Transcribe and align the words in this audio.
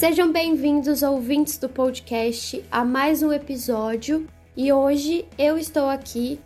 Sejam 0.00 0.32
bem-vindos, 0.32 1.02
ouvintes 1.02 1.58
do 1.58 1.68
podcast, 1.68 2.64
a 2.72 2.82
mais 2.82 3.22
um 3.22 3.30
episódio. 3.30 4.26
E 4.56 4.72
hoje 4.72 5.26
eu 5.36 5.58
estou 5.58 5.90
aqui 5.90 6.40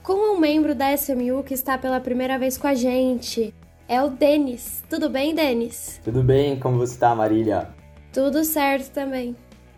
com 0.00 0.12
um 0.12 0.38
membro 0.38 0.76
da 0.76 0.94
SMU 0.94 1.42
que 1.42 1.52
está 1.52 1.76
pela 1.76 1.98
primeira 1.98 2.38
vez 2.38 2.56
com 2.56 2.68
a 2.68 2.74
gente. 2.74 3.52
É 3.88 4.00
o 4.00 4.10
Denis. 4.10 4.84
Tudo 4.88 5.10
bem, 5.10 5.34
Denis? 5.34 6.00
Tudo 6.04 6.22
bem, 6.22 6.56
como 6.60 6.78
você 6.78 6.92
está, 6.92 7.12
Marília? 7.12 7.70
Tudo 8.12 8.44
certo 8.44 8.92
também. 8.92 9.34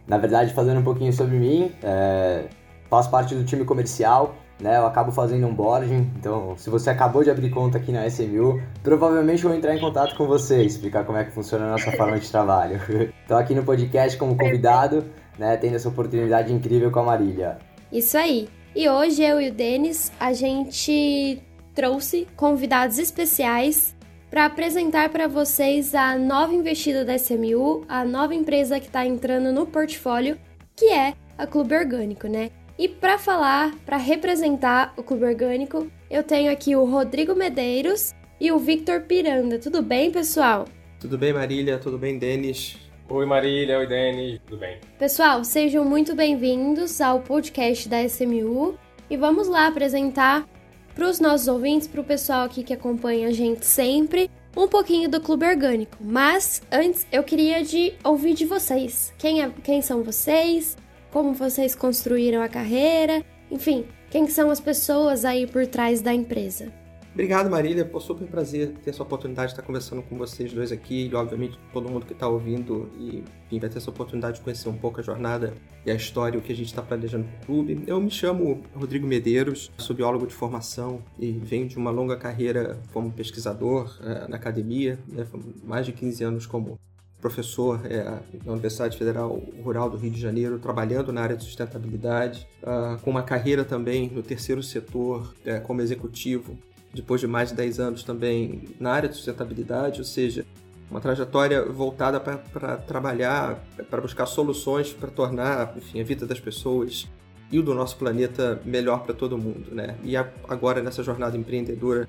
Na 0.07 0.19
verdade, 0.19 0.53
falando 0.53 0.81
um 0.81 0.85
pouquinho 0.85 1.15
sobre 1.15 1.39
mim, 1.39 1.73
é... 1.83 2.49
faço 2.91 3.11
parte 3.11 3.35
do 3.35 3.45
time 3.45 3.65
comercial, 3.65 4.35
né? 4.63 4.79
Eu 4.79 4.87
acabo 4.87 5.11
fazendo 5.11 5.47
um 5.47 5.55
boarding, 5.55 6.11
então 6.17 6.57
se 6.57 6.71
você 6.71 6.89
acabou 6.89 7.25
de 7.25 7.31
abrir 7.31 7.51
conta 7.51 7.79
aqui 7.79 7.91
na 7.91 8.07
SMU, 8.07 8.63
provavelmente 8.83 9.43
vou 9.43 9.55
entrar 9.55 9.75
em 9.75 9.81
contato 9.81 10.17
com 10.17 10.27
você, 10.27 10.63
explicar 10.63 11.05
como 11.05 11.19
é 11.19 11.25
que 11.25 11.33
funciona 11.33 11.67
a 11.67 11.71
nossa 11.73 11.91
forma 11.99 12.19
de 12.19 12.31
trabalho. 12.31 12.81
Estou 13.23 13.37
aqui 13.37 13.55
no 13.55 13.65
podcast 13.65 14.17
como 14.17 14.37
convidado, 14.37 15.05
né? 15.39 15.57
Tendo 15.57 15.75
essa 15.75 15.89
oportunidade 15.89 16.53
incrível 16.53 16.91
com 16.91 17.01
a 17.01 17.05
Marília. 17.05 17.59
Isso 17.91 18.17
aí. 18.17 18.49
E 18.75 18.89
hoje 18.89 19.23
eu 19.23 19.41
e 19.41 19.51
o 19.51 19.53
Denis, 19.53 20.11
a 20.19 20.33
gente 20.33 21.43
trouxe 21.75 22.27
convidados 22.37 22.99
especiais 22.99 23.95
para 24.31 24.47
apresentar 24.47 25.11
para 25.11 25.29
vocês 25.29 25.95
a 25.95 26.17
nova 26.17 26.55
investida 26.55 27.05
da 27.05 27.17
SMU, 27.17 27.85
a 27.87 28.03
nova 28.03 28.35
empresa 28.35 28.81
que 28.81 28.87
está 28.87 29.05
entrando 29.05 29.53
no 29.53 29.67
portfólio, 29.67 30.39
que 30.75 30.87
é 30.87 31.13
a 31.37 31.47
Clube 31.47 31.75
Orgânico, 31.75 32.27
né? 32.27 32.51
E 32.83 32.89
para 32.89 33.17
falar, 33.17 33.77
para 33.87 33.97
representar 33.97 34.93
o 34.97 35.05
Clube 35.05 35.25
Orgânico, 35.25 35.87
eu 36.11 36.21
tenho 36.21 36.51
aqui 36.51 36.75
o 36.75 36.85
Rodrigo 36.85 37.33
Medeiros 37.33 38.13
e 38.41 38.51
o 38.51 38.59
Victor 38.59 39.03
Piranda. 39.03 39.57
Tudo 39.57 39.81
bem, 39.81 40.11
pessoal? 40.11 40.67
Tudo 40.99 41.17
bem, 41.17 41.33
Marília? 41.33 41.79
Tudo 41.79 41.97
bem, 41.97 42.19
Denis? 42.19 42.77
Oi 43.09 43.25
Marília, 43.25 43.79
oi 43.79 43.87
Denis, 43.87 44.41
tudo 44.45 44.59
bem? 44.59 44.81
Pessoal, 44.99 45.45
sejam 45.45 45.85
muito 45.85 46.17
bem-vindos 46.17 47.01
ao 47.01 47.21
podcast 47.21 47.89
da 47.89 48.03
SMU 48.03 48.77
e 49.09 49.17
vamos 49.17 49.47
lá 49.47 49.69
apresentar 49.69 50.45
para 50.93 51.09
os 51.09 51.21
nossos 51.21 51.47
ouvintes, 51.47 51.87
para 51.87 52.01
o 52.01 52.05
pessoal 52.05 52.47
aqui 52.47 52.65
que 52.65 52.75
acompanha 52.75 53.29
a 53.29 53.33
gente 53.33 53.65
sempre, 53.65 54.29
um 54.57 54.67
pouquinho 54.67 55.09
do 55.09 55.21
Clube 55.21 55.47
Orgânico. 55.47 55.99
Mas 56.01 56.61
antes 56.73 57.07
eu 57.13 57.23
queria 57.23 57.63
de 57.63 57.93
ouvir 58.03 58.35
de 58.35 58.45
vocês. 58.45 59.15
Quem, 59.19 59.41
é, 59.41 59.49
quem 59.63 59.81
são 59.81 60.03
vocês? 60.03 60.77
Como 61.13 61.35
vocês 61.35 61.75
construíram 61.75 62.41
a 62.41 62.49
carreira? 62.49 63.23
Enfim, 63.51 63.85
quem 64.11 64.27
são 64.29 64.51
as 64.51 64.59
pessoas 64.59 65.27
aí 65.27 65.47
por 65.47 65.67
trás 65.67 66.01
da 66.01 66.15
empresa? 66.15 66.73
Obrigado, 67.13 67.51
Marília. 67.51 67.85
Pô, 67.85 68.01
super 68.01 68.27
prazer 68.27 68.73
ter 68.83 68.89
essa 68.89 69.03
oportunidade 69.03 69.49
de 69.49 69.53
estar 69.53 69.63
conversando 69.63 70.01
com 70.01 70.17
vocês 70.17 70.51
dois 70.51 70.73
aqui 70.73 71.09
e, 71.09 71.15
obviamente, 71.15 71.59
todo 71.71 71.91
mundo 71.91 72.07
que 72.07 72.15
está 72.15 72.27
ouvindo 72.27 72.91
e 72.99 73.23
enfim, 73.45 73.61
vai 73.61 73.69
ter 73.69 73.77
essa 73.77 73.91
oportunidade 73.91 74.39
de 74.39 74.41
conhecer 74.41 74.71
um 74.71 74.79
pouco 74.79 75.01
a 75.01 75.03
jornada 75.03 75.53
e 75.85 75.91
a 75.91 75.95
história, 75.95 76.39
o 76.39 76.43
que 76.43 76.51
a 76.51 76.57
gente 76.57 76.69
está 76.69 76.81
planejando 76.81 77.25
para 77.25 77.43
o 77.43 77.45
clube. 77.45 77.85
Eu 77.87 78.01
me 78.01 78.11
chamo 78.11 78.63
Rodrigo 78.75 79.07
Medeiros, 79.07 79.71
sou 79.77 79.95
biólogo 79.95 80.27
de 80.27 80.33
formação 80.33 81.03
e 81.19 81.31
venho 81.33 81.69
de 81.69 81.77
uma 81.77 81.91
longa 81.91 82.17
carreira 82.17 82.81
como 82.91 83.13
pesquisador 83.13 83.99
é, 84.03 84.29
na 84.29 84.37
academia, 84.37 84.99
né, 85.07 85.27
mais 85.63 85.85
de 85.85 85.93
15 85.93 86.25
anos 86.25 86.47
como 86.47 86.79
professor 87.23 87.81
é, 87.87 88.03
na 88.45 88.53
Universidade 88.53 88.99
Federal 88.99 89.41
Rural 89.63 89.89
do 89.89 89.97
Rio 89.97 90.11
de 90.11 90.21
Janeiro, 90.21 90.59
trabalhando 90.59 91.13
na 91.13 91.23
área 91.23 91.37
de 91.37 91.45
sustentabilidade, 91.45 92.47
uh, 92.63 93.01
com 93.01 93.11
uma 93.11 93.23
carreira 93.23 93.65
também 93.65 94.11
no 94.11 94.23
terceiro 94.23 94.63
setor 94.63 95.33
é, 95.47 95.61
como 95.61 95.81
executivo 95.81 96.59
depois 96.93 97.21
de 97.21 97.27
mais 97.27 97.51
de 97.51 97.55
10 97.55 97.81
anos 97.81 98.03
também 98.03 98.65
na 98.79 98.93
área 98.93 99.09
de 99.09 99.15
sustentabilidade, 99.15 100.01
ou 100.01 100.05
seja, 100.05 100.45
uma 100.91 101.01
trajetória 101.01 101.65
voltada 101.65 102.21
para 102.21 102.77
trabalhar, 102.77 103.65
para 103.89 104.01
buscar 104.01 104.27
soluções 104.27 104.93
para 104.93 105.09
tornar 105.09 105.75
enfim, 105.77 106.03
a 106.03 106.05
vida 106.05 106.27
das 106.27 106.39
pessoas 106.39 107.09
e 107.51 107.59
o 107.59 107.63
do 107.63 107.73
nosso 107.73 107.97
planeta 107.97 108.61
melhor 108.65 109.05
para 109.05 109.15
todo 109.15 109.39
mundo. 109.39 109.75
Né? 109.75 109.97
E 110.05 110.15
agora, 110.17 110.83
nessa 110.83 111.03
jornada 111.03 111.37
empreendedora, 111.37 112.07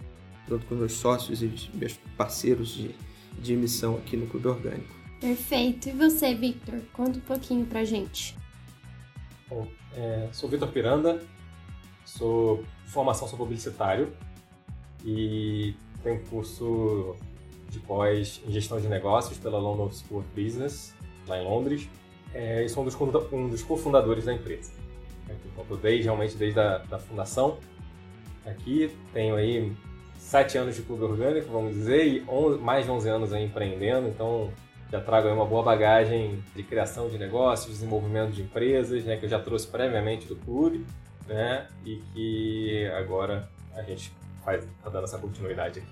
junto 0.50 0.66
com 0.66 0.76
meus 0.76 0.94
sócios 0.94 1.42
e 1.42 1.50
meus 1.74 1.98
parceiros 2.18 2.70
de, 2.76 2.94
de 3.40 3.78
aqui 3.98 4.18
no 4.18 4.28
Clube 4.28 4.50
Orgânico. 4.50 5.03
Perfeito. 5.24 5.88
E 5.88 5.94
você, 5.94 6.36
Victor? 6.36 6.82
Conta 6.92 7.18
um 7.18 7.22
pouquinho 7.22 7.66
para 7.66 7.86
gente. 7.86 8.38
Bom, 9.48 9.66
é, 9.96 10.28
sou 10.34 10.50
Victor 10.50 10.68
Piranda, 10.68 11.24
sou 12.04 12.66
formação 12.88 13.26
sou 13.26 13.38
publicitário, 13.38 14.12
e 15.06 15.76
tem 16.04 16.20
curso 16.26 17.16
de 17.70 17.80
pós 17.80 18.42
em 18.46 18.52
gestão 18.52 18.82
de 18.82 18.90
negócios 18.90 19.38
pela 19.38 19.58
London 19.58 19.90
School 19.94 20.20
of 20.20 20.28
Business, 20.36 20.94
lá 21.26 21.40
em 21.40 21.46
Londres. 21.46 21.88
É, 22.34 22.66
e 22.66 22.68
sou 22.68 22.84
um 22.84 22.86
dos, 22.86 22.96
um 23.32 23.48
dos 23.48 23.64
cofundadores 23.64 24.26
da 24.26 24.34
empresa. 24.34 24.74
Estou 25.58 25.78
desde, 25.78 26.04
realmente 26.04 26.36
desde 26.36 26.60
a 26.60 26.80
da 26.80 27.00
fundação 27.00 27.60
aqui. 28.46 28.94
Tenho 29.14 29.38
aí 29.38 29.72
sete 30.18 30.58
anos 30.58 30.76
de 30.76 30.82
clube 30.82 31.06
orgânico, 31.06 31.50
vamos 31.50 31.76
dizer, 31.76 32.06
e 32.06 32.26
mais 32.60 32.84
de 32.84 32.92
11 32.92 33.10
anos 33.10 33.32
aí 33.32 33.46
empreendendo, 33.46 34.10
então 34.10 34.52
já 34.94 35.02
trago 35.02 35.28
aí 35.28 35.34
uma 35.34 35.46
boa 35.46 35.64
bagagem 35.64 36.44
de 36.56 36.62
criação 36.62 37.10
de 37.10 37.18
negócios, 37.18 37.74
desenvolvimento 37.74 38.32
de 38.32 38.44
empresas, 38.44 39.04
né, 39.04 39.18
que 39.18 39.26
eu 39.26 39.30
já 39.30 39.40
trouxe 39.40 39.66
previamente 39.66 40.28
do 40.28 40.36
clube, 40.36 40.86
né, 41.28 41.66
e 41.84 41.96
que 42.14 42.92
agora 42.96 43.50
a 43.76 43.82
gente 43.82 44.14
faz, 44.46 44.64
tá 44.84 44.92
dando 44.92 45.06
essa 45.06 45.18
continuidade 45.18 45.80
aqui. 45.80 45.90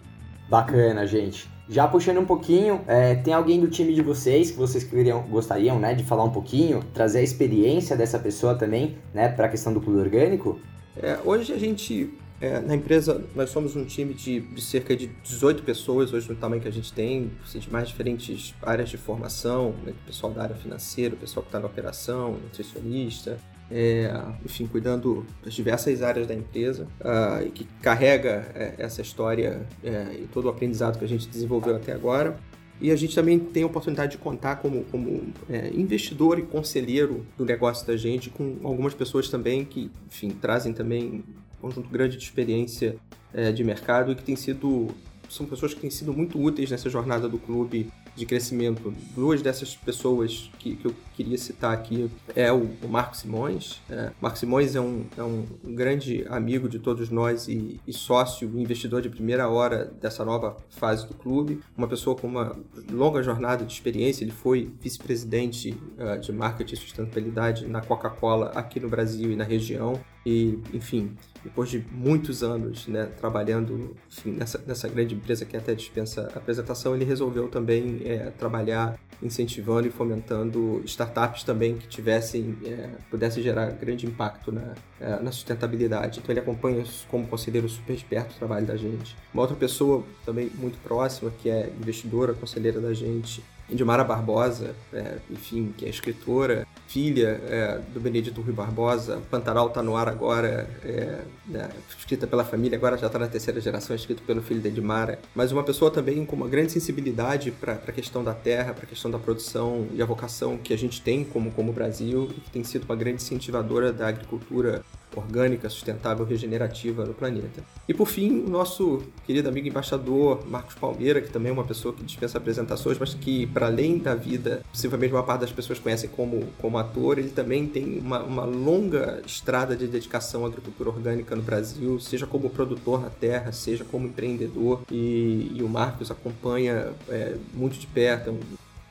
Bacana, 0.47 1.07
gente. 1.07 1.49
Já 1.67 1.87
puxando 1.87 2.19
um 2.19 2.25
pouquinho, 2.25 2.81
é, 2.85 3.15
tem 3.15 3.33
alguém 3.33 3.59
do 3.59 3.67
time 3.69 3.91
de 3.91 4.03
vocês 4.03 4.51
que 4.51 4.57
vocês 4.57 4.83
queriam, 4.83 5.23
gostariam 5.23 5.79
né, 5.79 5.95
de 5.95 6.03
falar 6.03 6.23
um 6.23 6.31
pouquinho, 6.31 6.83
trazer 6.93 7.19
a 7.19 7.23
experiência 7.23 7.97
dessa 7.97 8.19
pessoa 8.19 8.53
também 8.53 8.99
né, 9.11 9.29
para 9.29 9.47
a 9.47 9.49
questão 9.49 9.73
do 9.73 9.81
clube 9.81 9.99
orgânico? 9.99 10.59
É, 10.95 11.17
hoje 11.25 11.51
a 11.51 11.57
gente, 11.57 12.13
é, 12.41 12.59
na 12.59 12.75
empresa, 12.75 13.23
nós 13.35 13.51
somos 13.51 13.75
um 13.75 13.85
time 13.85 14.15
de, 14.15 14.39
de, 14.39 14.61
cerca 14.61 14.95
de 14.95 15.07
18 15.23 15.61
pessoas, 15.61 16.11
hoje 16.11 16.27
no 16.27 16.35
tamanho 16.35 16.59
que 16.59 16.67
a 16.67 16.71
gente 16.71 16.91
tem, 16.91 17.29
assim, 17.43 17.59
de 17.59 17.71
mais 17.71 17.87
diferentes 17.87 18.55
áreas 18.63 18.89
de 18.89 18.97
formação, 18.97 19.75
né, 19.85 19.93
pessoal 20.07 20.33
da 20.33 20.41
área 20.41 20.55
financeira, 20.55 21.15
pessoal 21.15 21.43
que 21.43 21.49
está 21.49 21.59
na 21.59 21.67
operação, 21.67 22.31
nutricionista, 22.31 23.37
é, 23.69 24.11
enfim, 24.43 24.65
cuidando 24.65 25.23
das 25.43 25.53
diversas 25.53 26.01
áreas 26.01 26.27
da 26.27 26.33
empresa 26.33 26.87
uh, 26.99 27.45
e 27.45 27.51
que 27.51 27.63
carrega 27.79 28.51
é, 28.55 28.73
essa 28.79 29.01
história 29.01 29.65
é, 29.83 30.15
e 30.15 30.27
todo 30.33 30.45
o 30.45 30.49
aprendizado 30.49 30.97
que 30.97 31.05
a 31.05 31.07
gente 31.07 31.27
desenvolveu 31.29 31.75
até 31.75 31.93
agora. 31.93 32.37
E 32.81 32.89
a 32.89 32.95
gente 32.95 33.13
também 33.13 33.37
tem 33.37 33.61
a 33.61 33.67
oportunidade 33.67 34.13
de 34.13 34.17
contar 34.17 34.55
como, 34.55 34.83
como 34.85 35.31
é, 35.47 35.69
investidor 35.69 36.39
e 36.39 36.41
conselheiro 36.41 37.23
do 37.37 37.45
negócio 37.45 37.85
da 37.85 37.95
gente 37.95 38.31
com 38.31 38.57
algumas 38.63 38.95
pessoas 38.95 39.29
também 39.29 39.63
que, 39.63 39.91
enfim, 40.07 40.31
trazem 40.31 40.73
também 40.73 41.23
conjunto 41.61 41.89
grande 41.89 42.17
de 42.17 42.23
experiência 42.23 42.97
é, 43.33 43.51
de 43.51 43.63
mercado 43.63 44.11
e 44.11 44.15
que 44.15 44.23
tem 44.23 44.35
sido 44.35 44.93
são 45.31 45.45
pessoas 45.45 45.73
que 45.73 45.79
têm 45.79 45.89
sido 45.89 46.13
muito 46.13 46.37
úteis 46.37 46.69
nessa 46.69 46.89
jornada 46.89 47.29
do 47.29 47.37
clube 47.37 47.89
de 48.15 48.25
crescimento. 48.25 48.93
Duas 49.15 49.41
dessas 49.41 49.75
pessoas 49.75 50.51
que, 50.59 50.75
que 50.75 50.85
eu 50.85 50.93
queria 51.15 51.37
citar 51.37 51.73
aqui 51.73 52.11
é 52.35 52.51
o, 52.51 52.69
o 52.83 52.87
Marco 52.89 53.15
Simões. 53.15 53.79
É, 53.89 54.11
Marco 54.19 54.37
Simões 54.37 54.75
é 54.75 54.81
um, 54.81 55.05
é 55.17 55.23
um 55.23 55.45
grande 55.63 56.25
amigo 56.29 56.67
de 56.67 56.79
todos 56.79 57.09
nós 57.09 57.47
e, 57.47 57.79
e 57.87 57.93
sócio 57.93 58.47
investidor 58.59 59.01
de 59.01 59.09
primeira 59.09 59.47
hora 59.47 59.85
dessa 59.85 60.25
nova 60.25 60.57
fase 60.69 61.07
do 61.07 61.13
clube. 61.13 61.61
Uma 61.77 61.87
pessoa 61.87 62.15
com 62.15 62.27
uma 62.27 62.57
longa 62.91 63.23
jornada 63.23 63.63
de 63.63 63.71
experiência. 63.71 64.25
Ele 64.25 64.31
foi 64.31 64.69
vice-presidente 64.81 65.77
uh, 65.97 66.19
de 66.19 66.33
marketing 66.33 66.73
e 66.73 66.77
sustentabilidade 66.77 67.65
na 67.67 67.79
Coca-Cola 67.79 68.51
aqui 68.53 68.79
no 68.79 68.89
Brasil 68.89 69.31
e 69.31 69.35
na 69.37 69.45
região. 69.45 69.93
E, 70.25 70.59
enfim, 70.73 71.15
depois 71.43 71.69
de 71.69 71.83
muitos 71.91 72.43
anos 72.43 72.87
né, 72.87 73.09
trabalhando 73.19 73.95
enfim, 74.09 74.31
nessa, 74.31 74.61
nessa 74.67 74.87
grande 74.87 75.15
empresa 75.15 75.45
que 75.45 75.57
até 75.57 75.73
dispensa 75.73 76.31
a 76.33 76.37
apresentação, 76.37 76.95
ele 76.95 77.05
resolveu 77.05 77.47
também 77.47 78.01
é, 78.05 78.29
trabalhar 78.37 78.99
incentivando 79.21 79.87
e 79.87 79.91
fomentando 79.91 80.81
startups 80.85 81.43
também 81.43 81.77
que 81.77 81.87
tivessem, 81.87 82.57
é, 82.65 82.89
pudessem 83.09 83.41
gerar 83.41 83.71
grande 83.71 84.05
impacto 84.05 84.51
na, 84.51 84.73
é, 84.99 85.19
na 85.19 85.31
sustentabilidade. 85.31 86.19
Então 86.19 86.31
ele 86.31 86.39
acompanha 86.39 86.83
como 87.09 87.27
conselheiro 87.27 87.67
super 87.69 87.95
de 87.95 88.05
perto 88.05 88.31
o 88.31 88.35
trabalho 88.35 88.65
da 88.65 88.75
gente. 88.75 89.15
Uma 89.33 89.43
outra 89.43 89.55
pessoa 89.55 90.03
também 90.25 90.51
muito 90.55 90.77
próxima, 90.83 91.31
que 91.41 91.49
é 91.49 91.71
investidora, 91.79 92.33
conselheira 92.33 92.79
da 92.79 92.93
gente, 92.93 93.43
Indimara 93.71 94.03
Barbosa, 94.03 94.75
é, 94.93 95.17
enfim, 95.29 95.73
que 95.77 95.85
é 95.85 95.89
escritora, 95.89 96.67
filha 96.87 97.41
é, 97.47 97.79
do 97.93 98.01
Benedito 98.01 98.41
Rui 98.41 98.51
Barbosa. 98.53 99.21
Pantanal 99.31 99.67
está 99.67 99.81
no 99.81 99.95
ar 99.95 100.09
agora, 100.09 100.69
é, 100.83 101.21
né, 101.47 101.69
escrita 101.97 102.27
pela 102.27 102.43
família, 102.43 102.77
agora 102.77 102.97
já 102.97 103.07
está 103.07 103.17
na 103.17 103.27
terceira 103.27 103.61
geração, 103.61 103.95
escrito 103.95 104.21
pelo 104.23 104.41
filho 104.41 104.59
da 104.59 104.67
Edmara. 104.67 105.19
Mas 105.33 105.53
uma 105.53 105.63
pessoa 105.63 105.89
também 105.89 106.25
com 106.25 106.35
uma 106.35 106.49
grande 106.49 106.71
sensibilidade 106.71 107.49
para 107.51 107.73
a 107.73 107.91
questão 107.91 108.23
da 108.23 108.33
terra, 108.33 108.73
para 108.73 108.83
a 108.83 108.87
questão 108.87 109.09
da 109.09 109.17
produção 109.17 109.87
e 109.93 110.01
a 110.01 110.05
vocação 110.05 110.57
que 110.57 110.73
a 110.73 110.77
gente 110.77 111.01
tem 111.01 111.23
como, 111.23 111.49
como 111.51 111.71
Brasil, 111.71 112.27
que 112.27 112.51
tem 112.51 112.63
sido 112.63 112.83
uma 112.83 112.95
grande 112.95 113.23
incentivadora 113.23 113.93
da 113.93 114.07
agricultura 114.09 114.83
orgânica, 115.15 115.69
sustentável, 115.69 116.25
regenerativa 116.25 117.05
no 117.05 117.13
planeta. 117.13 117.63
E 117.87 117.93
por 117.93 118.07
fim, 118.07 118.43
o 118.43 118.49
nosso 118.49 119.03
querido 119.25 119.49
amigo 119.49 119.67
embaixador 119.67 120.45
Marcos 120.47 120.75
Palmeira, 120.75 121.21
que 121.21 121.29
também 121.29 121.49
é 121.49 121.53
uma 121.53 121.63
pessoa 121.63 121.93
que 121.93 122.03
dispensa 122.03 122.37
apresentações, 122.37 122.97
mas 122.97 123.13
que, 123.13 123.45
para 123.47 123.67
além 123.67 123.97
da 123.97 124.15
vida, 124.15 124.61
possivelmente 124.71 125.13
uma 125.13 125.23
parte 125.23 125.41
das 125.41 125.51
pessoas 125.51 125.79
conhecem 125.79 126.09
como, 126.09 126.47
como 126.59 126.77
ator, 126.77 127.19
ele 127.19 127.29
também 127.29 127.67
tem 127.67 127.99
uma, 127.99 128.21
uma 128.23 128.45
longa 128.45 129.21
estrada 129.25 129.75
de 129.75 129.87
dedicação 129.87 130.45
à 130.45 130.47
agricultura 130.47 130.89
orgânica 130.89 131.35
no 131.35 131.41
Brasil, 131.41 131.99
seja 131.99 132.25
como 132.25 132.49
produtor 132.49 133.01
na 133.01 133.09
terra, 133.09 133.51
seja 133.51 133.83
como 133.83 134.07
empreendedor. 134.07 134.81
E, 134.91 135.51
e 135.55 135.63
o 135.63 135.67
Marcos 135.69 136.11
acompanha 136.11 136.93
é, 137.09 137.35
muito 137.53 137.77
de 137.77 137.87
perto, 137.87 138.29
é 138.29 138.33
um, 138.33 138.39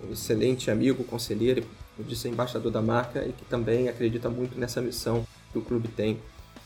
um 0.09 0.13
excelente 0.13 0.71
amigo, 0.71 1.05
conselheiro, 1.05 1.65
eu 1.99 2.05
disse, 2.05 2.29
é 2.29 2.31
embaixador 2.31 2.73
da 2.73 2.81
marca 2.81 3.25
e 3.25 3.33
que 3.33 3.45
também 3.45 3.89
acredita 3.89 4.31
muito 4.31 4.59
nessa 4.59 4.81
missão 4.81 5.27
que 5.53 5.59
o 5.59 5.63
clube 5.63 5.89
tem 5.89 6.19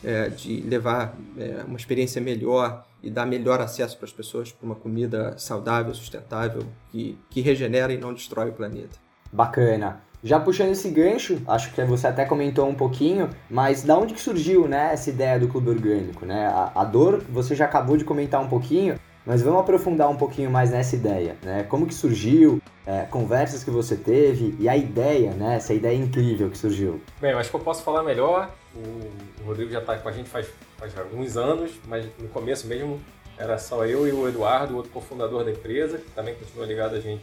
é, 0.03 0.29
de 0.29 0.61
levar 0.61 1.17
é, 1.39 1.65
uma 1.67 1.77
experiência 1.77 2.21
melhor 2.21 2.85
e 3.03 3.11
dar 3.11 3.27
melhor 3.27 3.61
acesso 3.61 3.97
para 3.97 4.07
as 4.07 4.13
pessoas 4.13 4.53
para 4.53 4.65
uma 4.65 4.75
comida 4.75 5.35
saudável, 5.39 5.95
sustentável, 5.95 6.63
que, 6.91 7.19
que 7.31 7.41
regenera 7.41 7.93
e 7.93 7.99
não 7.99 8.13
destrói 8.13 8.51
o 8.51 8.53
planeta. 8.53 8.99
Bacana. 9.33 10.01
Já 10.23 10.41
puxando 10.41 10.71
esse 10.71 10.89
gancho, 10.89 11.43
acho 11.47 11.71
que 11.75 11.85
você 11.85 12.07
até 12.07 12.25
comentou 12.25 12.67
um 12.67 12.75
pouquinho, 12.75 13.29
mas 13.51 13.83
da 13.83 13.99
onde 13.99 14.15
que 14.15 14.21
surgiu 14.21 14.67
né, 14.67 14.95
essa 14.95 15.11
ideia 15.11 15.39
do 15.39 15.49
clube 15.49 15.69
orgânico? 15.69 16.25
Né? 16.25 16.47
A, 16.47 16.73
a 16.77 16.85
dor, 16.85 17.23
você 17.29 17.55
já 17.55 17.67
acabou 17.67 17.95
de 17.99 18.07
comentar 18.07 18.41
um 18.41 18.49
pouquinho, 18.49 18.99
mas 19.27 19.43
vamos 19.43 19.61
aprofundar 19.61 20.09
um 20.11 20.17
pouquinho 20.17 20.51
mais 20.51 20.71
nessa 20.71 20.95
ideia, 20.95 21.37
né? 21.43 21.65
Como 21.65 21.87
que 21.87 21.95
surgiu, 21.95 22.61
é, 22.87 23.03
conversas 23.03 23.65
que 23.65 23.71
você 23.71 23.97
teve 23.97 24.55
e 24.59 24.69
a 24.69 24.77
ideia, 24.77 25.33
né? 25.33 25.57
Essa 25.57 25.73
ideia 25.73 25.97
incrível 25.97 26.51
que 26.51 26.59
surgiu. 26.59 27.01
Bem, 27.21 27.31
eu 27.31 27.39
acho 27.39 27.49
que 27.49 27.57
eu 27.57 27.61
posso 27.61 27.83
falar 27.83 28.03
melhor. 28.03 28.55
O, 28.75 29.47
Rodrigo 29.47 29.71
já 29.71 29.81
está 29.81 29.97
com 29.99 30.09
a 30.09 30.13
gente 30.13 30.29
faz, 30.29 30.49
faz 30.77 30.97
alguns 30.99 31.37
anos, 31.37 31.73
mas 31.87 32.07
no 32.19 32.29
começo 32.29 32.67
mesmo 32.67 33.01
era 33.39 33.59
só 33.59 33.85
eu 33.85 34.07
e 34.07 34.13
o 34.13 34.29
Eduardo, 34.29 34.75
o 34.75 34.77
outro 34.77 34.93
cofundador 34.93 35.45
da 35.45 35.51
empresa, 35.51 35.99
que 35.99 36.11
também 36.11 36.35
continua 36.35 36.67
ligado 36.67 36.95
a 36.95 37.01
gente 37.01 37.23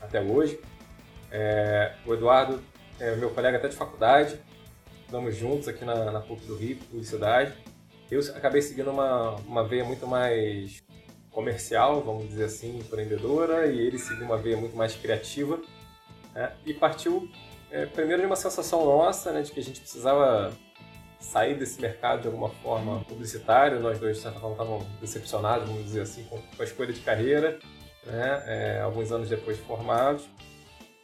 até 0.00 0.20
hoje. 0.20 0.58
É, 1.30 1.92
o 2.06 2.14
Eduardo 2.14 2.60
é 2.98 3.14
meu 3.16 3.30
colega 3.30 3.58
até 3.58 3.68
de 3.68 3.76
faculdade, 3.76 4.40
estamos 5.04 5.36
juntos 5.36 5.68
aqui 5.68 5.84
na, 5.84 6.10
na 6.10 6.20
PUC 6.20 6.44
do 6.46 6.56
Rio, 6.56 6.76
publicidade. 6.76 7.52
Eu 8.10 8.20
acabei 8.34 8.60
seguindo 8.62 8.90
uma, 8.90 9.36
uma 9.46 9.64
veia 9.64 9.84
muito 9.84 10.06
mais 10.06 10.82
comercial, 11.30 12.02
vamos 12.02 12.28
dizer 12.28 12.44
assim, 12.44 12.78
empreendedora, 12.78 13.66
e 13.66 13.78
ele 13.78 13.98
seguiu 13.98 14.26
uma 14.26 14.36
veia 14.36 14.56
muito 14.56 14.76
mais 14.76 14.94
criativa. 14.94 15.60
Né? 16.34 16.52
E 16.66 16.74
partiu 16.74 17.28
é, 17.70 17.86
primeiro 17.86 18.22
de 18.22 18.26
uma 18.26 18.36
sensação 18.36 18.84
nossa, 18.84 19.32
né, 19.32 19.42
de 19.42 19.52
que 19.52 19.60
a 19.60 19.62
gente 19.62 19.80
precisava 19.80 20.52
sair 21.18 21.54
desse 21.54 21.80
mercado 21.80 22.22
de 22.22 22.26
alguma 22.26 22.48
forma 22.48 23.04
publicitário. 23.08 23.78
Nós 23.80 23.98
dois, 23.98 24.16
de 24.16 24.22
certa 24.22 24.40
forma, 24.40 24.54
estávamos 24.54 24.86
decepcionados, 25.00 25.68
vamos 25.68 25.84
dizer 25.84 26.02
assim, 26.02 26.24
com, 26.24 26.40
a 26.58 26.64
escolha 26.64 26.92
de 26.92 27.00
carreira, 27.00 27.58
né, 28.04 28.42
é, 28.46 28.80
alguns 28.80 29.12
anos 29.12 29.28
depois 29.28 29.56
de 29.56 29.62
formados. 29.62 30.28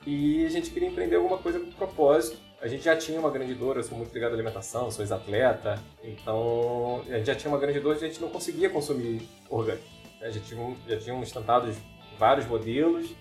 E 0.06 0.44
a 0.46 0.48
gente 0.48 0.70
queria 0.70 0.88
empreender 0.88 1.16
alguma 1.16 1.38
coisa 1.38 1.58
com 1.58 1.70
propósito. 1.72 2.38
A 2.60 2.68
gente 2.68 2.84
já 2.84 2.96
tinha 2.96 3.20
uma 3.20 3.30
grande 3.30 3.54
dor, 3.54 3.76
eu 3.76 3.82
sou 3.82 3.96
muito 3.98 4.12
ligado 4.14 4.32
à 4.32 4.34
alimentação, 4.34 4.90
sou 4.90 5.04
ex-atleta, 5.04 5.80
então 6.02 7.02
a 7.06 7.18
gente 7.18 7.26
já 7.26 7.34
tinha 7.34 7.52
uma 7.52 7.58
grande 7.58 7.78
dor 7.80 7.94
e 7.94 7.98
a 7.98 8.08
gente 8.08 8.20
não 8.20 8.30
conseguia 8.30 8.70
consumir 8.70 9.28
orgânico. 9.50 9.84
Já, 10.20 10.40
tinham, 10.40 10.76
já 10.86 10.98
tinham 10.98 11.20
instantado 11.22 11.74
vários 12.18 12.46
modelos 12.46 13.14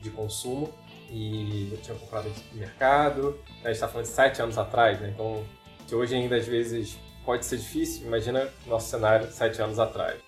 de 0.00 0.10
consumo 0.10 0.72
e 1.10 1.70
eu 1.72 1.78
tinha 1.78 1.96
comprado 1.96 2.30
no 2.52 2.58
mercado. 2.58 3.38
A 3.48 3.68
gente 3.68 3.72
está 3.72 3.88
falando 3.88 4.06
de 4.06 4.12
sete 4.12 4.42
anos 4.42 4.58
atrás, 4.58 5.00
né? 5.00 5.10
Então, 5.14 5.44
se 5.86 5.94
hoje 5.94 6.14
ainda 6.14 6.36
às 6.36 6.46
vezes 6.46 6.98
pode 7.24 7.44
ser 7.44 7.58
difícil, 7.58 8.06
imagina 8.06 8.48
nosso 8.66 8.88
cenário 8.88 9.30
sete 9.30 9.60
anos 9.60 9.78
atrás. 9.78 10.20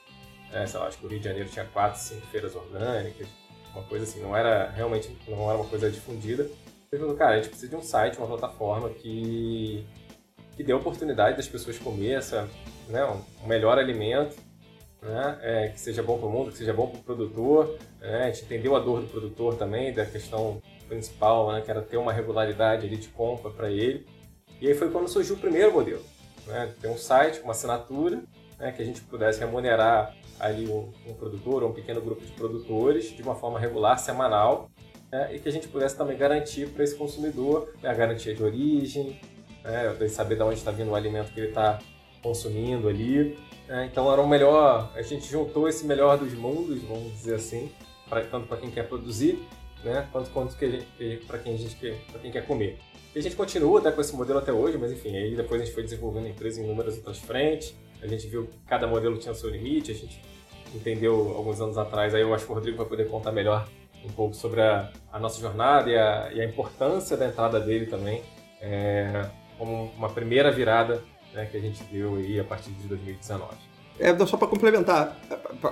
É, 0.52 0.66
sei 0.66 0.80
lá, 0.80 0.86
acho 0.86 0.98
que 0.98 1.06
o 1.06 1.08
Rio 1.08 1.20
de 1.20 1.24
Janeiro 1.24 1.48
tinha 1.48 1.64
quatro, 1.66 2.00
cinco 2.00 2.26
feiras 2.26 2.56
orgânicas, 2.56 3.28
uma 3.72 3.84
coisa 3.84 4.04
assim, 4.04 4.20
não 4.20 4.36
era 4.36 4.68
realmente 4.70 5.16
não 5.28 5.48
era 5.48 5.58
uma 5.58 5.68
coisa 5.68 5.90
difundida. 5.90 6.50
Eu 6.90 6.98
falei, 6.98 7.16
cara, 7.16 7.34
a 7.34 7.36
gente 7.36 7.50
precisa 7.50 7.70
de 7.70 7.76
um 7.76 7.82
site, 7.82 8.18
uma 8.18 8.26
plataforma 8.26 8.90
que, 8.90 9.86
que 10.56 10.64
dê 10.64 10.72
oportunidade 10.72 11.36
das 11.36 11.46
pessoas 11.46 11.78
comer 11.78 12.14
essa, 12.14 12.48
né, 12.88 13.04
um 13.04 13.46
melhor 13.46 13.78
alimento 13.78 14.36
né? 15.02 15.38
É, 15.42 15.68
que 15.68 15.80
seja 15.80 16.02
bom 16.02 16.18
para 16.18 16.26
o 16.26 16.30
mundo, 16.30 16.50
que 16.50 16.58
seja 16.58 16.72
bom 16.72 16.86
para 16.88 17.00
o 17.00 17.02
produtor. 17.02 17.78
Né? 18.00 18.24
A 18.24 18.26
gente 18.30 18.44
entendeu 18.44 18.76
a 18.76 18.80
dor 18.80 19.00
do 19.00 19.06
produtor 19.08 19.56
também, 19.56 19.92
da 19.92 20.04
questão 20.04 20.60
principal, 20.88 21.52
né? 21.52 21.60
que 21.60 21.70
era 21.70 21.82
ter 21.82 21.96
uma 21.96 22.12
regularidade 22.12 22.86
ali 22.86 22.96
de 22.96 23.08
compra 23.08 23.50
para 23.50 23.70
ele. 23.70 24.06
E 24.60 24.68
aí 24.68 24.74
foi 24.74 24.90
quando 24.90 25.08
surgiu 25.08 25.36
o 25.36 25.38
primeiro 25.38 25.72
modelo. 25.72 26.02
Né? 26.46 26.72
Ter 26.80 26.88
um 26.88 26.98
site, 26.98 27.40
uma 27.40 27.52
assinatura, 27.52 28.22
né? 28.58 28.72
que 28.72 28.82
a 28.82 28.84
gente 28.84 29.00
pudesse 29.02 29.40
remunerar 29.40 30.14
ali 30.38 30.66
um, 30.68 30.92
um 31.06 31.14
produtor 31.14 31.62
ou 31.62 31.70
um 31.70 31.72
pequeno 31.72 32.00
grupo 32.00 32.24
de 32.24 32.32
produtores 32.32 33.14
de 33.14 33.22
uma 33.22 33.34
forma 33.34 33.58
regular, 33.58 33.98
semanal, 33.98 34.70
né? 35.10 35.34
e 35.34 35.38
que 35.38 35.48
a 35.48 35.52
gente 35.52 35.68
pudesse 35.68 35.96
também 35.96 36.16
garantir 36.16 36.68
para 36.68 36.84
esse 36.84 36.94
consumidor 36.94 37.72
né? 37.82 37.88
a 37.88 37.94
garantia 37.94 38.34
de 38.34 38.42
origem, 38.42 39.18
né? 39.64 40.08
saber 40.08 40.36
de 40.36 40.42
onde 40.42 40.56
está 40.56 40.70
vindo 40.70 40.90
o 40.90 40.94
alimento 40.94 41.32
que 41.32 41.40
ele 41.40 41.48
está 41.48 41.78
consumindo 42.22 42.88
ali. 42.88 43.38
É, 43.68 43.84
então 43.86 44.12
era 44.12 44.20
o 44.20 44.28
melhor, 44.28 44.90
a 44.94 45.02
gente 45.02 45.30
juntou 45.30 45.68
esse 45.68 45.86
melhor 45.86 46.18
dos 46.18 46.32
mundos, 46.34 46.82
vamos 46.82 47.12
dizer 47.12 47.36
assim, 47.36 47.70
pra, 48.08 48.20
tanto 48.22 48.48
para 48.48 48.56
quem 48.56 48.70
quer 48.70 48.88
produzir, 48.88 49.38
né, 49.84 50.08
quanto, 50.10 50.30
quanto 50.30 50.56
que 50.56 50.84
para 51.26 51.38
quem 51.38 51.54
a 51.54 51.56
gente 51.56 51.76
quer, 51.76 51.96
para 52.10 52.20
quem 52.20 52.32
quer 52.32 52.44
comer. 52.46 52.78
E 53.14 53.18
a 53.18 53.22
gente 53.22 53.36
continua 53.36 53.80
até 53.80 53.90
com 53.90 54.00
esse 54.00 54.14
modelo 54.14 54.38
até 54.38 54.52
hoje, 54.52 54.76
mas 54.76 54.92
enfim, 54.92 55.16
aí 55.16 55.36
depois 55.36 55.60
a 55.60 55.64
gente 55.64 55.74
foi 55.74 55.82
desenvolvendo 55.82 56.26
a 56.26 56.28
empresa 56.28 56.60
em 56.60 56.64
inúmeras 56.64 56.96
outras 56.96 57.18
frentes. 57.18 57.74
A 58.02 58.06
gente 58.06 58.26
viu 58.26 58.46
que 58.46 58.58
cada 58.66 58.86
modelo 58.86 59.18
tinha 59.18 59.34
seu 59.34 59.50
limite, 59.50 59.90
a 59.90 59.94
gente 59.94 60.20
entendeu 60.74 61.34
alguns 61.36 61.60
anos 61.60 61.76
atrás, 61.76 62.14
aí 62.14 62.22
eu 62.22 62.32
acho 62.34 62.46
que 62.46 62.52
o 62.52 62.54
Rodrigo 62.54 62.76
vai 62.76 62.86
poder 62.86 63.08
contar 63.08 63.32
melhor 63.32 63.68
um 64.04 64.08
pouco 64.08 64.34
sobre 64.34 64.62
a, 64.62 64.90
a 65.12 65.18
nossa 65.18 65.40
jornada 65.40 65.90
e 65.90 65.96
a, 65.96 66.30
e 66.32 66.40
a, 66.40 66.44
importância 66.44 67.16
da 67.16 67.26
entrada 67.26 67.60
dele 67.60 67.86
também, 67.86 68.22
é, 68.60 69.26
como 69.58 69.92
uma 69.96 70.08
primeira 70.08 70.50
virada 70.50 71.02
né, 71.34 71.46
que 71.46 71.56
a 71.56 71.60
gente 71.60 71.82
deu 71.84 72.16
aí 72.16 72.38
a 72.38 72.44
partir 72.44 72.70
de 72.70 72.88
2019. 72.88 73.54
É, 73.98 74.26
só 74.26 74.36
para 74.36 74.48
complementar, 74.48 75.18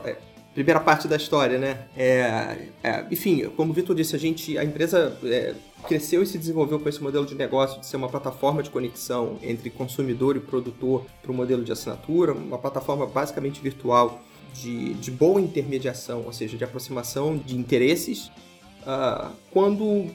é, 0.04 0.16
primeira 0.54 0.80
parte 0.80 1.06
da 1.06 1.16
história, 1.16 1.58
né? 1.58 1.86
É, 1.96 2.68
é, 2.82 3.06
enfim, 3.10 3.48
como 3.56 3.70
o 3.70 3.74
Vitor 3.74 3.94
disse, 3.94 4.14
a 4.14 4.18
gente, 4.18 4.58
a 4.58 4.64
empresa 4.64 5.16
é, 5.24 5.54
cresceu 5.86 6.22
e 6.22 6.26
se 6.26 6.36
desenvolveu 6.36 6.80
com 6.80 6.88
esse 6.88 7.02
modelo 7.02 7.24
de 7.24 7.34
negócio 7.34 7.80
de 7.80 7.86
ser 7.86 7.96
uma 7.96 8.08
plataforma 8.08 8.62
de 8.62 8.68
conexão 8.68 9.38
entre 9.42 9.70
consumidor 9.70 10.36
e 10.36 10.40
produtor 10.40 11.06
para 11.22 11.30
o 11.30 11.34
modelo 11.34 11.64
de 11.64 11.72
assinatura, 11.72 12.32
uma 12.32 12.58
plataforma 12.58 13.06
basicamente 13.06 13.60
virtual 13.60 14.20
de, 14.52 14.94
de 14.94 15.10
boa 15.10 15.40
intermediação, 15.40 16.24
ou 16.26 16.32
seja, 16.32 16.56
de 16.56 16.64
aproximação 16.64 17.36
de 17.36 17.56
interesses 17.56 18.30
Uh, 18.88 19.30
quando 19.50 19.84
uh, 19.84 20.14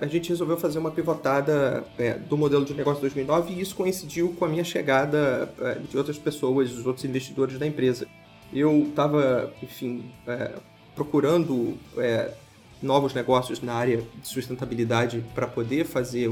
a 0.00 0.06
gente 0.06 0.28
resolveu 0.28 0.56
fazer 0.56 0.78
uma 0.78 0.92
pivotada 0.92 1.82
uh, 1.98 2.20
do 2.28 2.36
modelo 2.36 2.64
de 2.64 2.72
negócio 2.72 3.00
2009 3.00 3.52
e 3.52 3.60
isso 3.60 3.74
coincidiu 3.74 4.32
com 4.38 4.44
a 4.44 4.48
minha 4.48 4.62
chegada 4.62 5.52
é, 5.60 5.74
de 5.74 5.98
outras 5.98 6.18
pessoas, 6.18 6.70
dos 6.70 6.86
outros 6.86 7.04
investidores 7.04 7.58
da 7.58 7.66
empresa. 7.66 8.06
Eu 8.52 8.86
estava, 8.88 9.52
enfim, 9.60 10.12
procurando 10.94 11.76
novos 12.82 13.14
negócios 13.14 13.62
na 13.62 13.72
área 13.72 13.96
de 13.96 14.28
sustentabilidade 14.28 15.24
para 15.34 15.46
poder 15.46 15.84
fazer 15.84 16.30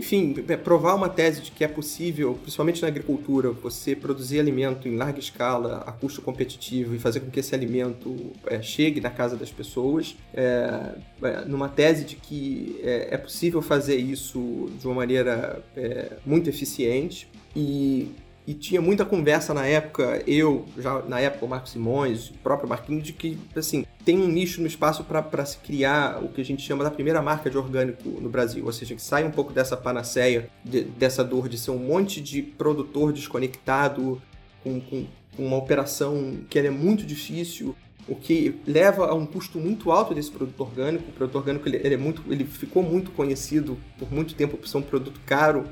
enfim, 0.00 0.34
é, 0.48 0.56
provar 0.56 0.94
uma 0.94 1.10
tese 1.10 1.42
de 1.42 1.50
que 1.50 1.62
é 1.62 1.68
possível, 1.68 2.32
principalmente 2.40 2.80
na 2.80 2.88
agricultura, 2.88 3.50
você 3.50 3.94
produzir 3.94 4.40
alimento 4.40 4.88
em 4.88 4.96
larga 4.96 5.18
escala, 5.18 5.84
a 5.86 5.92
custo 5.92 6.22
competitivo 6.22 6.94
e 6.94 6.98
fazer 6.98 7.20
com 7.20 7.30
que 7.30 7.38
esse 7.38 7.54
alimento 7.54 8.32
é, 8.46 8.62
chegue 8.62 8.98
na 8.98 9.10
casa 9.10 9.36
das 9.36 9.50
pessoas, 9.50 10.16
é, 10.32 10.94
é, 11.22 11.44
numa 11.44 11.68
tese 11.68 12.06
de 12.06 12.16
que 12.16 12.80
é, 12.82 13.08
é, 13.10 13.18
possível 13.18 13.60
fazer 13.60 13.96
isso 13.96 14.70
de 14.80 14.86
uma 14.86 14.94
maneira 14.94 15.62
é, 15.76 16.12
muito 16.24 16.48
eficiente. 16.48 17.28
E 17.54 18.08
e 18.50 18.54
tinha 18.54 18.80
muita 18.80 19.04
conversa 19.04 19.54
na 19.54 19.64
época, 19.64 20.24
eu, 20.26 20.66
já 20.76 21.00
na 21.02 21.20
época 21.20 21.46
o 21.46 21.48
Marcos 21.48 21.70
Simões, 21.70 22.30
o 22.30 22.34
próprio 22.42 22.68
Marquinhos, 22.68 23.04
de 23.04 23.12
que, 23.12 23.38
assim, 23.54 23.86
tem 24.04 24.18
um 24.18 24.26
nicho 24.26 24.60
no 24.60 24.66
espaço 24.66 25.04
para 25.04 25.44
se 25.44 25.56
criar 25.58 26.20
o 26.20 26.26
que 26.26 26.40
a 26.40 26.44
gente 26.44 26.60
chama 26.60 26.82
da 26.82 26.90
primeira 26.90 27.22
marca 27.22 27.48
de 27.48 27.56
orgânico 27.56 28.08
no 28.08 28.28
Brasil, 28.28 28.66
ou 28.66 28.72
seja, 28.72 28.96
que 28.96 29.00
sai 29.00 29.22
um 29.22 29.30
pouco 29.30 29.52
dessa 29.52 29.76
panaceia, 29.76 30.50
de, 30.64 30.82
dessa 30.82 31.22
dor 31.22 31.48
de 31.48 31.56
ser 31.56 31.70
um 31.70 31.78
monte 31.78 32.20
de 32.20 32.42
produtor 32.42 33.12
desconectado, 33.12 34.20
com, 34.64 34.80
com, 34.80 35.06
uma 35.38 35.56
operação 35.56 36.38
que 36.50 36.58
é 36.58 36.70
muito 36.70 37.06
difícil, 37.06 37.76
o 38.08 38.16
que 38.16 38.60
leva 38.66 39.06
a 39.06 39.14
um 39.14 39.26
custo 39.26 39.60
muito 39.60 39.92
alto 39.92 40.12
desse 40.12 40.30
produto 40.30 40.60
orgânico. 40.60 41.08
O 41.08 41.12
produto 41.12 41.36
orgânico 41.36 41.68
ele, 41.68 41.76
ele, 41.76 41.94
é 41.94 41.96
muito, 41.96 42.24
ele 42.28 42.44
ficou 42.44 42.82
muito 42.82 43.12
conhecido 43.12 43.78
por 43.96 44.12
muito 44.12 44.34
tempo 44.34 44.56
por 44.56 44.66
ser 44.66 44.78
um 44.78 44.82
produto 44.82 45.20
caro 45.24 45.66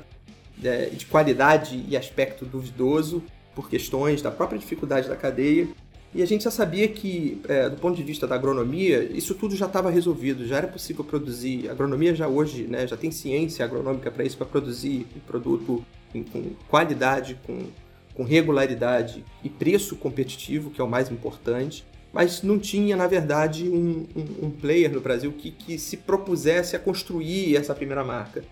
de 0.95 1.05
qualidade 1.05 1.85
e 1.87 1.95
aspecto 1.95 2.45
duvidoso 2.45 3.23
por 3.55 3.69
questões 3.69 4.21
da 4.21 4.31
própria 4.31 4.59
dificuldade 4.59 5.07
da 5.07 5.15
cadeia. 5.15 5.67
E 6.13 6.23
a 6.23 6.25
gente 6.25 6.43
já 6.43 6.51
sabia 6.51 6.87
que, 6.87 7.39
é, 7.47 7.69
do 7.69 7.77
ponto 7.77 7.95
de 7.95 8.03
vista 8.03 8.25
da 8.25 8.35
agronomia, 8.35 9.03
isso 9.03 9.35
tudo 9.35 9.55
já 9.55 9.67
estava 9.67 9.91
resolvido, 9.91 10.47
já 10.47 10.57
era 10.57 10.67
possível 10.67 11.03
produzir. 11.03 11.69
A 11.69 11.71
agronomia 11.71 12.15
já 12.15 12.27
hoje 12.27 12.63
né, 12.63 12.87
já 12.87 12.97
tem 12.97 13.11
ciência 13.11 13.63
agronômica 13.63 14.09
para 14.09 14.23
isso, 14.23 14.35
para 14.35 14.47
produzir 14.47 15.05
um 15.15 15.19
produto 15.19 15.85
com 16.31 16.43
qualidade, 16.67 17.39
com, 17.45 17.59
com 18.15 18.23
regularidade 18.23 19.23
e 19.43 19.49
preço 19.49 19.95
competitivo, 19.95 20.71
que 20.71 20.81
é 20.81 20.83
o 20.83 20.89
mais 20.89 21.11
importante 21.11 21.85
mas 22.11 22.41
não 22.41 22.57
tinha, 22.57 22.95
na 22.95 23.07
verdade, 23.07 23.69
um, 23.69 24.05
um, 24.15 24.47
um 24.47 24.51
player 24.51 24.91
no 24.91 24.99
Brasil 24.99 25.31
que, 25.31 25.51
que, 25.51 25.77
se 25.77 25.97
propusesse 25.97 26.75
a 26.75 26.79
construir 26.79 27.55
essa 27.55 27.75
primeira 27.75 28.03
marca. 28.03 28.43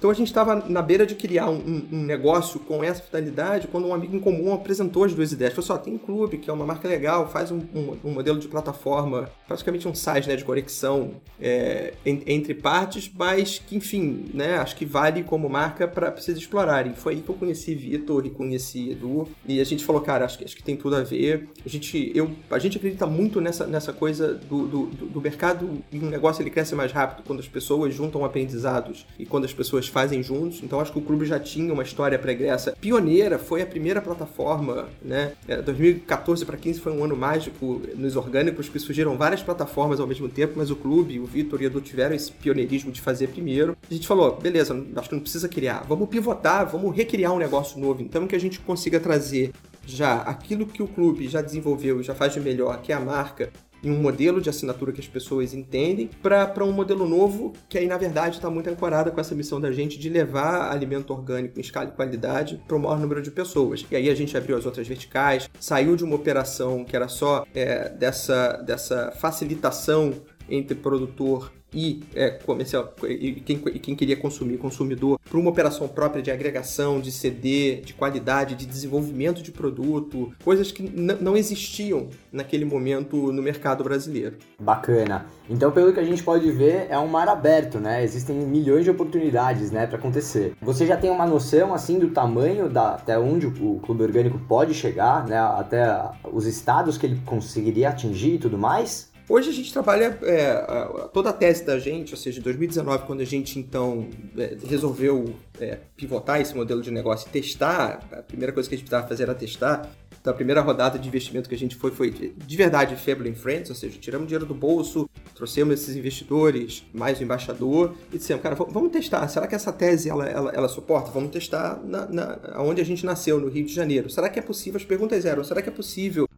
Então 0.00 0.08
a 0.08 0.14
gente 0.14 0.28
estava 0.28 0.54
na 0.66 0.80
beira 0.80 1.04
de 1.04 1.14
criar 1.14 1.50
um, 1.50 1.86
um, 1.92 2.02
negócio 2.02 2.58
com 2.58 2.82
essa 2.82 3.02
finalidade 3.02 3.68
quando 3.68 3.86
um 3.86 3.92
amigo 3.92 4.16
em 4.16 4.18
comum 4.18 4.54
apresentou 4.54 5.04
as 5.04 5.12
duas 5.12 5.30
ideias. 5.30 5.52
Falou 5.52 5.66
só, 5.66 5.74
assim, 5.74 5.84
tem 5.84 5.94
um 5.94 5.98
clube 5.98 6.38
que 6.38 6.48
é 6.48 6.52
uma 6.54 6.64
marca 6.64 6.88
legal, 6.88 7.28
faz 7.28 7.50
um, 7.50 7.60
um 8.02 8.10
modelo 8.10 8.38
de 8.38 8.48
plataforma, 8.48 9.28
praticamente 9.46 9.86
um 9.86 9.94
site 9.94 10.26
né, 10.26 10.36
de 10.36 10.44
conexão 10.44 11.10
é, 11.38 11.92
entre 12.06 12.54
partes, 12.54 13.12
mas 13.14 13.58
que, 13.58 13.76
enfim, 13.76 14.24
né, 14.32 14.56
acho 14.56 14.74
que 14.74 14.86
vale 14.86 15.22
como 15.22 15.50
marca 15.50 15.86
para 15.86 16.10
vocês 16.10 16.38
explorarem. 16.38 16.94
Foi 16.94 17.16
aí 17.16 17.20
que 17.20 17.28
eu 17.28 17.34
conheci 17.34 17.74
Vitor 17.74 18.24
e 18.24 18.30
conheci 18.30 18.92
Edu, 18.92 19.28
e 19.46 19.60
a 19.60 19.64
gente 19.64 19.84
falou, 19.84 20.00
cara, 20.00 20.24
acho 20.24 20.38
que, 20.38 20.44
acho 20.46 20.56
que 20.56 20.62
tem 20.62 20.78
tudo 20.78 20.96
a 20.96 21.02
ver. 21.02 21.46
A 21.62 21.68
gente, 21.68 22.10
eu, 22.14 22.30
a 22.50 22.58
gente 22.58 22.78
acredita 22.78 23.06
muito 23.06 23.38
nessa, 23.38 23.66
nessa 23.66 23.92
coisa 23.92 24.32
do, 24.32 24.66
do, 24.66 24.86
do 24.86 25.20
mercado 25.20 25.84
e 25.92 25.98
um 25.98 26.08
negócio 26.08 26.42
ele 26.42 26.48
cresce 26.48 26.74
mais 26.74 26.90
rápido 26.90 27.22
quando 27.26 27.40
as 27.40 27.48
pessoas 27.48 27.94
juntam 27.94 28.24
aprendizados 28.24 29.06
e 29.18 29.26
quando 29.26 29.44
as 29.44 29.52
pessoas 29.52 29.89
fazem 29.90 30.22
juntos. 30.22 30.62
Então 30.62 30.80
acho 30.80 30.92
que 30.92 30.98
o 30.98 31.02
clube 31.02 31.26
já 31.26 31.38
tinha 31.38 31.72
uma 31.72 31.82
história 31.82 32.18
pregressa 32.18 32.74
pioneira, 32.80 33.38
foi 33.38 33.62
a 33.62 33.66
primeira 33.66 34.00
plataforma, 34.00 34.88
né? 35.02 35.32
2014 35.64 36.44
para 36.44 36.56
15 36.56 36.80
foi 36.80 36.92
um 36.92 37.04
ano 37.04 37.16
mágico 37.16 37.82
nos 37.96 38.16
orgânicos, 38.16 38.68
que 38.68 38.78
surgiram 38.78 39.16
várias 39.16 39.42
plataformas 39.42 40.00
ao 40.00 40.06
mesmo 40.06 40.28
tempo, 40.28 40.54
mas 40.56 40.70
o 40.70 40.76
clube, 40.76 41.20
o 41.20 41.26
Vitor 41.26 41.60
e 41.60 41.64
o 41.64 41.68
Edu 41.68 41.80
tiveram 41.80 42.14
esse 42.14 42.32
pioneirismo 42.32 42.90
de 42.90 43.00
fazer 43.00 43.28
primeiro. 43.28 43.76
A 43.88 43.94
gente 43.94 44.06
falou, 44.06 44.36
beleza, 44.36 44.74
acho 44.96 45.08
que 45.08 45.14
não 45.14 45.22
precisa 45.22 45.48
criar, 45.48 45.84
vamos 45.88 46.08
pivotar, 46.08 46.66
vamos 46.70 46.94
recriar 46.96 47.32
um 47.32 47.38
negócio 47.38 47.78
novo, 47.78 48.02
então 48.02 48.26
que 48.26 48.36
a 48.36 48.40
gente 48.40 48.60
consiga 48.60 49.00
trazer 49.00 49.52
já 49.86 50.16
aquilo 50.18 50.66
que 50.66 50.82
o 50.82 50.88
clube 50.88 51.28
já 51.28 51.42
desenvolveu 51.42 52.00
e 52.00 52.04
já 52.04 52.14
faz 52.14 52.32
de 52.32 52.40
melhor, 52.40 52.80
que 52.80 52.92
é 52.92 52.94
a 52.94 53.00
marca, 53.00 53.50
em 53.82 53.90
um 53.90 54.00
modelo 54.00 54.40
de 54.40 54.50
assinatura 54.50 54.92
que 54.92 55.00
as 55.00 55.08
pessoas 55.08 55.54
entendem, 55.54 56.10
para 56.22 56.64
um 56.64 56.72
modelo 56.72 57.08
novo 57.08 57.52
que 57.68 57.78
aí, 57.78 57.86
na 57.86 57.96
verdade, 57.96 58.36
está 58.36 58.50
muito 58.50 58.68
ancorado 58.68 59.10
com 59.10 59.20
essa 59.20 59.34
missão 59.34 59.60
da 59.60 59.72
gente 59.72 59.98
de 59.98 60.08
levar 60.08 60.70
alimento 60.70 61.12
orgânico 61.12 61.58
em 61.58 61.60
escala 61.60 61.88
e 61.88 61.92
qualidade 61.92 62.60
para 62.66 62.76
o 62.76 62.80
maior 62.80 62.98
número 62.98 63.22
de 63.22 63.30
pessoas. 63.30 63.84
E 63.90 63.96
aí 63.96 64.08
a 64.08 64.14
gente 64.14 64.36
abriu 64.36 64.56
as 64.56 64.66
outras 64.66 64.86
verticais, 64.86 65.48
saiu 65.58 65.96
de 65.96 66.04
uma 66.04 66.16
operação 66.16 66.84
que 66.84 66.94
era 66.94 67.08
só 67.08 67.44
é, 67.54 67.88
dessa, 67.88 68.56
dessa 68.58 69.12
facilitação 69.12 70.14
entre 70.48 70.74
produtor 70.74 71.52
e 71.72 72.02
é, 72.14 72.30
comercial 72.30 72.92
e 73.08 73.34
quem, 73.34 73.58
quem 73.58 73.94
queria 73.94 74.16
consumir, 74.16 74.58
consumidor, 74.58 75.18
para 75.28 75.38
uma 75.38 75.50
operação 75.50 75.88
própria 75.88 76.22
de 76.22 76.30
agregação, 76.30 77.00
de 77.00 77.12
CD, 77.12 77.76
de 77.76 77.94
qualidade, 77.94 78.54
de 78.54 78.66
desenvolvimento 78.66 79.42
de 79.42 79.52
produto, 79.52 80.32
coisas 80.44 80.72
que 80.72 80.82
não 80.82 81.36
existiam 81.36 82.08
naquele 82.32 82.64
momento 82.64 83.32
no 83.32 83.42
mercado 83.42 83.84
brasileiro. 83.84 84.36
Bacana. 84.58 85.26
Então, 85.48 85.70
pelo 85.70 85.92
que 85.92 86.00
a 86.00 86.04
gente 86.04 86.22
pode 86.22 86.50
ver, 86.50 86.86
é 86.88 86.98
um 86.98 87.08
mar 87.08 87.28
aberto, 87.28 87.78
né? 87.78 88.04
Existem 88.04 88.36
milhões 88.36 88.84
de 88.84 88.90
oportunidades, 88.90 89.70
né, 89.70 89.86
para 89.86 89.98
acontecer. 89.98 90.54
Você 90.62 90.86
já 90.86 90.96
tem 90.96 91.10
uma 91.10 91.26
noção 91.26 91.74
assim 91.74 91.98
do 91.98 92.10
tamanho 92.10 92.68
da 92.68 92.94
até 92.94 93.18
onde 93.18 93.46
o 93.46 93.80
clube 93.80 94.02
orgânico 94.02 94.38
pode 94.38 94.74
chegar, 94.74 95.26
né? 95.26 95.38
Até 95.38 96.10
os 96.32 96.46
estados 96.46 96.98
que 96.98 97.06
ele 97.06 97.20
conseguiria 97.24 97.88
atingir 97.88 98.34
e 98.34 98.38
tudo 98.38 98.58
mais? 98.58 99.09
Hoje 99.30 99.48
a 99.48 99.52
gente 99.52 99.72
trabalha 99.72 100.18
é, 100.24 101.08
toda 101.12 101.30
a 101.30 101.32
tese 101.32 101.64
da 101.64 101.78
gente, 101.78 102.12
ou 102.12 102.18
seja, 102.18 102.40
em 102.40 102.42
2019, 102.42 103.06
quando 103.06 103.20
a 103.20 103.24
gente 103.24 103.60
então 103.60 104.08
é, 104.36 104.56
resolveu 104.66 105.36
é, 105.60 105.78
pivotar 105.96 106.40
esse 106.40 106.52
modelo 106.52 106.82
de 106.82 106.90
negócio 106.90 107.28
e 107.28 107.30
testar, 107.30 108.04
a 108.10 108.22
primeira 108.22 108.52
coisa 108.52 108.68
que 108.68 108.74
a 108.74 108.78
gente 108.78 108.86
precisava 108.86 109.06
fazer 109.06 109.22
era 109.22 109.34
testar. 109.36 109.88
Então 110.20 110.32
a 110.32 110.36
primeira 110.36 110.60
rodada 110.60 110.98
de 110.98 111.06
investimento 111.06 111.48
que 111.48 111.54
a 111.54 111.58
gente 111.58 111.76
foi 111.76 111.92
foi 111.92 112.10
de 112.10 112.56
verdade 112.56 112.92
and 112.92 113.34
Friends, 113.36 113.70
ou 113.70 113.76
seja, 113.76 114.00
tiramos 114.00 114.26
dinheiro 114.26 114.44
do 114.44 114.52
bolso, 114.52 115.08
trouxemos 115.32 115.74
esses 115.74 115.94
investidores, 115.94 116.84
mais 116.92 117.20
o 117.20 117.22
embaixador 117.22 117.94
e 118.12 118.18
dissemos, 118.18 118.42
cara, 118.42 118.56
vamos 118.56 118.90
testar. 118.90 119.28
Será 119.28 119.46
que 119.46 119.54
essa 119.54 119.72
tese 119.72 120.10
ela, 120.10 120.26
ela, 120.26 120.50
ela 120.50 120.68
suporta? 120.68 121.12
Vamos 121.12 121.30
testar 121.30 121.80
na, 121.84 122.04
na, 122.06 122.38
onde 122.58 122.80
a 122.80 122.84
gente 122.84 123.06
nasceu, 123.06 123.38
no 123.38 123.48
Rio 123.48 123.64
de 123.64 123.72
Janeiro. 123.72 124.10
Será 124.10 124.28
que 124.28 124.40
é 124.40 124.42
possível? 124.42 124.76
As 124.76 124.84
perguntas 124.84 125.24
eram: 125.24 125.44
será 125.44 125.62
que 125.62 125.68
é 125.68 125.72
possível 125.72 126.28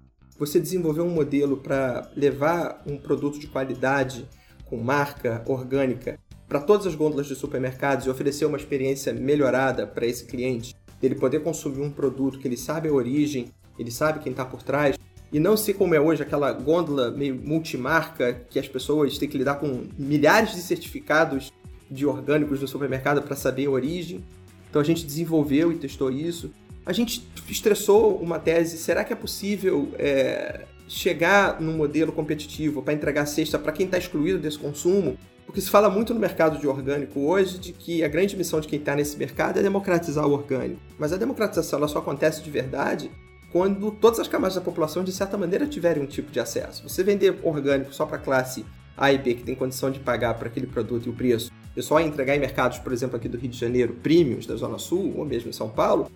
você 0.47 0.59
desenvolver 0.59 1.03
um 1.03 1.09
modelo 1.09 1.57
para 1.57 2.11
levar 2.17 2.83
um 2.85 2.97
produto 2.97 3.39
de 3.39 3.47
qualidade 3.47 4.29
com 4.65 4.77
marca 4.77 5.41
orgânica 5.47 6.19
para 6.49 6.59
todas 6.59 6.85
as 6.85 6.97
gôndolas 6.97 7.29
de 7.29 7.37
supermercados 7.37 8.07
e 8.07 8.11
oferecer 8.11 8.45
uma 8.45 8.57
experiência 8.57 9.13
melhorada 9.13 9.87
para 9.87 10.05
esse 10.05 10.25
cliente, 10.27 10.75
dele 11.01 11.15
poder 11.15 11.45
consumir 11.45 11.81
um 11.81 11.93
produto 11.93 12.41
que 12.41 12.49
ele 12.49 12.57
sabe 12.57 12.89
a 12.89 12.93
origem, 12.93 13.53
ele 13.79 13.93
sabe 13.93 14.19
quem 14.19 14.33
está 14.33 14.45
por 14.45 14.65
trás, 14.65 14.99
e 15.33 15.39
não 15.39 15.57
ser 15.57 15.75
como 15.75 15.95
é 15.95 16.01
hoje 16.01 16.25
aquela 16.25 16.53
gôndola 16.53 17.13
meio 17.13 17.37
multimarca 17.37 18.35
que 18.51 18.59
as 18.59 18.67
pessoas 18.67 19.17
têm 19.19 19.29
que 19.29 19.39
lidar 19.39 19.61
com 19.61 19.85
milhares 19.97 20.57
de 20.57 20.61
certificados 20.61 21.53
de 21.89 22.05
orgânicos 22.05 22.61
no 22.61 22.67
supermercado 22.67 23.23
para 23.23 23.37
saber 23.37 23.67
a 23.67 23.71
origem. 23.71 24.25
Então 24.69 24.83
a 24.83 24.85
gente 24.85 25.07
desenvolveu 25.07 25.71
e 25.71 25.77
testou 25.77 26.11
isso 26.11 26.53
a 26.85 26.93
gente 26.93 27.27
estressou 27.49 28.17
uma 28.17 28.39
tese: 28.39 28.77
será 28.77 29.05
que 29.05 29.13
é 29.13 29.17
possível 29.17 29.91
é, 29.99 30.67
chegar 30.89 31.61
num 31.61 31.77
modelo 31.77 32.13
competitivo 32.13 32.83
para 32.83 32.95
entregar 32.95 33.27
cesta 33.27 33.59
para 33.59 33.73
quem 33.73 33.87
está 33.87 33.99
excluído 33.99 34.39
desse 34.39 34.59
consumo? 34.59 35.17
Porque 35.47 35.61
se 35.61 35.71
fala 35.71 35.91
muito 35.91 36.15
no 36.15 36.21
mercado 36.21 36.59
de 36.59 36.67
orgânico 36.67 37.21
hoje 37.21 37.59
de 37.59 37.73
que 37.73 38.03
a 38.03 38.09
grande 38.09 38.37
missão 38.37 38.61
de 38.61 38.69
quem 38.69 38.79
está 38.79 38.95
nesse 38.95 39.17
mercado 39.17 39.59
é 39.59 39.63
democratizar 39.63 40.27
o 40.27 40.33
orgânico. 40.33 40.81
Mas 40.99 41.13
a 41.13 41.17
democratização 41.17 41.79
ela 41.79 41.89
só 41.89 41.99
acontece 41.99 42.43
de 42.43 42.51
verdade 42.51 43.11
quando 43.53 43.91
todas 43.91 44.19
as 44.19 44.27
camadas 44.27 44.55
da 44.55 44.63
população, 44.63 45.05
de 45.05 45.13
certa 45.13 45.37
maneira, 45.37 45.67
tiverem 45.67 46.03
um 46.03 46.07
tipo 46.07 46.33
de 46.33 46.41
acesso. 46.41 46.89
Você 46.89 47.05
vender 47.05 47.39
orgânico 47.43 47.93
só 47.93 48.07
para 48.07 48.17
a 48.17 48.21
classe 48.21 48.65
A 48.97 49.13
e 49.13 49.19
B, 49.19 49.35
que 49.35 49.43
tem 49.43 49.55
condição 49.55 49.91
de 49.91 50.01
pagar 50.01 50.35
por 50.35 50.47
aquele 50.47 50.67
produto 50.67 51.07
e 51.07 51.11
o 51.11 51.13
preço, 51.13 51.53
e 51.77 51.83
só 51.83 52.01
entregar 52.01 52.35
em 52.35 52.41
mercados, 52.41 52.79
por 52.79 52.93
exemplo, 52.93 53.17
aqui 53.17 53.29
do 53.29 53.37
Rio 53.37 53.51
de 53.51 53.59
Janeiro, 53.59 53.95
premiums 54.03 54.47
da 54.47 54.57
Zona 54.57 54.79
Sul, 54.79 55.13
ou 55.19 55.27
mesmo 55.27 55.51
em 55.51 55.53
São 55.53 55.69
Paulo, 55.69 56.11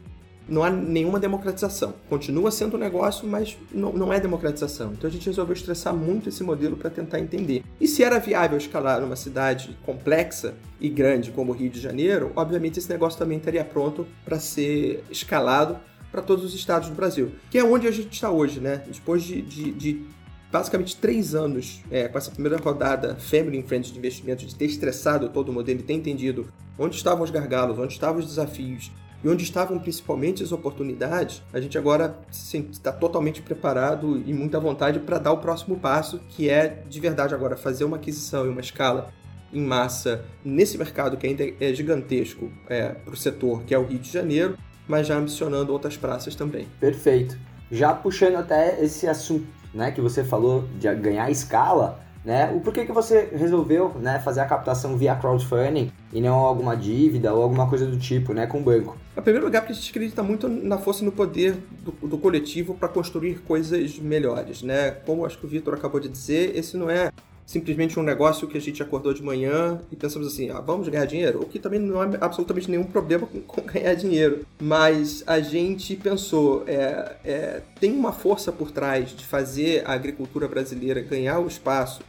não 0.49 0.62
há 0.62 0.71
nenhuma 0.71 1.19
democratização. 1.19 1.95
Continua 2.09 2.50
sendo 2.50 2.76
um 2.76 2.81
negócio, 2.81 3.26
mas 3.26 3.57
não, 3.73 3.93
não 3.93 4.12
é 4.12 4.21
democratização. 4.21 4.93
Então 4.93 5.09
a 5.09 5.12
gente 5.12 5.26
resolveu 5.26 5.55
estressar 5.55 5.95
muito 5.95 6.29
esse 6.29 6.43
modelo 6.43 6.76
para 6.76 6.91
tentar 6.91 7.19
entender. 7.19 7.62
E 7.81 7.88
se 7.88 8.03
era 8.03 8.19
viável 8.19 8.57
escalar 8.57 9.00
numa 9.00 9.17
cidade 9.17 9.76
complexa 9.85 10.55
e 10.81 10.88
grande 10.88 11.31
como 11.31 11.53
o 11.53 11.55
Rio 11.55 11.71
de 11.71 11.81
Janeiro, 11.81 12.33
obviamente 12.37 12.79
esse 12.79 12.88
negócio 12.88 13.19
também 13.19 13.38
estaria 13.38 13.65
pronto 13.65 14.07
para 14.25 14.38
ser 14.38 15.03
escalado 15.11 15.79
para 16.11 16.23
todos 16.23 16.45
os 16.45 16.55
estados 16.55 16.88
do 16.88 16.95
Brasil, 16.95 17.33
que 17.50 17.59
é 17.59 17.65
onde 17.65 17.87
a 17.87 17.91
gente 17.91 18.12
está 18.12 18.31
hoje, 18.31 18.61
né? 18.61 18.83
Depois 18.87 19.23
de, 19.23 19.43
de, 19.43 19.73
de 19.73 20.07
basicamente 20.50 20.97
três 20.97 21.35
anos 21.35 21.83
é, 21.91 22.09
com 22.09 22.17
essa 22.17 22.31
primeira 22.31 22.57
rodada 22.57 23.17
Family 23.17 23.62
Friends 23.62 23.93
de 23.93 23.99
investimento, 23.99 24.47
de 24.47 24.55
ter 24.55 24.67
estressado 24.67 25.29
todo 25.29 25.49
o 25.49 25.53
modelo 25.53 25.81
e 25.81 25.83
ter 25.83 25.93
entendido 25.93 26.49
onde 26.79 26.97
estavam 26.97 27.25
os 27.25 27.31
gargalos, 27.31 27.79
onde 27.79 27.93
estavam 27.93 28.21
os 28.21 28.26
desafios 28.26 28.91
e 29.26 29.28
onde 29.28 29.42
estavam 29.42 29.76
principalmente 29.80 30.40
as 30.45 30.52
oportunidades, 30.52 31.42
a 31.52 31.61
gente 31.61 31.76
agora 31.76 32.16
está 32.30 32.92
totalmente 32.92 33.42
preparado 33.42 34.23
e 34.25 34.33
muita 34.33 34.61
vontade 34.61 35.00
para 35.00 35.18
dar 35.18 35.33
o 35.33 35.38
próximo 35.38 35.80
passo, 35.80 36.21
que 36.28 36.49
é 36.49 36.85
de 36.88 37.00
verdade 37.00 37.35
agora 37.35 37.56
fazer 37.56 37.83
uma 37.83 37.97
aquisição 37.97 38.47
em 38.47 38.50
uma 38.50 38.61
escala 38.61 39.12
em 39.52 39.61
massa 39.61 40.25
nesse 40.45 40.78
mercado 40.78 41.16
que 41.16 41.26
ainda 41.26 41.45
é 41.61 41.75
gigantesco 41.75 42.52
é, 42.68 42.90
para 42.90 43.14
o 43.14 43.16
setor, 43.16 43.64
que 43.64 43.75
é 43.75 43.78
o 43.78 43.85
Rio 43.85 43.99
de 43.99 44.12
Janeiro, 44.12 44.56
mas 44.87 45.09
já 45.09 45.16
ambicionando 45.16 45.73
outras 45.73 45.97
praças 45.97 46.37
também. 46.37 46.68
Perfeito. 46.78 47.37
Já 47.68 47.92
puxando 47.92 48.37
até 48.37 48.80
esse 48.80 49.09
assunto 49.09 49.49
né, 49.75 49.90
que 49.90 50.00
você 50.00 50.23
falou 50.23 50.68
de 50.78 50.95
ganhar 50.95 51.28
escala, 51.33 52.00
né? 52.26 52.52
O 52.52 52.61
porquê 52.61 52.85
que 52.85 52.90
você 52.90 53.28
resolveu 53.33 53.95
né, 54.00 54.18
fazer 54.18 54.40
a 54.40 54.45
captação 54.45 54.97
via 54.97 55.14
crowdfunding 55.14 55.92
e 56.12 56.21
não 56.21 56.35
alguma 56.35 56.76
dívida 56.76 57.33
ou 57.33 57.40
alguma 57.40 57.68
coisa 57.68 57.87
do 57.87 57.97
tipo 57.97 58.35
né, 58.35 58.49
com 58.49 58.59
o 58.59 58.62
banco? 58.62 58.99
Em 59.16 59.23
primeiro 59.23 59.47
lugar, 59.47 59.61
porque 59.61 59.73
a 59.73 59.76
gente 59.76 59.90
acredita 59.90 60.25
muito 60.25 60.49
na 60.49 60.76
força 60.76 61.02
e 61.02 61.04
no 61.04 61.12
poder 61.12 61.56
do, 61.85 62.09
do 62.09 62.18
coletivo 62.18 62.75
para 62.75 62.88
construir 62.88 63.38
coisas 63.42 63.97
melhores. 64.00 64.61
Né? 64.61 64.90
Como 64.90 65.25
acho 65.25 65.38
que 65.38 65.47
o 65.47 65.49
Vitor 65.49 65.75
acabou 65.75 66.00
de 66.00 66.09
dizer, 66.09 66.56
esse 66.56 66.76
não 66.76 66.90
é 66.90 67.12
simplesmente 67.47 67.97
um 67.97 68.02
negócio 68.02 68.49
que 68.49 68.59
a 68.59 68.61
gente 68.61 68.83
acordou 68.83 69.14
de 69.14 69.23
manhã 69.23 69.80
e 69.92 69.95
pensamos 69.95 70.26
assim, 70.26 70.50
ah, 70.50 70.61
vamos 70.61 70.88
ganhar 70.88 71.04
dinheiro? 71.04 71.42
O 71.42 71.47
que 71.47 71.61
também 71.61 71.78
não 71.78 72.02
é 72.02 72.18
absolutamente 72.21 72.68
nenhum 72.68 72.83
problema 72.83 73.25
com, 73.25 73.40
com 73.40 73.61
ganhar 73.73 73.95
dinheiro. 73.95 74.45
Mas 74.61 75.23
a 75.28 75.38
gente 75.38 75.95
pensou, 75.95 76.64
é, 76.66 77.14
é, 77.25 77.62
tem 77.78 77.92
uma 77.92 78.11
força 78.11 78.50
por 78.50 78.73
trás 78.73 79.11
de 79.11 79.25
fazer 79.25 79.85
a 79.87 79.92
agricultura 79.92 80.49
brasileira 80.49 81.00
ganhar 81.00 81.38
o 81.38 81.47
espaço 81.47 82.02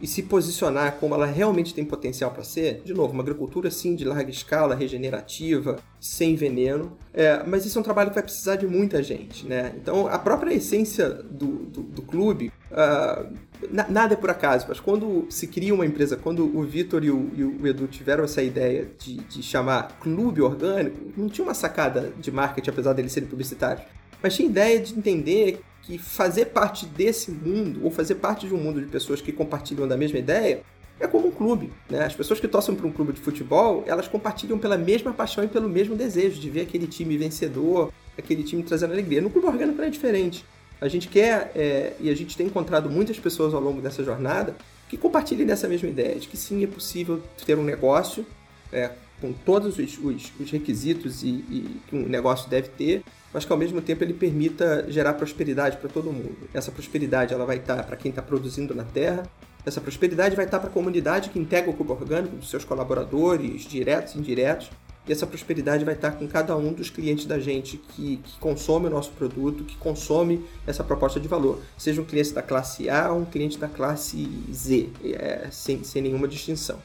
e 0.00 0.06
se 0.06 0.22
posicionar 0.22 0.96
como 0.96 1.14
ela 1.14 1.26
realmente 1.26 1.74
tem 1.74 1.84
potencial 1.84 2.30
para 2.30 2.44
ser, 2.44 2.82
de 2.84 2.94
novo, 2.94 3.12
uma 3.12 3.22
agricultura 3.22 3.70
sim 3.70 3.94
de 3.94 4.04
larga 4.04 4.30
escala, 4.30 4.74
regenerativa, 4.74 5.76
sem 6.00 6.36
veneno, 6.36 6.96
é, 7.12 7.42
mas 7.44 7.66
isso 7.66 7.78
é 7.78 7.80
um 7.80 7.84
trabalho 7.84 8.10
que 8.10 8.14
vai 8.14 8.22
precisar 8.22 8.56
de 8.56 8.66
muita 8.66 9.02
gente, 9.02 9.46
né? 9.46 9.72
Então, 9.76 10.06
a 10.06 10.18
própria 10.18 10.54
essência 10.54 11.08
do, 11.08 11.66
do, 11.66 11.82
do 11.82 12.02
clube, 12.02 12.52
uh, 12.70 13.28
nada 13.88 14.14
é 14.14 14.16
por 14.16 14.30
acaso, 14.30 14.66
mas 14.68 14.78
quando 14.78 15.26
se 15.28 15.48
cria 15.48 15.74
uma 15.74 15.84
empresa, 15.84 16.16
quando 16.16 16.44
o 16.44 16.62
Vitor 16.62 17.02
e, 17.02 17.08
e 17.08 17.10
o, 17.10 17.66
Edu 17.66 17.88
tiveram 17.88 18.24
essa 18.24 18.42
ideia 18.42 18.88
de, 18.98 19.16
de 19.16 19.42
chamar 19.42 19.98
clube 19.98 20.40
orgânico, 20.40 20.96
não 21.16 21.28
tinha 21.28 21.44
uma 21.44 21.54
sacada 21.54 22.12
de 22.20 22.30
marketing, 22.30 22.70
apesar 22.70 22.92
deles 22.92 23.12
serem 23.12 23.28
publicitários, 23.28 23.84
mas 24.22 24.34
tinha 24.34 24.48
ideia 24.48 24.80
de 24.80 24.96
entender 24.96 25.60
que 25.88 25.96
fazer 25.96 26.46
parte 26.46 26.84
desse 26.84 27.30
mundo, 27.30 27.80
ou 27.82 27.90
fazer 27.90 28.16
parte 28.16 28.46
de 28.46 28.52
um 28.52 28.58
mundo 28.58 28.78
de 28.78 28.86
pessoas 28.88 29.22
que 29.22 29.32
compartilham 29.32 29.88
da 29.88 29.96
mesma 29.96 30.18
ideia, 30.18 30.60
é 31.00 31.06
como 31.06 31.28
um 31.28 31.30
clube. 31.30 31.72
Né? 31.88 32.04
As 32.04 32.14
pessoas 32.14 32.38
que 32.38 32.46
torcem 32.46 32.74
para 32.74 32.86
um 32.86 32.92
clube 32.92 33.14
de 33.14 33.20
futebol, 33.20 33.84
elas 33.86 34.06
compartilham 34.06 34.58
pela 34.58 34.76
mesma 34.76 35.14
paixão 35.14 35.42
e 35.42 35.48
pelo 35.48 35.66
mesmo 35.66 35.96
desejo 35.96 36.38
de 36.38 36.50
ver 36.50 36.60
aquele 36.60 36.86
time 36.86 37.16
vencedor, 37.16 37.90
aquele 38.18 38.44
time 38.44 38.62
trazendo 38.62 38.92
alegria. 38.92 39.22
No 39.22 39.30
clube 39.30 39.46
orgânico 39.46 39.80
é 39.80 39.88
diferente. 39.88 40.44
A 40.78 40.88
gente 40.88 41.08
quer, 41.08 41.52
é, 41.56 41.94
e 41.98 42.10
a 42.10 42.14
gente 42.14 42.36
tem 42.36 42.46
encontrado 42.46 42.90
muitas 42.90 43.18
pessoas 43.18 43.54
ao 43.54 43.60
longo 43.60 43.80
dessa 43.80 44.04
jornada, 44.04 44.54
que 44.90 44.96
compartilhem 44.98 45.46
dessa 45.46 45.66
mesma 45.66 45.88
ideia, 45.88 46.16
de 46.16 46.28
que 46.28 46.36
sim, 46.36 46.62
é 46.62 46.66
possível 46.66 47.22
ter 47.46 47.56
um 47.56 47.64
negócio 47.64 48.26
é, 48.70 48.90
com 49.22 49.32
todos 49.32 49.78
os, 49.78 49.98
os, 49.98 50.32
os 50.38 50.50
requisitos 50.50 51.22
e, 51.22 51.28
e, 51.28 51.80
que 51.88 51.96
um 51.96 52.06
negócio 52.06 52.50
deve 52.50 52.68
ter, 52.68 53.02
mas 53.32 53.44
que 53.44 53.52
ao 53.52 53.58
mesmo 53.58 53.80
tempo 53.80 54.04
ele 54.04 54.14
permita 54.14 54.86
gerar 54.88 55.14
prosperidade 55.14 55.76
para 55.76 55.88
todo 55.88 56.12
mundo. 56.12 56.48
Essa 56.54 56.70
prosperidade 56.70 57.34
ela 57.34 57.44
vai 57.44 57.56
estar 57.56 57.82
para 57.84 57.96
quem 57.96 58.10
está 58.10 58.22
produzindo 58.22 58.74
na 58.74 58.84
terra, 58.84 59.24
essa 59.66 59.80
prosperidade 59.80 60.34
vai 60.34 60.46
estar 60.46 60.58
para 60.58 60.70
a 60.70 60.72
comunidade 60.72 61.28
que 61.28 61.38
integra 61.38 61.70
o 61.70 61.74
cubo 61.74 61.92
orgânico, 61.92 62.36
dos 62.36 62.48
seus 62.48 62.64
colaboradores, 62.64 63.62
diretos 63.62 64.14
e 64.14 64.18
indiretos, 64.18 64.70
e 65.06 65.12
essa 65.12 65.26
prosperidade 65.26 65.84
vai 65.84 65.94
estar 65.94 66.12
com 66.12 66.28
cada 66.28 66.54
um 66.56 66.72
dos 66.72 66.90
clientes 66.90 67.24
da 67.24 67.38
gente 67.38 67.78
que, 67.78 68.18
que 68.18 68.38
consome 68.38 68.86
o 68.86 68.90
nosso 68.90 69.10
produto, 69.12 69.64
que 69.64 69.76
consome 69.76 70.44
essa 70.66 70.84
proposta 70.84 71.18
de 71.18 71.26
valor. 71.26 71.60
Seja 71.78 72.00
um 72.00 72.04
cliente 72.04 72.34
da 72.34 72.42
classe 72.42 72.90
A 72.90 73.10
ou 73.10 73.20
um 73.20 73.24
cliente 73.24 73.58
da 73.58 73.68
classe 73.68 74.28
Z, 74.52 74.90
é, 75.04 75.48
sem, 75.50 75.82
sem 75.82 76.02
nenhuma 76.02 76.28
distinção. 76.28 76.78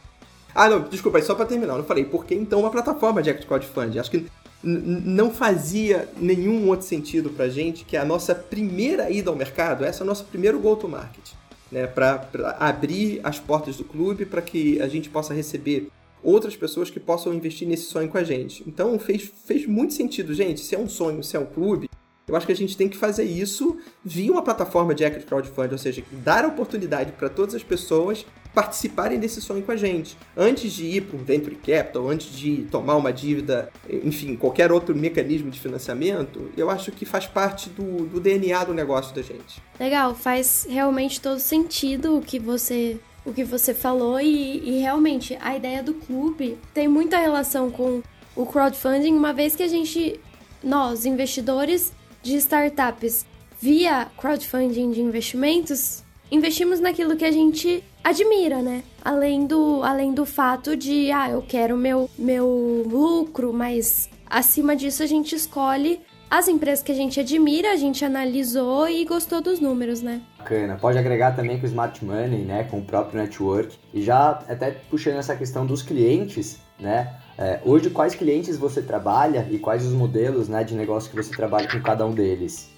Ah, 0.55 0.69
não, 0.69 0.81
desculpa, 0.81 1.21
só 1.21 1.35
para 1.35 1.45
terminar, 1.45 1.75
não 1.77 1.83
falei. 1.83 2.05
Por 2.05 2.25
que 2.25 2.33
então 2.33 2.61
uma 2.61 2.69
plataforma 2.69 3.21
de 3.21 3.29
Act 3.29 3.45
Crowdfunding? 3.45 3.99
Acho 3.99 4.11
que 4.11 4.25
não 4.63 5.29
fazia 5.31 6.07
nenhum 6.15 6.67
outro 6.69 6.87
sentido 6.87 7.29
para 7.29 7.49
gente 7.49 7.83
que 7.83 7.97
a 7.97 8.05
nossa 8.05 8.33
primeira 8.33 9.09
ida 9.09 9.29
ao 9.29 9.35
mercado, 9.35 9.83
essa 9.83 10.01
é 10.01 10.05
o 10.05 10.07
nosso 10.07 10.23
primeiro 10.25 10.59
go-to-market, 10.59 11.31
né, 11.71 11.85
para 11.85 12.25
abrir 12.59 13.19
as 13.23 13.39
portas 13.39 13.75
do 13.75 13.83
clube 13.83 14.25
para 14.25 14.41
que 14.41 14.81
a 14.81 14.87
gente 14.87 15.09
possa 15.09 15.33
receber 15.33 15.89
outras 16.23 16.55
pessoas 16.55 16.89
que 16.89 16.99
possam 16.99 17.33
investir 17.33 17.67
nesse 17.67 17.83
sonho 17.83 18.07
com 18.07 18.17
a 18.17 18.23
gente. 18.23 18.63
Então 18.65 18.97
fez, 18.97 19.29
fez 19.45 19.65
muito 19.65 19.93
sentido, 19.93 20.33
gente. 20.33 20.61
Se 20.61 20.73
é 20.73 20.79
um 20.79 20.87
sonho, 20.87 21.21
se 21.21 21.35
é 21.35 21.39
um 21.39 21.45
clube, 21.45 21.89
eu 22.25 22.35
acho 22.35 22.45
que 22.45 22.53
a 22.53 22.55
gente 22.55 22.77
tem 22.77 22.87
que 22.87 22.95
fazer 22.95 23.25
isso 23.25 23.77
via 24.03 24.31
uma 24.31 24.41
plataforma 24.41 24.95
de 24.95 25.03
equity 25.03 25.25
crowdfunding, 25.25 25.73
ou 25.73 25.77
seja, 25.77 26.03
dar 26.23 26.45
a 26.45 26.47
oportunidade 26.47 27.11
para 27.11 27.27
todas 27.27 27.53
as 27.53 27.63
pessoas 27.63 28.25
participarem 28.53 29.19
desse 29.19 29.41
sonho 29.41 29.63
com 29.63 29.71
a 29.71 29.75
gente. 29.75 30.17
Antes 30.37 30.71
de 30.71 30.85
ir 30.85 31.01
para 31.01 31.17
um 31.17 31.23
venture 31.23 31.55
capital, 31.55 32.07
antes 32.09 32.27
de 32.35 32.67
tomar 32.69 32.95
uma 32.95 33.11
dívida, 33.11 33.71
enfim, 33.89 34.35
qualquer 34.35 34.71
outro 34.71 34.95
mecanismo 34.95 35.49
de 35.49 35.59
financiamento, 35.59 36.51
eu 36.55 36.69
acho 36.69 36.91
que 36.91 37.05
faz 37.05 37.25
parte 37.25 37.69
do, 37.69 38.05
do 38.05 38.19
DNA 38.19 38.63
do 38.65 38.73
negócio 38.73 39.13
da 39.15 39.21
gente. 39.21 39.61
Legal, 39.79 40.13
faz 40.13 40.67
realmente 40.69 41.19
todo 41.19 41.39
sentido 41.39 42.17
o 42.17 42.21
que 42.21 42.39
você 42.39 42.99
o 43.25 43.31
que 43.31 43.43
você 43.43 43.73
falou 43.73 44.19
e, 44.19 44.59
e 44.69 44.79
realmente 44.81 45.37
a 45.39 45.55
ideia 45.55 45.81
do 45.81 45.93
clube 45.93 46.57
tem 46.73 46.89
muita 46.89 47.17
relação 47.17 47.71
com 47.71 48.03
o 48.35 48.45
crowdfunding, 48.45 49.13
uma 49.13 49.31
vez 49.31 49.55
que 49.55 49.63
a 49.63 49.67
gente, 49.67 50.19
nós, 50.61 51.05
investidores 51.05 51.93
de 52.21 52.35
startups, 52.35 53.25
via 53.61 54.07
crowdfunding 54.17 54.91
de 54.91 55.01
investimentos, 55.01 56.03
investimos 56.33 56.79
naquilo 56.79 57.15
que 57.15 57.23
a 57.23 57.31
gente 57.31 57.83
admira, 58.03 58.61
né? 58.61 58.83
Além 59.03 59.45
do, 59.45 59.81
além 59.83 60.13
do 60.13 60.25
fato 60.25 60.75
de, 60.75 61.11
ah, 61.11 61.29
eu 61.29 61.41
quero 61.41 61.77
meu, 61.77 62.09
meu 62.17 62.83
lucro, 62.89 63.53
mas 63.53 64.09
acima 64.27 64.75
disso 64.75 65.03
a 65.03 65.05
gente 65.05 65.35
escolhe 65.35 66.01
as 66.29 66.47
empresas 66.47 66.83
que 66.83 66.91
a 66.91 66.95
gente 66.95 67.19
admira, 67.19 67.71
a 67.71 67.75
gente 67.75 68.03
analisou 68.03 68.89
e 68.89 69.05
gostou 69.05 69.39
dos 69.39 69.59
números, 69.59 70.01
né? 70.01 70.19
Bacana. 70.39 70.75
Pode 70.75 70.97
agregar 70.97 71.35
também 71.35 71.59
com 71.59 71.63
o 71.63 71.67
Smart 71.67 72.03
Money, 72.03 72.43
né? 72.43 72.63
Com 72.63 72.79
o 72.79 72.83
próprio 72.83 73.21
network. 73.21 73.77
E 73.93 74.01
já 74.01 74.31
até 74.49 74.71
puxando 74.71 75.17
essa 75.17 75.35
questão 75.35 75.63
dos 75.63 75.83
clientes, 75.83 76.57
né? 76.79 77.19
É, 77.37 77.59
hoje, 77.63 77.91
quais 77.91 78.15
clientes 78.15 78.57
você 78.57 78.81
trabalha 78.81 79.47
e 79.51 79.59
quais 79.59 79.85
os 79.85 79.93
modelos 79.93 80.49
né, 80.49 80.63
de 80.63 80.73
negócio 80.73 81.09
que 81.09 81.15
você 81.15 81.35
trabalha 81.35 81.67
com 81.67 81.79
cada 81.81 82.03
um 82.03 82.11
deles? 82.11 82.71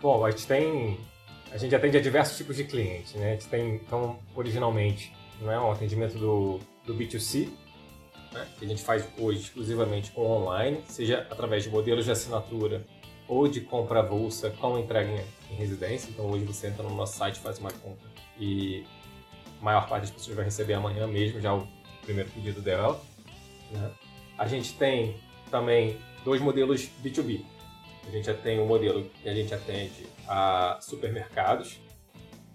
Bom, 0.00 0.24
a 0.24 0.30
gente 0.30 0.46
tem. 0.46 0.96
A 1.52 1.56
gente 1.56 1.74
atende 1.74 1.96
a 1.96 2.00
diversos 2.00 2.36
tipos 2.36 2.56
de 2.56 2.64
clientes, 2.64 3.14
né? 3.14 3.30
A 3.30 3.32
gente 3.32 3.48
tem, 3.48 3.74
então, 3.74 4.18
originalmente, 4.36 5.12
não 5.40 5.50
é 5.50 5.58
um 5.58 5.72
atendimento 5.72 6.16
do, 6.16 6.60
do 6.86 6.94
B2C, 6.94 7.48
né, 8.32 8.46
que 8.58 8.64
a 8.64 8.68
gente 8.68 8.82
faz 8.82 9.06
hoje 9.18 9.40
exclusivamente 9.40 10.10
com 10.12 10.22
online, 10.22 10.82
seja 10.86 11.26
através 11.30 11.64
de 11.64 11.70
modelos 11.70 12.04
de 12.04 12.10
assinatura 12.10 12.86
ou 13.26 13.48
de 13.48 13.60
compra 13.60 14.00
avulsa 14.00 14.50
com 14.50 14.78
entrega 14.78 15.10
em, 15.10 15.52
em, 15.52 15.56
residência. 15.56 16.10
Então 16.10 16.30
hoje 16.30 16.44
você 16.44 16.68
entra 16.68 16.82
no 16.82 16.94
nosso 16.94 17.16
site, 17.16 17.38
faz 17.38 17.58
uma 17.58 17.70
compra 17.70 18.08
e 18.38 18.84
a 19.60 19.64
maior 19.64 19.88
parte 19.88 20.02
das 20.02 20.10
pessoas 20.10 20.36
vai 20.36 20.44
receber 20.44 20.74
amanhã 20.74 21.06
mesmo 21.06 21.40
já 21.40 21.54
o 21.54 21.66
primeiro 22.02 22.30
pedido 22.30 22.60
dela. 22.60 23.00
Né? 23.70 23.90
A 24.38 24.46
gente 24.46 24.74
tem 24.74 25.16
também 25.50 25.98
dois 26.24 26.40
modelos 26.40 26.88
B2B. 27.02 27.44
A 28.06 28.10
gente 28.10 28.26
já 28.26 28.34
tem 28.34 28.58
um 28.58 28.66
modelo 28.66 29.08
que 29.22 29.28
a 29.28 29.34
gente 29.34 29.52
atende 29.54 30.06
a 30.30 30.78
supermercados. 30.80 31.80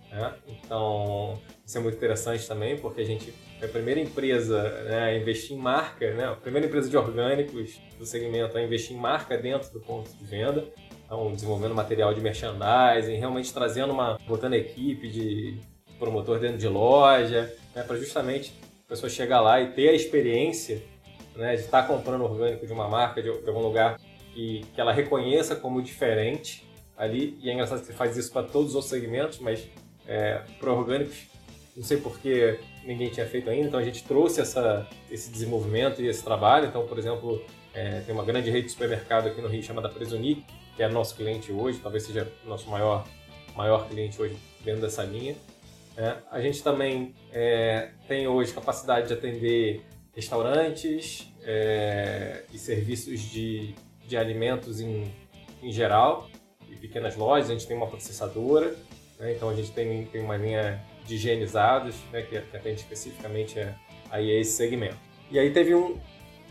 Né? 0.10 0.34
Então 0.48 1.38
isso 1.66 1.78
é 1.78 1.82
muito 1.82 1.98
interessante 1.98 2.48
também 2.48 2.78
porque 2.78 3.02
a 3.02 3.06
gente 3.06 3.34
é 3.62 3.66
a 3.66 3.70
primeira 3.70 4.00
empresa 4.00 4.62
né, 4.84 5.04
a 5.04 5.18
investir 5.18 5.58
em 5.58 5.60
marca, 5.60 6.14
né, 6.14 6.26
a 6.26 6.36
primeira 6.36 6.68
empresa 6.68 6.90
de 6.90 6.96
orgânicos 6.96 7.80
do 7.98 8.06
segmento 8.06 8.58
a 8.58 8.62
investir 8.62 8.96
em 8.96 9.00
marca 9.00 9.38
dentro 9.38 9.72
do 9.72 9.80
ponto 9.80 10.10
de 10.10 10.24
venda. 10.24 10.66
Então, 11.06 11.32
desenvolvendo 11.32 11.76
material 11.76 12.14
de 12.14 12.22
merchandising, 12.22 13.18
realmente 13.18 13.54
trazendo 13.54 13.94
uma, 13.94 14.18
botando 14.28 14.54
equipe 14.54 15.08
de 15.08 15.60
promotor 16.00 16.40
dentro 16.40 16.58
de 16.58 16.68
loja, 16.68 17.54
né, 17.76 17.84
para 17.84 17.96
justamente 17.98 18.54
a 18.86 18.90
pessoa 18.90 19.10
chegar 19.10 19.40
lá 19.42 19.62
e 19.62 19.72
ter 19.72 19.90
a 19.90 19.94
experiência 19.94 20.82
né, 21.36 21.56
de 21.56 21.62
estar 21.62 21.84
tá 21.84 21.88
comprando 21.88 22.24
orgânico 22.24 22.66
de 22.66 22.74
uma 22.74 22.88
marca, 22.88 23.22
de, 23.22 23.30
algum 23.30 23.62
lugar 23.62 24.00
que, 24.34 24.66
que 24.74 24.82
ela 24.82 24.92
reconheça 24.92 25.56
como 25.56 25.82
diferente 25.82 26.66
ali. 26.98 27.38
E 27.42 27.50
é 27.50 27.54
engraçado 27.54 27.80
que 27.80 27.88
você 27.88 27.94
faz 27.94 28.16
isso 28.18 28.32
para 28.32 28.44
todos 28.44 28.76
os 28.76 28.86
segmentos, 28.86 29.40
mas 29.40 29.68
é, 30.08 30.42
para 30.60 30.72
orgânicos, 30.72 31.28
não 31.76 31.84
sei 31.84 31.98
porque 31.98 32.60
ninguém 32.86 33.10
tinha 33.10 33.26
feito 33.26 33.50
ainda, 33.50 33.68
então 33.68 33.80
a 33.80 33.84
gente 33.84 34.04
trouxe 34.04 34.40
essa, 34.40 34.88
esse 35.10 35.30
desenvolvimento 35.30 36.02
e 36.02 36.08
esse 36.08 36.24
trabalho. 36.24 36.68
Então, 36.68 36.86
por 36.88 36.98
exemplo, 36.98 37.44
é, 37.74 38.02
tem 38.02 38.14
uma 38.14 38.24
grande 38.24 38.50
rede 38.50 38.68
de 38.68 38.72
supermercado 38.72 39.28
aqui 39.28 39.42
no 39.42 39.48
Rio 39.48 39.62
chamada 39.62 39.90
Presunic, 39.90 40.46
que 40.76 40.84
é 40.84 40.88
nosso 40.88 41.16
cliente 41.16 41.52
hoje, 41.52 41.80
talvez 41.80 42.04
seja 42.04 42.32
nosso 42.46 42.70
maior, 42.70 43.06
maior 43.56 43.88
cliente 43.88 44.22
hoje 44.22 44.38
dentro 44.64 44.82
dessa 44.82 45.04
linha. 45.04 45.36
É, 45.98 46.18
a 46.30 46.42
gente 46.42 46.62
também 46.62 47.14
é, 47.32 47.90
tem 48.08 48.28
hoje 48.28 48.54
capacidade 48.54 49.08
de 49.08 49.14
atender 49.14 49.82
restaurantes 50.14 51.28
é, 51.44 52.44
e 52.54 52.58
serviços 52.58 53.20
de, 53.20 53.74
de 54.08 54.18
alimentos 54.18 54.80
em, 54.80 55.12
em 55.62 55.72
geral 55.72 56.30
pequenas 56.78 57.16
lojas. 57.16 57.50
A 57.50 57.54
gente 57.54 57.68
tem 57.68 57.76
uma 57.76 57.88
processadora, 57.88 58.76
né, 59.20 59.34
então 59.34 59.50
a 59.50 59.56
gente 59.56 59.72
tem, 59.72 60.06
tem 60.06 60.22
uma 60.22 60.38
linha 60.38 60.82
de 61.06 61.16
higienizados, 61.16 61.96
né, 62.12 62.22
que, 62.22 62.40
que 62.40 62.58
atende 62.58 62.82
especificamente 62.82 63.60
a, 63.60 63.76
a 64.12 64.22
esse 64.22 64.52
segmento. 64.52 64.98
E 65.30 65.40
aí 65.40 65.52
teve 65.52 65.74
um, 65.74 65.98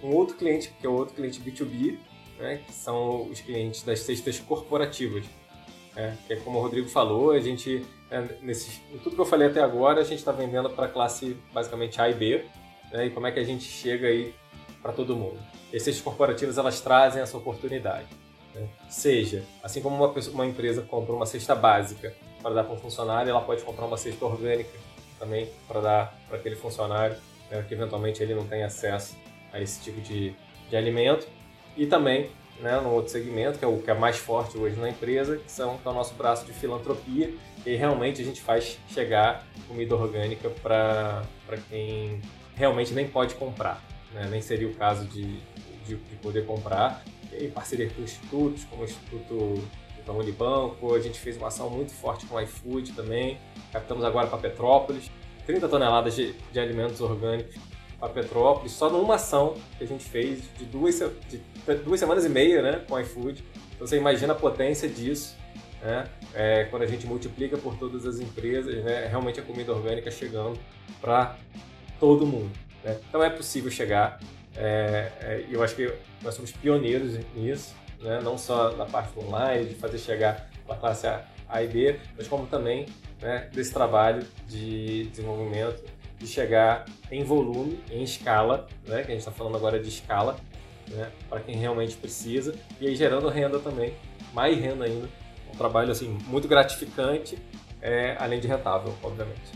um 0.02 0.14
outro 0.14 0.36
cliente, 0.36 0.72
que 0.80 0.86
é 0.86 0.90
o 0.90 0.94
outro 0.94 1.14
cliente 1.14 1.40
B2B, 1.40 1.98
né, 2.38 2.60
que 2.66 2.72
são 2.72 3.28
os 3.28 3.40
clientes 3.40 3.82
das 3.82 4.00
cestas 4.00 4.38
corporativas. 4.40 5.24
Né, 5.94 6.16
que 6.26 6.32
é 6.32 6.36
como 6.36 6.58
o 6.58 6.62
Rodrigo 6.62 6.88
falou, 6.88 7.30
a 7.30 7.40
gente, 7.40 7.84
é, 8.10 8.20
nesse, 8.42 8.80
tudo 9.02 9.14
que 9.14 9.20
eu 9.20 9.26
falei 9.26 9.48
até 9.48 9.60
agora, 9.60 10.00
a 10.00 10.04
gente 10.04 10.18
está 10.18 10.32
vendendo 10.32 10.68
para 10.70 10.86
a 10.86 10.88
classe 10.88 11.36
basicamente 11.52 12.00
A 12.00 12.08
e 12.08 12.14
B, 12.14 12.44
né, 12.92 13.06
e 13.06 13.10
como 13.10 13.26
é 13.26 13.32
que 13.32 13.38
a 13.38 13.44
gente 13.44 13.64
chega 13.64 14.08
aí 14.08 14.34
para 14.82 14.92
todo 14.92 15.16
mundo. 15.16 15.38
E 15.72 15.76
as 15.76 15.82
cestas 15.82 16.02
corporativas, 16.02 16.58
elas 16.58 16.80
trazem 16.80 17.22
essa 17.22 17.36
oportunidade. 17.36 18.06
Né? 18.54 18.68
Seja, 18.88 19.44
assim 19.62 19.80
como 19.80 19.96
uma, 19.96 20.12
pessoa, 20.12 20.34
uma 20.34 20.46
empresa 20.46 20.82
compra 20.82 21.12
uma 21.12 21.26
cesta 21.26 21.54
básica 21.54 22.14
para 22.42 22.54
dar 22.54 22.64
para 22.64 22.74
um 22.74 22.78
funcionário, 22.78 23.30
ela 23.30 23.40
pode 23.40 23.62
comprar 23.62 23.86
uma 23.86 23.96
cesta 23.96 24.24
orgânica 24.24 24.78
também 25.18 25.48
para 25.66 25.80
dar 25.80 26.18
para 26.28 26.38
aquele 26.38 26.56
funcionário, 26.56 27.16
né, 27.50 27.64
que 27.66 27.74
eventualmente 27.74 28.22
ele 28.22 28.34
não 28.34 28.46
tem 28.46 28.62
acesso 28.62 29.16
a 29.52 29.60
esse 29.60 29.80
tipo 29.82 30.00
de, 30.00 30.34
de 30.68 30.76
alimento. 30.76 31.26
E 31.76 31.86
também, 31.86 32.30
né, 32.60 32.78
no 32.80 32.90
outro 32.90 33.10
segmento, 33.10 33.58
que 33.58 33.64
é 33.64 33.68
o 33.68 33.78
que 33.78 33.90
é 33.90 33.94
mais 33.94 34.16
forte 34.16 34.58
hoje 34.58 34.76
na 34.76 34.90
empresa, 34.90 35.36
que, 35.38 35.50
são, 35.50 35.78
que 35.78 35.88
é 35.88 35.90
o 35.90 35.94
nosso 35.94 36.14
braço 36.14 36.44
de 36.44 36.52
filantropia, 36.52 37.34
e 37.64 37.74
realmente 37.74 38.20
a 38.20 38.24
gente 38.24 38.40
faz 38.40 38.78
chegar 38.88 39.46
comida 39.66 39.94
orgânica 39.94 40.50
para 40.50 41.24
quem 41.70 42.20
realmente 42.54 42.92
nem 42.92 43.08
pode 43.08 43.34
comprar. 43.34 43.82
Né? 44.12 44.28
Nem 44.30 44.42
seria 44.42 44.68
o 44.68 44.74
caso 44.74 45.06
de, 45.06 45.40
de, 45.86 45.96
de 45.96 46.16
poder 46.16 46.44
comprar. 46.46 47.02
Em 47.40 47.50
parceria 47.50 47.88
com 47.90 48.02
institutos, 48.02 48.64
como 48.64 48.82
o 48.82 48.84
Instituto 48.84 49.68
da 50.06 50.12
Unibanco, 50.12 50.94
a 50.94 51.00
gente 51.00 51.18
fez 51.18 51.36
uma 51.36 51.48
ação 51.48 51.70
muito 51.70 51.92
forte 51.92 52.26
com 52.26 52.36
o 52.36 52.40
iFood 52.40 52.92
também, 52.92 53.38
captamos 53.72 54.04
agora 54.04 54.26
para 54.26 54.38
Petrópolis, 54.38 55.10
30 55.46 55.68
toneladas 55.68 56.14
de, 56.14 56.32
de 56.52 56.60
alimentos 56.60 57.00
orgânicos 57.00 57.54
para 57.98 58.08
Petrópolis, 58.08 58.72
só 58.72 58.90
numa 58.90 59.14
ação 59.14 59.54
que 59.78 59.84
a 59.84 59.86
gente 59.86 60.04
fez 60.04 60.42
de 60.58 60.64
duas, 60.64 60.98
de 61.28 61.40
duas 61.84 62.00
semanas 62.00 62.24
e 62.24 62.28
meia 62.28 62.62
né, 62.62 62.84
com 62.86 62.94
o 62.94 63.00
iFood. 63.00 63.44
Então 63.74 63.86
você 63.86 63.96
imagina 63.96 64.32
a 64.32 64.36
potência 64.36 64.88
disso, 64.88 65.36
né? 65.82 66.06
É, 66.34 66.64
quando 66.64 66.82
a 66.82 66.86
gente 66.86 67.06
multiplica 67.06 67.56
por 67.58 67.76
todas 67.76 68.06
as 68.06 68.18
empresas, 68.18 68.82
né, 68.82 69.06
realmente 69.06 69.38
a 69.38 69.42
comida 69.42 69.72
orgânica 69.72 70.10
chegando 70.10 70.58
para 71.00 71.36
todo 72.00 72.26
mundo. 72.26 72.50
Né? 72.82 72.98
Então 73.08 73.22
é 73.22 73.30
possível 73.30 73.70
chegar, 73.70 74.18
é, 74.56 75.10
é, 75.20 75.44
eu 75.50 75.62
acho 75.62 75.74
que 75.74 75.92
nós 76.22 76.34
somos 76.34 76.52
pioneiros 76.52 77.18
nisso, 77.34 77.74
né? 78.00 78.20
não 78.22 78.38
só 78.38 78.72
na 78.76 78.84
parte 78.84 79.18
online, 79.18 79.66
de 79.66 79.74
fazer 79.74 79.98
chegar 79.98 80.48
a 80.68 80.74
classe 80.74 81.06
a 81.06 81.62
e 81.62 81.68
B, 81.68 82.00
mas 82.16 82.26
como 82.26 82.46
também 82.46 82.86
né, 83.20 83.48
desse 83.52 83.72
trabalho 83.72 84.24
de 84.48 85.04
desenvolvimento, 85.04 85.82
de 86.18 86.26
chegar 86.26 86.84
em 87.10 87.22
volume, 87.22 87.78
em 87.90 88.02
escala, 88.02 88.66
né, 88.86 89.02
que 89.02 89.08
a 89.08 89.14
gente 89.14 89.18
está 89.18 89.30
falando 89.30 89.56
agora 89.56 89.78
de 89.78 89.88
escala, 89.88 90.36
né, 90.88 91.10
para 91.28 91.40
quem 91.40 91.56
realmente 91.56 91.96
precisa, 91.96 92.54
e 92.80 92.86
aí 92.86 92.96
gerando 92.96 93.28
renda 93.28 93.58
também, 93.58 93.94
mais 94.32 94.58
renda 94.58 94.84
ainda. 94.84 95.08
Um 95.52 95.56
trabalho 95.56 95.90
assim 95.90 96.18
muito 96.26 96.48
gratificante, 96.48 97.38
é, 97.80 98.16
além 98.18 98.40
de 98.40 98.48
rentável, 98.48 98.94
obviamente. 99.02 99.52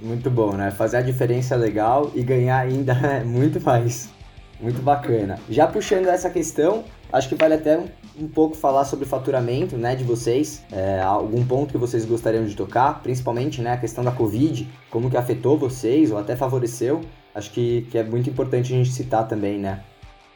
Muito 0.00 0.30
bom, 0.30 0.52
né? 0.52 0.70
Fazer 0.70 0.98
a 0.98 1.02
diferença 1.02 1.54
é 1.54 1.58
legal 1.58 2.10
e 2.14 2.22
ganhar 2.22 2.58
ainda 2.58 2.92
é 3.20 3.24
muito 3.24 3.60
mais. 3.60 4.10
Muito 4.60 4.82
bacana. 4.82 5.38
Já 5.48 5.66
puxando 5.66 6.06
essa 6.06 6.28
questão, 6.28 6.84
acho 7.12 7.28
que 7.28 7.36
vale 7.36 7.54
até 7.54 7.78
um, 8.18 8.26
pouco 8.26 8.56
falar 8.56 8.84
sobre 8.84 9.04
o 9.04 9.08
faturamento 9.08 9.76
né, 9.76 9.94
de 9.94 10.02
vocês. 10.02 10.64
É, 10.72 11.00
algum 11.00 11.46
ponto 11.46 11.70
que 11.70 11.78
vocês 11.78 12.04
gostariam 12.04 12.44
de 12.44 12.56
tocar, 12.56 13.00
principalmente 13.02 13.62
né, 13.62 13.72
a 13.72 13.76
questão 13.76 14.02
da 14.02 14.10
Covid, 14.10 14.68
como 14.90 15.08
que 15.08 15.16
afetou 15.16 15.56
vocês 15.56 16.10
ou 16.10 16.18
até 16.18 16.34
favoreceu. 16.34 17.00
Acho 17.34 17.52
que, 17.52 17.82
que 17.90 17.98
é 17.98 18.02
muito 18.02 18.28
importante 18.28 18.72
a 18.72 18.76
gente 18.76 18.90
citar 18.90 19.28
também, 19.28 19.58
né? 19.58 19.84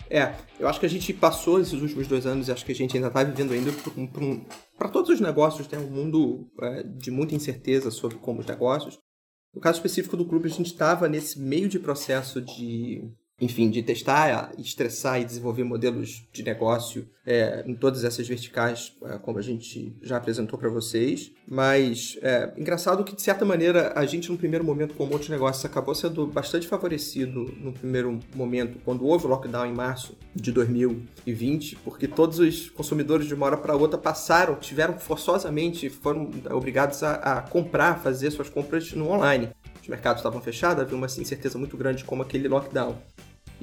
É, 0.09 0.35
eu 0.61 0.69
acho 0.69 0.79
que 0.79 0.87
a 0.87 0.91
gente 0.91 1.13
passou 1.15 1.59
esses 1.59 1.81
últimos 1.81 2.07
dois 2.07 2.27
anos 2.27 2.47
e 2.47 2.53
acho 2.53 2.67
que 2.67 2.73
a 2.73 2.75
gente 2.75 2.95
ainda 2.95 3.09
está 3.09 3.25
vivendo 3.25 3.53
ainda 3.53 3.73
para 4.77 4.89
todos 4.89 5.11
os 5.11 5.21
negócios, 5.21 5.67
tem 5.67 5.79
né, 5.79 5.85
um 5.85 5.91
mundo 5.91 6.47
é, 6.61 6.83
de 6.83 7.11
muita 7.11 7.35
incerteza 7.35 7.91
sobre 7.91 8.19
como 8.19 8.41
os 8.41 8.47
negócios. 8.47 8.99
No 9.55 9.61
caso 9.61 9.79
específico 9.79 10.17
do 10.17 10.27
clube, 10.27 10.49
a 10.49 10.51
gente 10.51 10.67
estava 10.67 11.09
nesse 11.09 11.41
meio 11.41 11.69
de 11.69 11.79
processo 11.79 12.41
de 12.41 13.03
enfim, 13.43 13.69
de 13.69 13.83
testar, 13.83 14.53
estressar 14.57 15.21
e 15.21 15.25
desenvolver 15.25 15.65
modelos 15.65 16.25
de 16.33 16.45
negócio 16.45 17.09
é, 17.27 17.65
em 17.67 17.75
todas 17.75 18.05
essas 18.05 18.29
verticais, 18.29 18.97
é, 19.03 19.19
como 19.19 19.37
a 19.37 19.43
gente 19.43 19.97
já 20.01 20.17
apresentou 20.17 20.57
para 20.57 20.69
vocês. 20.69 21.33
Mas 21.49 22.17
é 22.23 22.53
engraçado 22.57 23.03
que, 23.03 23.17
de 23.17 23.21
certa 23.21 23.45
maneira, 23.45 23.93
a 23.97 24.07
gente, 24.07 24.31
no 24.31 24.39
primeiro 24.39 24.65
momento, 24.65 24.95
com 24.95 25.03
um 25.03 25.09
monte 25.09 25.25
de 25.25 25.33
negócios, 25.33 25.65
acabou 25.65 25.93
sendo 25.93 26.25
bastante 26.25 26.69
favorecido 26.69 27.53
no 27.59 27.73
primeiro 27.73 28.21
momento, 28.33 28.79
quando 28.85 29.05
houve 29.05 29.27
o 29.27 29.29
lockdown 29.29 29.67
em 29.67 29.75
março 29.75 30.17
de 30.37 30.53
2020, 30.53 31.77
porque 31.85 32.07
todos 32.07 32.39
os 32.39 32.71
consumidores, 32.71 33.27
de 33.27 33.35
uma 33.35 33.47
hora 33.47 33.57
para 33.57 33.75
outra, 33.75 33.99
passaram, 33.99 34.55
tiveram 34.55 34.97
forçosamente, 34.97 35.91
foram 35.91 36.31
obrigados 36.53 37.03
a, 37.03 37.15
a 37.15 37.43
comprar, 37.43 37.99
fazer 37.99 38.31
suas 38.31 38.49
compras 38.49 38.93
no 38.93 39.11
online 39.11 39.51
os 39.83 39.89
mercados 39.89 40.21
estavam 40.21 40.41
fechados, 40.41 40.81
havia 40.81 40.97
uma 40.97 41.07
incerteza 41.07 41.59
muito 41.59 41.77
grande 41.77 42.05
como 42.05 42.23
aquele 42.23 42.47
lockdown. 42.47 42.97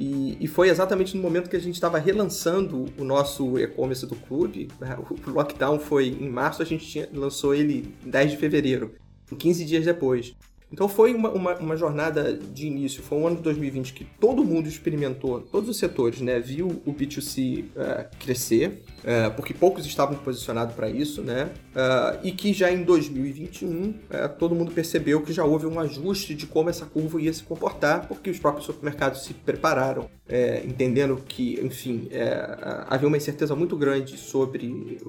E, 0.02 0.38
e, 0.40 0.48
foi 0.48 0.70
exatamente 0.70 1.14
no 1.18 1.22
momento 1.22 1.50
que 1.50 1.58
a 1.58 1.60
gente 1.60 1.74
estava 1.74 1.98
relançando 2.00 2.86
o 2.98 3.04
nosso 3.04 3.60
e-commerce 3.60 4.06
do 4.06 4.16
clube. 4.16 4.70
Né? 4.80 4.98
O 5.28 5.30
lockdown 5.30 5.78
foi 5.78 6.08
em 6.08 6.30
março, 6.30 6.62
a 6.62 6.66
gente 6.66 6.88
tinha, 6.88 7.10
lançou 7.14 7.54
ele 7.54 7.94
em 8.06 8.10
10 8.10 8.32
de 8.32 8.38
fevereiro, 8.38 8.96
15 9.38 9.66
dias 9.66 9.84
depois. 9.84 10.34
Então 10.72 10.88
foi 10.88 11.14
uma, 11.14 11.30
uma, 11.30 11.56
uma, 11.56 11.76
jornada 11.76 12.34
de 12.34 12.68
início, 12.68 13.02
foi 13.02 13.18
um 13.18 13.28
ano 13.28 13.38
de 13.38 13.42
2020 13.42 13.94
que 13.94 14.06
todo 14.20 14.44
mundo 14.44 14.68
experimentou, 14.68 15.42
todos 15.42 15.68
os 15.70 15.78
setores, 15.78 16.22
né, 16.22 16.40
viu 16.40 16.82
o 16.86 16.94
B2C 16.94 17.64
uh, 17.64 17.82
é, 17.82 18.10
crescer, 18.20 18.84
uh, 19.00 19.34
porque 19.36 19.54
poucos 19.54 19.86
estavam 19.86 20.16
posicionados 20.18 20.76
para 20.76 20.90
isso, 20.90 21.24
né, 21.24 21.50
uh, 21.76 22.20
e 22.24 22.32
que 22.32 22.54
já 22.54 22.72
em 22.72 22.84
2021 22.84 23.94
todo 24.38 24.54
mundo 24.54 24.72
percebeu 24.72 25.22
que 25.22 25.34
já 25.34 25.44
houve 25.44 25.66
um 25.66 25.80
ajuste 25.80 26.36
de 26.36 26.46
como 26.46 26.70
essa 26.70 26.86
curva 26.86 27.20
ia 27.22 27.34
se 27.34 27.44
comportar, 27.44 28.08
porque 28.08 28.30
os 28.30 28.38
próprios 28.38 28.66
supermercados 28.66 29.24
se 29.24 29.34
prepararam, 29.34 30.10
entendendo 30.64 31.18
que, 31.28 31.60
enfim, 31.62 32.10
havia 32.88 33.08
uma 33.08 33.18
incerteza 33.18 33.56
muito 33.56 33.76
grande 33.76 34.18
sobre 34.18 35.00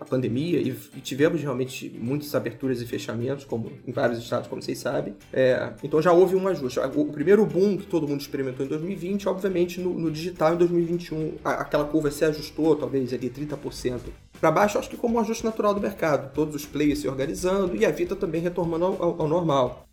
a 0.00 0.04
pandemia 0.04 0.58
e, 0.58 0.74
e, 0.96 1.00
tivemos 1.00 1.42
realmente 1.42 1.90
muitas 2.00 2.34
aberturas 2.34 2.80
e 2.80 2.86
fechamentos, 2.86 3.44
como 3.44 3.70
em 3.86 3.92
vários 3.92 4.18
estados, 4.18 4.48
como 4.48 4.62
vocês 4.62 4.78
sabem. 4.78 5.14
É, 5.32 5.72
então 5.84 6.00
já 6.00 6.12
houve 6.12 6.34
um 6.34 6.48
ajuste. 6.48 6.80
O, 6.80 7.02
o, 7.02 7.12
primeiro 7.12 7.44
boom 7.44 7.76
que 7.76 7.86
todo 7.86 8.08
mundo 8.08 8.20
experimentou 8.20 8.64
em 8.64 8.68
2020, 8.68 9.28
obviamente 9.28 9.80
no, 9.80 9.92
no 9.92 10.10
digital 10.10 10.54
em 10.54 10.56
2021, 10.56 11.34
a, 11.44 11.50
aquela 11.52 11.84
curva 11.84 12.10
se 12.10 12.24
ajustou, 12.24 12.74
talvez 12.74 13.12
ali 13.12 13.28
30% 13.28 14.00
para 14.40 14.50
baixo, 14.50 14.78
acho 14.78 14.88
que 14.88 14.96
como 14.96 15.16
um 15.16 15.20
ajuste 15.20 15.44
natural 15.44 15.74
do 15.74 15.80
mercado, 15.80 16.32
todos 16.32 16.54
os 16.54 16.64
players 16.64 17.00
se 17.00 17.08
organizando 17.08 17.76
e 17.76 17.84
a 17.84 17.90
vida 17.90 18.16
também 18.16 18.40
retornando 18.40 18.86
ao, 18.86 19.02
ao, 19.02 19.22
ao 19.22 19.28
normal. 19.28 19.86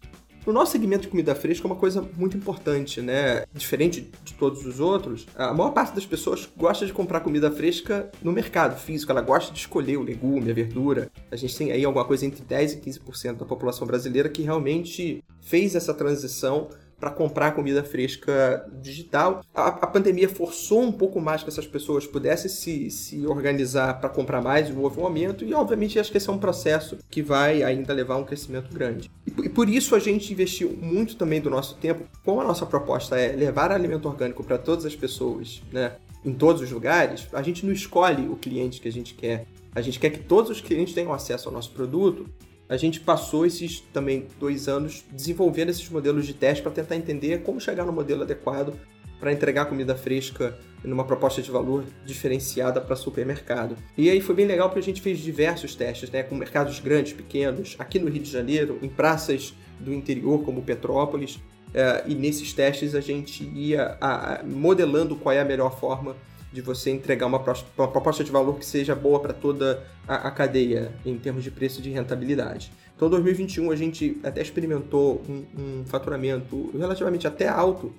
No 0.48 0.54
nosso 0.54 0.72
segmento 0.72 1.02
de 1.02 1.08
comida 1.10 1.36
fresca 1.36 1.68
é 1.68 1.70
uma 1.70 1.76
coisa 1.76 2.02
muito 2.16 2.38
importante, 2.38 3.02
né? 3.02 3.44
Diferente 3.54 4.10
de 4.24 4.34
todos 4.36 4.66
os 4.66 4.80
outros, 4.80 5.28
a 5.36 5.54
maior 5.54 5.72
parte 5.72 5.94
das 5.94 6.06
pessoas 6.06 6.48
gosta 6.56 6.86
de 6.86 6.94
comprar 6.94 7.20
comida 7.20 7.52
fresca 7.52 8.10
no 8.24 8.32
mercado 8.32 8.80
físico, 8.80 9.12
ela 9.12 9.20
gosta 9.20 9.52
de 9.52 9.60
escolher 9.60 9.98
o 9.98 10.04
legume, 10.04 10.50
a 10.50 10.54
verdura. 10.54 11.12
A 11.30 11.36
gente 11.36 11.54
tem 11.58 11.74
aí 11.74 11.84
alguma 11.84 12.06
coisa 12.06 12.26
entre 12.26 12.46
10 12.46 12.76
e 12.76 12.78
15% 12.78 13.34
da 13.40 13.46
população 13.46 13.86
brasileira 13.86 14.30
que 14.30 14.42
realmente 14.42 15.22
fez 15.42 15.76
essa 15.76 15.94
transição 15.94 16.70
para 17.00 17.12
comprar 17.12 17.52
comida 17.52 17.84
fresca 17.84 18.68
digital. 18.82 19.44
A, 19.54 19.68
a, 19.68 19.88
pandemia 19.88 20.28
forçou 20.28 20.82
um 20.82 20.92
pouco 20.92 21.22
mais 21.22 21.44
que 21.44 21.50
essas 21.50 21.68
pessoas 21.68 22.08
pudessem 22.08 22.50
se, 22.50 22.90
se 22.90 23.26
organizar 23.28 24.00
para 24.00 24.10
comprar 24.10 24.42
mais, 24.42 24.76
houve 24.76 25.00
um 25.00 25.06
aumento, 25.06 25.46
e 25.46 25.54
obviamente 25.54 26.00
acho 26.00 26.12
que 26.12 26.18
esse 26.18 26.30
é 26.30 26.34
um 26.34 26.40
processo 26.40 26.98
que 27.10 27.22
vai 27.22 27.62
ainda 27.62 27.94
levar 27.94 28.16
a 28.16 28.18
um 28.18 28.24
crescimento 28.24 28.74
grande. 28.74 29.12
E, 29.26 29.46
e 29.46 29.50
por 29.50 29.70
isso 29.70 29.96
a 29.96 30.00
gente 30.00 30.34
investiu 30.34 30.76
muito 30.82 31.16
também 31.16 31.40
do 31.40 31.50
nosso 31.50 31.76
tempo, 31.76 32.04
como 32.26 32.42
a 32.42 32.44
nossa 32.44 32.66
proposta 32.66 33.20
é 33.20 33.36
levar 33.36 33.72
alimento 33.72 34.08
orgânico 34.08 34.44
para 34.44 34.58
todas 34.58 34.86
as 34.86 34.96
pessoas, 34.96 35.62
né? 35.72 35.94
Em 36.26 36.34
todos 36.34 36.62
os 36.62 36.72
lugares, 36.72 37.28
a 37.32 37.42
gente 37.42 37.66
não 37.66 37.72
escolhe 37.72 38.28
o 38.28 38.36
cliente 38.36 38.82
que 38.82 38.88
a 38.88 38.92
gente 38.92 39.14
quer. 39.14 39.46
A 39.74 39.82
gente 39.82 40.00
quer 40.00 40.10
que 40.10 40.20
todos 40.20 40.50
os 40.50 40.60
clientes 40.60 40.94
tenham 40.94 41.14
acesso 41.14 41.48
ao 41.48 41.54
nosso 41.54 41.72
produto 41.72 42.28
a 42.70 42.78
gente 42.78 43.00
passou 43.00 43.46
esses 43.46 43.80
também 43.80 44.28
dois 44.40 44.68
anos 44.68 45.06
desenvolvendo 45.12 45.70
esses 45.70 45.88
modelos 45.90 46.26
de 46.26 46.34
teste 46.34 46.62
para 46.62 46.72
tentar 46.72 46.96
entender 46.96 47.42
como 47.44 47.60
chegar 47.60 47.86
no 47.86 47.94
modelo 47.94 48.24
adequado 48.24 48.74
para 49.20 49.32
entregar 49.32 49.66
comida 49.66 49.96
fresca 49.96 50.58
numa 50.84 51.04
proposta 51.04 51.42
de 51.42 51.50
valor 51.50 51.84
diferenciada 52.06 52.80
para 52.80 52.96
supermercado. 52.96 53.76
E 53.98 54.10
aí 54.10 54.22
foi 54.22 54.36
bem 54.36 54.46
legal 54.46 54.70
porque 54.70 54.80
a 54.80 54.84
gente 54.84 55.02
fez 55.02 55.20
diversos 55.20 55.76
testes, 55.76 56.10
né, 56.12 56.24
com 56.24 56.36
mercados 56.36 56.80
grandes, 56.80 57.14
pequenos, 57.14 57.76
aqui 57.80 58.00
no 58.00 58.10
Rio 58.10 58.22
de 58.22 58.30
Janeiro, 58.30 58.78
em 58.82 58.88
praças 58.88 59.54
do 59.80 59.94
interior 59.94 60.44
como 60.44 60.62
Petrópolis, 60.62 61.40
é, 61.74 62.04
e 62.08 62.16
nesses 62.16 62.54
testes 62.54 62.96
a 62.96 63.02
gente 63.02 63.44
ia 63.44 63.98
modelando 64.46 65.16
qual 65.16 65.34
é 65.34 65.42
a 65.42 65.46
melhor 65.46 65.78
forma 65.80 66.16
de 66.52 66.62
você 66.62 66.92
entregar 66.92 67.26
uma, 67.26 67.44
uma 67.78 67.88
proposta 67.88 68.24
de 68.24 68.32
valor 68.32 68.58
que 68.58 68.66
seja 68.66 68.96
boa 68.96 69.20
para 69.20 69.34
toda 69.34 69.84
a, 70.08 70.28
a, 70.28 70.32
cadeia 70.32 70.94
em 71.06 71.18
termos 71.18 71.44
de 71.44 71.52
preço 71.52 71.80
e 71.80 71.84
de 71.84 71.90
rentabilidade. 71.90 72.72
Então, 72.96 73.08
em 73.08 73.12
2021, 73.12 73.70
a 73.70 73.76
gente 73.76 74.18
até 74.24 74.42
experimentou 74.42 75.22
um, 75.30 75.46
um 75.62 75.86
faturamento 75.86 76.72
relativamente 76.78 77.28
até 77.28 77.48
alto 77.48 77.94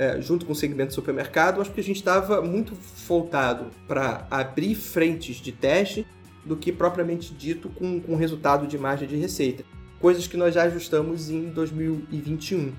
é, 0.00 0.18
junto 0.18 0.46
com 0.46 0.52
o 0.52 0.56
segmento 0.56 0.88
de 0.88 0.94
supermercado, 0.94 1.60
acho 1.60 1.70
que 1.72 1.80
a 1.80 1.84
gente 1.84 1.96
estava 1.96 2.40
muito 2.40 2.74
voltado 3.06 3.66
para 3.86 4.26
abrir 4.30 4.74
frentes 4.74 5.36
de 5.36 5.52
teste 5.52 6.06
do 6.42 6.56
que 6.56 6.72
propriamente 6.72 7.34
dito 7.34 7.68
com, 7.68 8.00
com 8.00 8.16
resultado 8.16 8.66
de 8.66 8.78
margem 8.78 9.06
de 9.06 9.16
receita. 9.16 9.62
Coisas 10.00 10.26
que 10.26 10.38
nós 10.38 10.54
já 10.54 10.62
ajustamos 10.62 11.28
em 11.28 11.50
2021. 11.50 12.72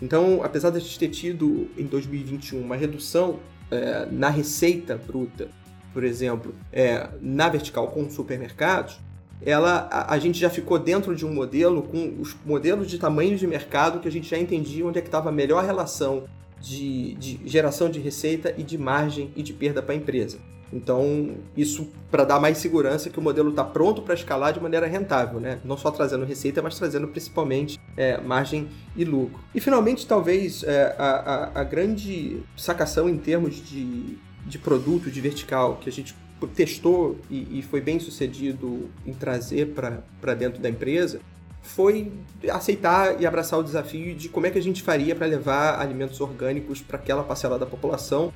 Então, 0.00 0.40
apesar 0.44 0.70
de 0.70 0.76
a 0.76 0.80
gente 0.80 0.96
ter 0.96 1.08
tido 1.08 1.68
em 1.76 1.84
2021 1.84 2.60
uma 2.60 2.76
redução 2.76 3.40
é, 3.70 4.06
na 4.10 4.28
receita 4.28 4.96
bruta, 4.96 5.48
por 5.92 6.04
exemplo, 6.04 6.54
é, 6.72 7.08
na 7.20 7.48
vertical 7.48 7.88
com 7.88 8.08
supermercados, 8.10 8.98
ela, 9.44 9.88
a, 9.90 10.14
a, 10.14 10.18
gente 10.18 10.38
já 10.38 10.50
ficou 10.50 10.78
dentro 10.78 11.14
de 11.14 11.24
um 11.24 11.32
modelo 11.32 11.82
com 11.82 12.16
os 12.20 12.36
modelos 12.44 12.88
de 12.88 12.98
tamanhos 12.98 13.38
de 13.38 13.46
mercado 13.46 14.00
que 14.00 14.08
a 14.08 14.10
gente 14.10 14.28
já 14.28 14.38
entendia 14.38 14.84
onde 14.84 14.98
é 14.98 15.02
que 15.02 15.08
estava 15.08 15.28
a 15.28 15.32
melhor 15.32 15.64
relação 15.64 16.24
de, 16.60 17.14
de 17.14 17.40
geração 17.46 17.88
de 17.88 18.00
receita 18.00 18.52
e 18.56 18.62
de 18.62 18.76
margem 18.76 19.30
e 19.36 19.42
de 19.42 19.52
perda 19.52 19.80
para 19.80 19.94
a 19.94 19.96
empresa. 19.96 20.38
Então, 20.72 21.36
isso 21.56 21.88
para 22.10 22.24
dar 22.24 22.40
mais 22.40 22.58
segurança 22.58 23.08
que 23.10 23.18
o 23.18 23.22
modelo 23.22 23.50
está 23.50 23.64
pronto 23.64 24.02
para 24.02 24.14
escalar 24.14 24.52
de 24.52 24.60
maneira 24.60 24.86
rentável, 24.86 25.40
né? 25.40 25.60
Não 25.64 25.76
só 25.76 25.90
trazendo 25.90 26.24
receita, 26.24 26.60
mas 26.60 26.76
trazendo 26.78 27.08
principalmente 27.08 27.78
é, 27.96 28.20
margem 28.20 28.68
e 28.96 29.04
lucro. 29.04 29.40
E 29.54 29.60
finalmente, 29.60 30.06
talvez 30.06 30.62
é, 30.62 30.94
a, 30.98 31.04
a, 31.04 31.60
a, 31.60 31.64
grande 31.64 32.42
sacação 32.56 33.08
em 33.08 33.16
termos 33.16 33.56
de, 33.56 34.18
de 34.46 34.58
produto, 34.58 35.10
de 35.10 35.20
vertical, 35.20 35.78
que 35.80 35.88
a 35.88 35.92
gente 35.92 36.14
testou 36.54 37.18
e, 37.30 37.58
e 37.58 37.62
foi 37.62 37.80
bem 37.80 37.98
sucedido 37.98 38.88
em 39.06 39.12
trazer 39.12 39.74
para 39.74 40.34
dentro 40.34 40.60
da 40.60 40.68
empresa 40.68 41.20
foi 41.60 42.10
aceitar 42.50 43.20
e 43.20 43.26
abraçar 43.26 43.58
o 43.58 43.62
desafio 43.62 44.14
de 44.14 44.28
como 44.28 44.46
é 44.46 44.50
que 44.50 44.58
a 44.58 44.62
gente 44.62 44.82
faria 44.82 45.14
para 45.14 45.26
levar 45.26 45.78
alimentos 45.80 46.20
orgânicos 46.20 46.80
para 46.80 46.96
aquela 46.96 47.22
parcela 47.22 47.58
da 47.58 47.66
população 47.66 48.32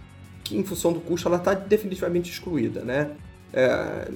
que, 0.52 0.58
em 0.58 0.64
função 0.64 0.92
do 0.92 1.00
custo, 1.00 1.26
ela 1.28 1.38
está 1.38 1.54
definitivamente 1.54 2.30
excluída, 2.30 2.82
né? 2.82 3.12
É, 3.52 4.10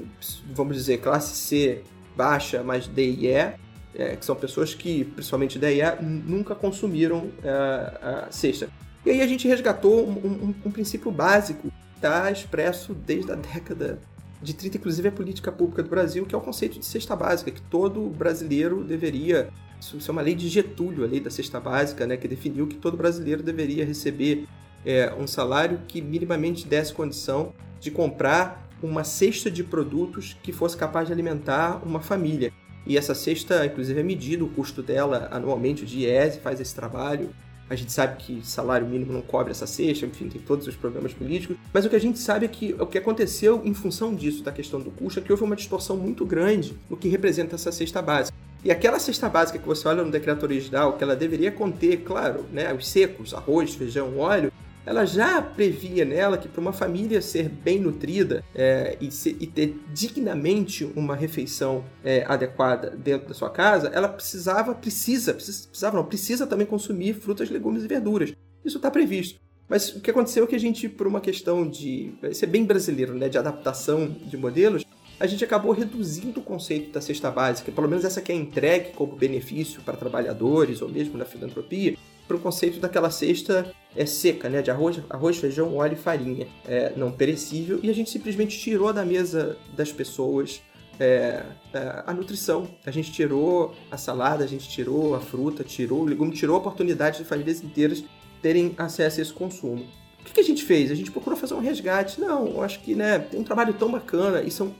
vamos 0.53 0.77
dizer, 0.77 0.99
classe 0.99 1.35
C 1.35 1.83
baixa, 2.15 2.63
mas 2.63 2.87
D 2.87 3.11
e 3.11 3.27
E, 3.27 3.55
é, 3.95 4.17
que 4.19 4.25
são 4.25 4.37
pessoas 4.37 4.75
que, 4.75 5.05
principalmente 5.05 5.59
D 5.59 5.77
e 5.77 5.83
E, 5.83 6.03
nunca 6.03 6.55
consumiram 6.55 7.31
é, 7.43 7.51
a 7.51 8.29
cesta. 8.31 8.69
E 9.05 9.11
aí 9.11 9.23
a 9.23 9.27
gente 9.27 9.49
resgatou 9.49 10.07
um, 10.07 10.13
um, 10.13 10.55
um 10.67 10.71
princípio 10.71 11.11
básico, 11.11 11.73
está 11.95 12.31
expresso 12.31 12.93
desde 12.95 13.33
a 13.33 13.35
década 13.35 13.99
de 14.43 14.53
30, 14.53 14.77
inclusive 14.77 15.09
a 15.09 15.13
política 15.13 15.51
pública 15.51 15.83
do 15.83 15.89
Brasil, 15.89 16.27
que 16.27 16.35
é 16.35 16.39
o 16.39 16.41
conceito 16.41 16.79
de 16.79 16.85
cesta 16.85 17.17
básica, 17.17 17.51
que 17.51 17.63
todo 17.63 18.01
brasileiro 18.11 18.85
deveria. 18.85 19.49
Isso 19.81 20.11
é 20.11 20.13
uma 20.13 20.23
lei 20.23 20.35
de 20.35 20.49
Getúlio, 20.49 21.05
a 21.05 21.07
lei 21.07 21.21
da 21.21 21.31
cesta 21.31 21.61
básica, 21.61 22.07
né, 22.07 22.17
que 22.17 22.27
definiu 22.27 22.67
que 22.67 22.77
todo 22.77 22.97
brasileiro 22.97 23.43
deveria 23.43 23.85
receber 23.85 24.47
é, 24.87 25.13
um 25.19 25.27
salário 25.27 25.81
que 25.89 26.01
minimamente 26.01 26.67
desse 26.67 26.95
condição 26.95 27.53
de 27.81 27.91
comprar 27.91 28.67
uma 28.81 29.03
cesta 29.03 29.51
de 29.51 29.65
produtos 29.65 30.37
que 30.43 30.53
fosse 30.53 30.77
capaz 30.77 31.09
de 31.09 31.13
alimentar 31.13 31.83
uma 31.85 32.01
família. 32.01 32.53
E 32.87 32.97
essa 32.97 33.15
cesta, 33.15 33.67
inclusive, 33.67 33.99
é 33.99 34.03
medido 34.03 34.47
o 34.47 34.49
custo 34.49 34.83
dela 34.83 35.29
anualmente, 35.33 35.83
o 35.83 35.87
DIES 35.87 36.37
faz 36.37 36.61
esse 36.61 36.75
trabalho. 36.75 37.31
A 37.69 37.75
gente 37.75 37.91
sabe 37.91 38.17
que 38.23 38.47
salário 38.47 38.87
mínimo 38.87 39.13
não 39.13 39.23
cobre 39.23 39.51
essa 39.51 39.67
cesta, 39.67 40.07
enfim, 40.07 40.29
tem 40.29 40.41
todos 40.41 40.69
os 40.69 40.77
problemas 40.77 41.13
políticos. 41.13 41.57
Mas 41.75 41.85
o 41.85 41.91
que 41.91 41.97
a 41.97 42.01
gente 42.01 42.21
sabe 42.21 42.47
é 42.47 42.49
que 42.49 42.77
o 42.79 42.87
que 42.87 42.97
aconteceu 42.97 43.61
em 43.65 43.75
função 43.75 44.15
disso, 44.15 44.45
da 44.45 44.53
questão 44.53 44.81
do 44.81 44.93
custo, 44.93 45.19
é 45.19 45.23
que 45.23 45.33
houve 45.33 45.43
uma 45.43 45.57
distorção 45.57 45.97
muito 45.97 46.25
grande 46.25 46.77
no 46.89 46.97
que 46.97 47.09
representa 47.09 47.57
essa 47.57 47.73
cesta 47.73 48.01
básica. 48.01 48.39
E 48.65 48.71
aquela 48.71 49.01
cesta 49.01 49.29
básica 49.29 49.59
que 49.59 49.67
você 49.67 49.89
olha 49.89 50.05
no 50.05 50.13
decreto 50.13 50.45
original, 50.45 50.93
que 50.93 51.03
ela 51.03 51.17
deveria 51.17 51.51
conter, 51.51 52.03
claro, 52.05 52.45
né, 52.53 52.73
os 52.73 52.87
secos, 52.87 53.35
arroz, 53.35 53.75
feijão, 53.75 54.17
óleo, 54.17 54.53
ela 54.87 55.05
já 55.05 55.43
previa 55.43 56.05
nela 56.05 56.39
que 56.39 56.49
para 56.49 56.61
uma 56.61 56.73
família 56.73 57.21
ser 57.21 57.49
bem 57.49 57.81
nutrida 57.81 58.45
é, 58.55 58.97
e, 59.01 59.09
e, 59.41 59.47
ter 59.49 59.77
dignamente 59.93 60.85
uma 60.95 61.17
refeição 61.17 61.85
é, 62.05 62.25
adequada 62.27 62.91
dentro 62.91 63.29
da 63.29 63.35
sua 63.35 63.51
casa, 63.51 63.89
ela 63.93 64.09
precisava, 64.09 64.75
precisa, 64.75 65.35
precisa, 65.35 65.69
precisava 65.69 65.97
não, 65.97 66.05
precisa 66.05 66.47
também 66.47 66.67
consumir 66.67 67.15
frutas, 67.15 67.51
legumes 67.51 67.83
e 67.83 67.89
verduras. 67.89 68.33
Isso 68.65 68.77
está 68.77 68.89
previsto. 68.89 69.41
Mas 69.69 69.89
o 69.97 70.01
que 70.01 70.13
aconteceu 70.13 70.45
é 70.45 70.47
que 70.47 70.55
a 70.55 70.61
gente, 70.61 70.89
por 70.89 71.09
uma 71.09 71.21
questão 71.21 71.69
de 71.69 72.15
ser 72.33 72.47
bem 72.47 72.65
brasileiro, 72.65 73.15
né, 73.15 73.29
de 73.29 73.37
adaptação 73.37 74.09
de 74.09 74.37
modelos, 74.37 74.85
a 75.19 75.27
gente 75.27 75.45
acabou 75.45 75.73
reduzindo 75.73 76.41
o 76.41 76.43
conceito 76.43 76.93
da 76.93 77.01
cesta 77.01 77.31
básica, 77.31 77.73
pelo 77.73 77.89
menos 77.89 78.05
essa 78.05 78.21
que 78.21 78.31
é 78.31 78.35
entregue 78.35 78.91
como 78.91 79.17
benefício 79.17 79.81
para 79.81 79.97
trabalhadores 79.97 80.81
ou 80.83 80.89
mesmo 80.89 81.19
na 81.19 81.25
filantropia, 81.25 81.97
para 82.27 82.37
o 82.37 82.41
conceito 82.41 82.81
daquela 82.81 83.11
cesta 83.11 83.73
é, 83.95 84.05
seca, 84.05 84.49
né? 84.49 84.63
De 84.63 84.71
arroz, 84.71 85.01
arroz, 85.09 85.39
feijão, 85.39 85.77
óleo 85.77 85.95
e 85.95 85.97
farinha, 85.97 86.47
é, 86.67 86.93
não 86.97 87.11
perecível, 87.11 87.81
e 87.83 87.91
a 87.91 87.95
gente 87.95 88.11
simplesmente 88.11 88.59
tirou 88.59 88.93
da 88.93 89.05
mesa 89.05 89.57
das 89.77 89.93
pessoas 89.93 90.61
é, 90.99 91.43
é, 91.73 92.03
a 92.07 92.13
nutrição. 92.13 92.69
A 92.85 92.91
gente 92.91 93.13
tirou 93.13 93.75
a 93.91 93.97
salada, 93.97 94.45
a 94.45 94.47
gente 94.47 94.69
tirou 94.69 95.15
a 95.15 95.21
fruta, 95.21 95.65
tirou 95.65 96.03
o 96.03 96.05
legume, 96.05 96.33
tirou 96.33 96.57
a 96.57 96.59
oportunidade 96.59 97.19
de 97.19 97.25
famílias 97.25 97.63
inteiras 97.63 98.05
terem 98.43 98.75
acesso 98.79 99.21
a 99.21 99.23
esse 99.23 99.33
consumo. 99.33 99.87
O 100.21 100.25
que, 100.25 100.35
que 100.35 100.41
a 100.41 100.45
gente 100.45 100.65
fez? 100.65 100.91
A 100.91 100.95
gente 100.95 101.11
procurou 101.11 101.39
fazer 101.39 101.55
um 101.55 101.61
resgate. 101.61 102.21
Não, 102.21 102.49
eu 102.49 102.63
acho 102.63 102.81
que 102.81 102.95
né, 102.95 103.19
tem 103.19 103.39
um 103.39 103.45
trabalho 103.45 103.73
tão 103.75 103.91
bacana 103.91 104.43
e 104.43 104.51
são 104.51 104.75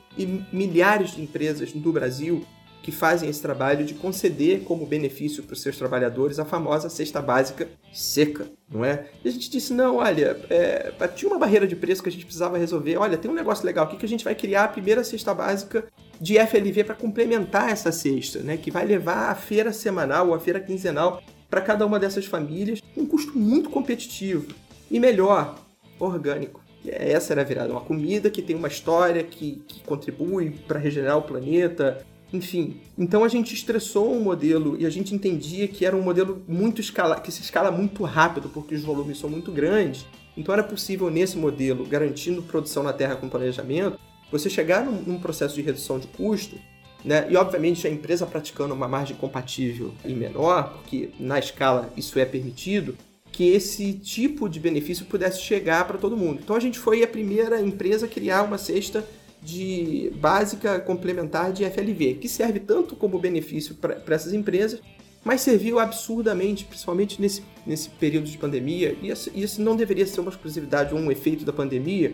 milhares 0.53 1.13
de 1.13 1.23
empresas 1.23 1.73
no 1.73 1.93
Brasil 1.93 2.45
que 2.87 2.93
fazem 2.93 3.29
esse 3.29 3.43
trabalho 3.43 3.85
de 3.85 3.95
conceder 3.95 4.61
como 4.61 4.87
benefício 4.87 5.43
para 5.43 5.55
os 5.55 5.61
seus 5.61 5.77
trabalhadores 5.77 6.39
a 6.39 6.45
famosa 6.45 6.89
cesta 6.89 7.21
básica 7.21 7.69
seca, 7.93 8.47
não 8.71 8.85
é? 8.85 9.09
E 9.25 9.29
a 9.29 9.33
gente 9.33 9.51
disse, 9.51 9.75
não, 9.75 9.97
olha, 9.97 10.41
é, 10.49 10.93
tinha 11.13 11.29
uma 11.29 11.37
barreira 11.37 11.67
de 11.67 11.75
preço 11.75 12.01
que 12.01 12.09
a 12.09 12.13
gente 12.13 12.25
precisava 12.25 12.57
resolver. 12.57 12.97
Olha, 12.97 13.19
tem 13.19 13.29
um 13.29 13.35
negócio 13.35 13.67
legal 13.67 13.87
aqui 13.87 13.97
que 13.97 14.07
a 14.07 14.09
gente 14.09 14.25
vai 14.25 14.37
criar 14.37 14.63
a 14.63 14.69
primeira 14.69 15.03
cesta 15.03 15.35
básica 15.35 15.89
de 16.21 16.39
FLV 16.39 16.85
para 16.85 16.95
complementar 16.95 17.71
essa 17.71 17.91
cesta, 17.91 18.39
né? 18.39 18.57
Que 18.57 18.71
vai 18.71 18.87
levar 18.87 19.31
a 19.33 19.35
feira 19.35 19.73
semanal 19.73 20.29
ou 20.29 20.35
a 20.35 20.39
feira 20.39 20.61
quinzenal 20.61 21.21
para 21.51 21.63
cada 21.63 21.85
uma 21.85 21.99
dessas 21.99 22.27
famílias, 22.27 22.81
um 22.97 23.05
custo 23.05 23.37
muito 23.37 23.69
competitivo 23.69 24.55
e 24.89 25.01
melhor, 25.01 25.59
orgânico. 25.99 26.63
Essa 26.87 27.33
era 27.33 27.41
a 27.41 27.45
virada, 27.45 27.73
uma 27.73 27.81
comida 27.81 28.31
que 28.31 28.41
tem 28.41 28.55
uma 28.55 28.69
história, 28.69 29.25
que, 29.25 29.61
que 29.67 29.83
contribui 29.83 30.53
para 30.69 30.79
regenerar 30.79 31.19
o 31.19 31.23
planeta, 31.23 32.07
enfim, 32.33 32.81
então 32.99 33.23
a 33.23 33.29
gente 33.29 33.55
estressou 33.55 34.13
um 34.13 34.21
modelo 34.21 34.77
e 34.79 34.85
a 34.85 34.91
gente 34.91 35.15
entendia 35.15 35.69
que 35.69 35.87
era 35.87 35.97
um 35.97 36.03
modelo 36.03 36.43
muito 36.49 36.81
escala, 36.81 37.21
que 37.21 37.31
se 37.31 37.41
escala 37.41 37.71
muito 37.71 38.03
rápido 38.03 38.49
porque 38.49 38.75
os 38.75 38.83
volumes 38.83 39.19
são 39.19 39.31
muito 39.31 39.53
grandes. 39.53 40.05
Então 40.37 40.53
era 40.53 40.63
possível 40.63 41.09
nesse 41.09 41.39
modelo, 41.39 41.87
garantindo 41.87 42.43
produção 42.43 42.83
na 42.83 42.93
terra 42.93 43.17
com 43.17 43.29
planejamento, 43.29 43.99
você 44.31 44.51
chegar 44.51 44.85
num, 44.85 45.03
num 45.03 45.19
processo 45.19 45.55
de 45.55 45.63
redução 45.63 45.99
de 45.99 46.09
custo, 46.09 46.59
né? 47.05 47.27
E 47.31 47.37
obviamente 47.37 47.87
a 47.87 47.91
empresa 47.91 48.27
praticando 48.27 48.75
uma 48.75 48.89
margem 48.89 49.17
compatível 49.17 49.95
e 50.05 50.13
menor, 50.13 50.75
porque 50.75 51.11
na 51.21 51.39
escala 51.39 51.91
isso 51.97 52.19
é 52.19 52.25
permitido, 52.25 52.97
que 53.31 53.49
esse 53.49 53.93
tipo 53.93 54.49
de 54.49 54.59
benefício 54.59 55.07
pudesse 55.07 55.41
chegar 55.41 55.87
para 55.87 55.99
todo 55.99 56.17
mundo. 56.17 56.41
Então 56.43 56.57
a 56.57 56.61
gente 56.61 56.79
foi 56.79 57.03
a 57.03 57.09
primeira 57.09 57.61
empresa 57.61 58.07
a 58.07 58.09
criar 58.09 58.43
uma 58.43 58.59
cesta 58.59 59.07
de 59.47 60.11
básica 60.17 60.81
complementar 60.81 61.53
de 61.53 61.65
FLV, 61.65 62.15
que 62.15 62.29
serve 62.29 62.59
tanto 62.59 62.97
como 62.97 63.17
benefício 63.17 63.77
para 63.77 64.03
essas 64.09 64.33
empresas, 64.33 64.81
mas 65.25 65.41
serviu 65.41 65.79
absurdamente, 65.79 66.65
principalmente 66.65 67.21
nesse, 67.21 67.45
nesse 67.65 67.89
período 67.91 68.29
de 68.29 68.37
pandemia, 68.37 68.97
e 69.01 69.09
isso, 69.09 69.63
não 69.63 69.77
deveria 69.77 70.05
ser 70.05 70.21
uma 70.21 70.31
exclusividade 70.31 70.93
ou 70.93 70.99
um 70.99 71.13
efeito 71.13 71.45
da 71.45 71.53
pandemia, 71.53 72.13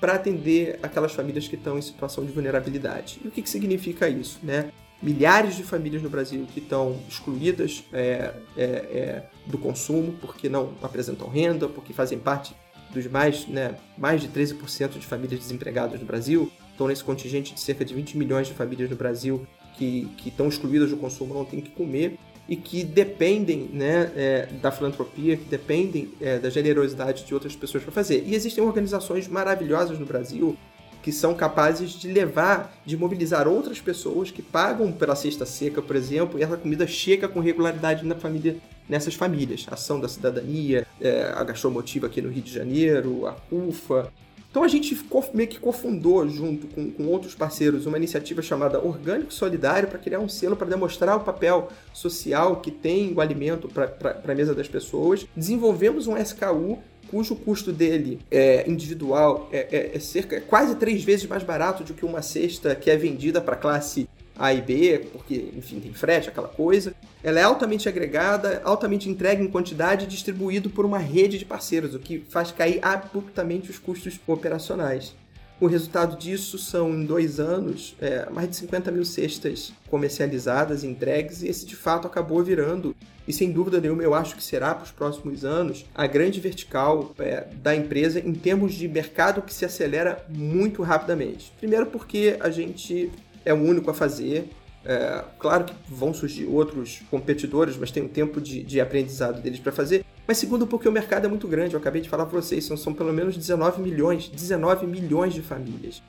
para 0.00 0.14
atender 0.14 0.80
aquelas 0.82 1.12
famílias 1.12 1.46
que 1.46 1.54
estão 1.54 1.78
em 1.78 1.82
situação 1.82 2.24
de 2.24 2.32
vulnerabilidade. 2.32 3.20
E 3.24 3.28
o 3.28 3.30
que, 3.30 3.42
que 3.42 3.48
significa 3.48 4.08
isso? 4.08 4.40
Né? 4.42 4.72
Milhares 5.00 5.54
de 5.54 5.62
famílias 5.62 6.02
no 6.02 6.10
Brasil 6.10 6.44
que 6.52 6.58
estão 6.58 6.98
excluídas 7.08 7.84
é, 7.92 8.34
é, 8.56 8.64
é, 8.64 9.22
do 9.46 9.56
consumo 9.56 10.14
porque 10.20 10.48
não 10.48 10.72
apresentam 10.82 11.28
renda, 11.28 11.68
porque 11.68 11.92
fazem 11.92 12.18
parte 12.18 12.56
dos 12.92 13.06
mais, 13.06 13.46
né, 13.46 13.76
mais 13.96 14.20
de 14.20 14.28
13% 14.28 14.98
de 14.98 15.06
famílias 15.06 15.40
desempregadas 15.40 16.00
no 16.00 16.06
Brasil, 16.06 16.50
estão 16.72 16.88
nesse 16.88 17.04
contingente 17.04 17.54
de 17.54 17.60
cerca 17.60 17.84
de 17.84 17.94
20 17.94 18.18
milhões 18.18 18.48
de 18.48 18.54
famílias 18.54 18.90
no 18.90 18.96
Brasil 18.96 19.46
que, 19.76 20.08
que 20.16 20.28
estão 20.28 20.48
excluídas 20.48 20.90
do 20.90 20.96
consumo, 20.96 21.32
não 21.32 21.44
têm 21.44 21.60
que 21.60 21.70
comer 21.70 22.18
e 22.48 22.56
que 22.56 22.82
dependem 22.82 23.70
né, 23.72 24.10
é, 24.16 24.48
da 24.60 24.72
filantropia, 24.72 25.36
que 25.36 25.44
dependem 25.44 26.10
é, 26.20 26.38
da 26.38 26.50
generosidade 26.50 27.24
de 27.24 27.32
outras 27.32 27.54
pessoas 27.54 27.82
para 27.84 27.92
fazer. 27.92 28.24
E 28.26 28.34
existem 28.34 28.62
organizações 28.62 29.28
maravilhosas 29.28 29.98
no 29.98 30.04
Brasil 30.04 30.56
que 31.02 31.10
são 31.10 31.34
capazes 31.34 31.90
de 31.90 32.06
levar, 32.12 32.76
de 32.86 32.96
mobilizar 32.96 33.48
outras 33.48 33.80
pessoas 33.80 34.30
que 34.30 34.40
pagam 34.40 34.92
pela 34.92 35.16
cesta 35.16 35.44
seca, 35.44 35.82
por 35.82 35.96
exemplo, 35.96 36.38
e 36.38 36.44
essa 36.44 36.56
comida 36.56 36.86
chega 36.86 37.26
com 37.26 37.40
regularidade 37.40 38.06
na 38.06 38.14
família, 38.14 38.56
nessas 38.88 39.14
famílias. 39.14 39.66
Ação 39.68 39.98
da 39.98 40.08
Cidadania, 40.08 40.86
é, 41.00 41.32
a 41.34 41.42
Gastromotiva 41.42 42.06
aqui 42.06 42.22
no 42.22 42.30
Rio 42.30 42.42
de 42.42 42.52
Janeiro, 42.52 43.26
a 43.26 43.32
CUFA, 43.32 44.12
então 44.52 44.62
a 44.62 44.68
gente 44.68 44.94
meio 45.32 45.48
que 45.48 45.58
cofundou, 45.58 46.28
junto 46.28 46.66
com, 46.66 46.90
com 46.90 47.06
outros 47.06 47.34
parceiros, 47.34 47.86
uma 47.86 47.96
iniciativa 47.96 48.42
chamada 48.42 48.78
Orgânico 48.78 49.32
Solidário 49.32 49.88
para 49.88 49.98
criar 49.98 50.18
um 50.20 50.28
selo 50.28 50.54
para 50.54 50.68
demonstrar 50.68 51.16
o 51.16 51.20
papel 51.20 51.70
social 51.90 52.56
que 52.56 52.70
tem 52.70 53.14
o 53.14 53.22
alimento 53.22 53.66
para 53.66 54.20
a 54.22 54.34
mesa 54.34 54.54
das 54.54 54.68
pessoas. 54.68 55.26
Desenvolvemos 55.34 56.06
um 56.06 56.18
SKU 56.18 56.78
cujo 57.10 57.34
custo 57.34 57.72
dele 57.72 58.20
é 58.30 58.68
individual 58.68 59.48
é, 59.52 59.68
é, 59.70 59.96
é 59.96 60.00
cerca 60.00 60.36
é 60.36 60.40
quase 60.40 60.76
três 60.76 61.04
vezes 61.04 61.26
mais 61.26 61.42
barato 61.42 61.84
do 61.84 61.92
que 61.92 62.06
uma 62.06 62.22
cesta 62.22 62.74
que 62.74 62.90
é 62.90 62.96
vendida 62.96 63.38
para 63.38 63.54
classe 63.54 64.08
A 64.38 64.52
e 64.52 64.60
B, 64.60 65.06
porque, 65.12 65.50
enfim, 65.56 65.80
tem 65.80 65.92
frete, 65.92 66.28
aquela 66.28 66.48
coisa. 66.48 66.94
Ela 67.22 67.40
é 67.40 67.42
altamente 67.42 67.88
agregada, 67.88 68.60
altamente 68.64 69.08
entregue 69.08 69.42
em 69.42 69.48
quantidade 69.48 70.04
e 70.04 70.08
distribuído 70.08 70.70
por 70.70 70.84
uma 70.84 70.98
rede 70.98 71.38
de 71.38 71.44
parceiros, 71.44 71.94
o 71.94 71.98
que 71.98 72.24
faz 72.28 72.50
cair 72.50 72.78
abruptamente 72.82 73.70
os 73.70 73.78
custos 73.78 74.18
operacionais. 74.26 75.14
O 75.62 75.68
resultado 75.68 76.16
disso 76.18 76.58
são, 76.58 76.90
em 76.90 77.04
dois 77.04 77.38
anos, 77.38 77.94
é, 78.00 78.28
mais 78.30 78.50
de 78.50 78.56
50 78.56 78.90
mil 78.90 79.04
cestas 79.04 79.72
comercializadas 79.88 80.82
entregues, 80.82 81.40
e 81.40 81.46
esse 81.46 81.64
de 81.64 81.76
fato 81.76 82.04
acabou 82.04 82.42
virando, 82.42 82.96
e 83.28 83.32
sem 83.32 83.52
dúvida 83.52 83.80
nenhuma 83.80 84.02
eu 84.02 84.12
acho 84.12 84.34
que 84.34 84.42
será 84.42 84.74
para 84.74 84.82
os 84.82 84.90
próximos 84.90 85.44
anos, 85.44 85.86
a 85.94 86.04
grande 86.08 86.40
vertical 86.40 87.14
é, 87.16 87.46
da 87.62 87.76
empresa 87.76 88.18
em 88.18 88.32
termos 88.32 88.74
de 88.74 88.88
mercado 88.88 89.40
que 89.40 89.54
se 89.54 89.64
acelera 89.64 90.26
muito 90.28 90.82
rapidamente. 90.82 91.52
Primeiro, 91.60 91.86
porque 91.86 92.36
a 92.40 92.50
gente 92.50 93.12
é 93.44 93.52
o 93.52 93.62
único 93.62 93.90
a 93.90 93.94
fazer, 93.94 94.48
é, 94.84 95.24
claro 95.38 95.64
que 95.64 95.74
vão 95.88 96.12
surgir 96.12 96.46
outros 96.46 97.02
competidores, 97.10 97.76
mas 97.76 97.90
tem 97.90 98.02
um 98.02 98.08
tempo 98.08 98.40
de, 98.40 98.62
de 98.62 98.80
aprendizado 98.80 99.40
deles 99.40 99.60
para 99.60 99.70
fazer. 99.70 100.04
Mas 100.26 100.38
segundo, 100.38 100.66
porque 100.66 100.88
o 100.88 100.92
mercado 100.92 101.26
é 101.26 101.28
muito 101.28 101.46
grande. 101.46 101.74
Eu 101.74 101.80
acabei 101.80 102.00
de 102.00 102.08
falar 102.08 102.26
para 102.26 102.40
vocês, 102.40 102.64
são, 102.64 102.76
são 102.76 102.92
pelo 102.92 103.12
menos 103.12 103.36
19 103.36 103.80
milhões, 103.80 104.28
19 104.28 104.86
milhões 104.86 105.34
de 105.34 105.42
famílias. 105.42 106.02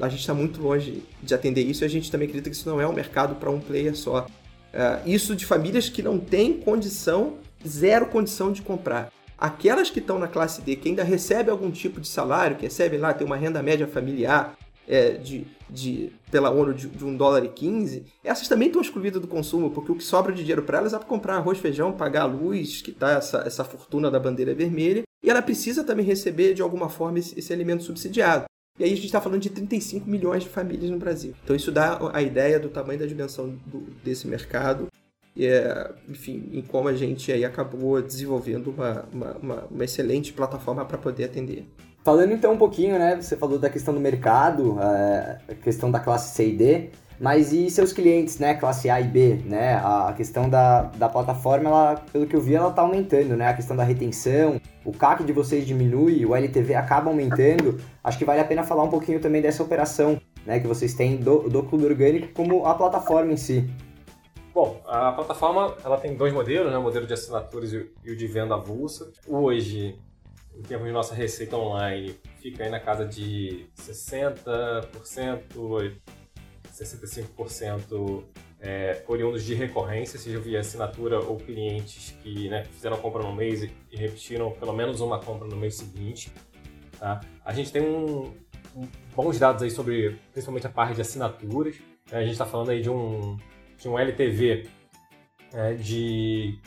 a 0.00 0.08
gente 0.08 0.20
está 0.20 0.34
muito 0.34 0.60
longe 0.60 1.02
de 1.22 1.34
atender 1.34 1.62
isso 1.62 1.84
e 1.84 1.86
a 1.86 1.88
gente 1.88 2.10
também 2.10 2.26
acredita 2.26 2.50
que 2.50 2.56
isso 2.56 2.68
não 2.68 2.80
é 2.80 2.86
um 2.86 2.92
mercado 2.92 3.36
para 3.36 3.50
um 3.50 3.60
player 3.60 3.96
só. 3.96 4.26
Uh, 4.72 5.08
isso 5.08 5.34
de 5.34 5.46
famílias 5.46 5.88
que 5.88 6.02
não 6.02 6.18
têm 6.18 6.54
condição, 6.54 7.34
zero 7.66 8.06
condição 8.06 8.52
de 8.52 8.62
comprar. 8.62 9.12
Aquelas 9.36 9.88
que 9.88 10.00
estão 10.00 10.18
na 10.18 10.28
classe 10.28 10.60
D, 10.60 10.76
que 10.76 10.88
ainda 10.88 11.02
recebem 11.02 11.50
algum 11.50 11.70
tipo 11.70 12.00
de 12.00 12.06
salário, 12.06 12.56
que 12.56 12.64
recebem 12.64 12.98
lá, 12.98 13.14
tem 13.14 13.26
uma 13.26 13.36
renda 13.36 13.62
média 13.62 13.86
familiar 13.86 14.56
é, 14.90 15.12
de, 15.12 15.46
de, 15.70 16.12
pela 16.32 16.50
ONU 16.50 16.74
de, 16.74 16.88
de 16.88 17.04
1 17.04 17.16
dólar 17.16 17.44
e 17.44 17.48
15, 17.48 18.04
essas 18.24 18.48
também 18.48 18.66
estão 18.66 18.82
excluídas 18.82 19.22
do 19.22 19.28
consumo, 19.28 19.70
porque 19.70 19.92
o 19.92 19.94
que 19.94 20.02
sobra 20.02 20.32
de 20.32 20.40
dinheiro 20.40 20.64
para 20.64 20.78
elas 20.78 20.92
é 20.92 20.98
para 20.98 21.06
comprar 21.06 21.36
arroz, 21.36 21.58
feijão, 21.58 21.92
pagar 21.92 22.22
a 22.22 22.26
luz, 22.26 22.82
que 22.82 22.90
está 22.90 23.12
essa, 23.12 23.38
essa 23.46 23.62
fortuna 23.62 24.10
da 24.10 24.18
bandeira 24.18 24.52
vermelha, 24.52 25.02
e 25.22 25.30
ela 25.30 25.40
precisa 25.40 25.84
também 25.84 26.04
receber 26.04 26.54
de 26.54 26.62
alguma 26.62 26.88
forma 26.88 27.20
esse, 27.20 27.38
esse 27.38 27.52
alimento 27.52 27.84
subsidiado. 27.84 28.46
E 28.80 28.84
aí 28.84 28.92
a 28.92 28.94
gente 28.96 29.06
está 29.06 29.20
falando 29.20 29.42
de 29.42 29.50
35 29.50 30.08
milhões 30.08 30.42
de 30.42 30.48
famílias 30.48 30.90
no 30.90 30.98
Brasil. 30.98 31.34
Então 31.44 31.54
isso 31.54 31.70
dá 31.70 32.00
a 32.12 32.22
ideia 32.22 32.58
do 32.58 32.68
tamanho 32.68 32.98
da 32.98 33.06
dimensão 33.06 33.54
do, 33.66 33.80
desse 34.02 34.26
mercado. 34.26 34.88
É, 35.38 35.90
enfim, 36.08 36.48
em 36.52 36.62
como 36.62 36.88
a 36.88 36.94
gente 36.94 37.32
aí 37.32 37.44
acabou 37.44 38.02
desenvolvendo 38.02 38.70
uma, 38.70 39.04
uma, 39.12 39.32
uma, 39.32 39.64
uma 39.70 39.84
excelente 39.84 40.32
plataforma 40.32 40.84
para 40.84 40.98
poder 40.98 41.24
atender. 41.24 41.66
Falando 42.04 42.32
então 42.32 42.52
um 42.52 42.58
pouquinho, 42.58 42.98
né? 42.98 43.20
Você 43.20 43.36
falou 43.36 43.58
da 43.58 43.68
questão 43.68 43.92
do 43.92 44.00
mercado, 44.00 44.78
é, 44.80 45.38
a 45.48 45.54
questão 45.54 45.90
da 45.90 46.00
classe 46.00 46.34
C 46.34 46.48
e 46.48 46.56
D. 46.56 46.90
Mas 47.20 47.52
e 47.52 47.68
seus 47.68 47.92
clientes, 47.92 48.38
né, 48.38 48.54
classe 48.54 48.88
A 48.88 48.98
e 48.98 49.04
B, 49.04 49.42
né? 49.44 49.74
A 49.74 50.14
questão 50.16 50.48
da, 50.48 50.84
da 50.84 51.06
plataforma, 51.06 51.68
ela, 51.68 51.94
pelo 52.10 52.26
que 52.26 52.34
eu 52.34 52.40
vi, 52.40 52.54
ela 52.54 52.70
tá 52.70 52.80
aumentando, 52.80 53.36
né? 53.36 53.48
A 53.48 53.52
questão 53.52 53.76
da 53.76 53.84
retenção, 53.84 54.58
o 54.86 54.90
CAC 54.90 55.22
de 55.22 55.30
vocês 55.30 55.66
diminui, 55.66 56.24
o 56.24 56.34
LTV 56.34 56.74
acaba 56.74 57.10
aumentando. 57.10 57.78
Acho 58.02 58.16
que 58.16 58.24
vale 58.24 58.40
a 58.40 58.44
pena 58.44 58.62
falar 58.62 58.84
um 58.84 58.88
pouquinho 58.88 59.20
também 59.20 59.42
dessa 59.42 59.62
operação, 59.62 60.18
né, 60.46 60.58
que 60.60 60.66
vocês 60.66 60.94
têm 60.94 61.18
do, 61.18 61.50
do 61.50 61.62
Clube 61.62 61.84
Orgânico 61.84 62.28
como 62.28 62.64
a 62.64 62.74
plataforma 62.74 63.32
em 63.32 63.36
si. 63.36 63.68
Bom, 64.52 64.82
a 64.86 65.12
plataforma 65.12 65.76
ela 65.84 65.96
tem 65.96 66.16
dois 66.16 66.32
modelos, 66.32 66.72
né? 66.72 66.78
O 66.78 66.82
modelo 66.82 67.06
de 67.06 67.12
assinaturas 67.12 67.72
e 67.72 68.10
o 68.10 68.16
de 68.16 68.26
venda 68.26 68.54
avulsa. 68.54 69.12
Hoje, 69.28 69.96
em 70.56 70.62
termos 70.62 70.86
de 70.86 70.92
nossa 70.92 71.14
receita 71.14 71.56
online, 71.56 72.16
fica 72.40 72.64
aí 72.64 72.70
na 72.70 72.80
casa 72.80 73.06
de 73.06 73.66
60%, 73.76 75.92
65% 76.72 78.24
é, 78.60 79.02
oriundos 79.06 79.44
de 79.44 79.54
recorrência, 79.54 80.18
seja 80.18 80.38
via 80.38 80.60
assinatura 80.60 81.20
ou 81.20 81.36
clientes 81.36 82.14
que 82.22 82.48
né, 82.48 82.64
fizeram 82.64 82.96
compra 82.98 83.22
no 83.22 83.34
mês 83.34 83.62
e, 83.62 83.72
e, 83.90 83.96
repetiram 83.96 84.50
pelo 84.52 84.72
menos 84.72 85.00
uma 85.00 85.18
compra 85.18 85.46
no 85.46 85.56
mês 85.56 85.76
seguinte. 85.76 86.32
Tá? 86.98 87.20
A 87.44 87.54
gente 87.54 87.72
tem 87.72 87.82
um, 87.82 88.34
um, 88.76 88.86
bons 89.14 89.38
dados 89.38 89.62
aí 89.62 89.70
sobre 89.70 90.18
principalmente 90.32 90.66
a 90.66 90.70
parte 90.70 90.94
de 90.94 91.00
assinaturas. 91.00 91.76
Né? 92.10 92.18
A 92.18 92.22
gente 92.22 92.32
está 92.32 92.44
falando 92.44 92.70
aí 92.70 92.82
de 92.82 92.90
um, 92.90 93.38
de 93.80 93.88
um 93.88 93.98
LTV 93.98 94.68
é, 95.52 95.74
de, 95.74 96.58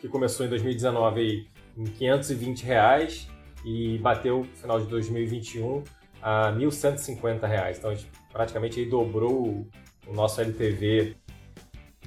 que 0.00 0.08
começou 0.08 0.44
em 0.44 0.48
2019 0.48 1.20
aí, 1.20 1.46
em 1.76 1.84
520 1.84 2.62
reais 2.64 3.28
e 3.64 3.98
bateu 3.98 4.38
no 4.38 4.56
final 4.56 4.80
de 4.80 4.86
2021 4.86 5.84
a 6.20 6.52
1.150 6.52 7.46
reais. 7.46 7.78
Então 7.78 7.90
a 7.90 7.94
gente 7.94 8.10
praticamente 8.32 8.80
aí 8.80 8.86
dobrou 8.86 9.66
o 10.06 10.12
nosso 10.12 10.40
LTV 10.40 11.16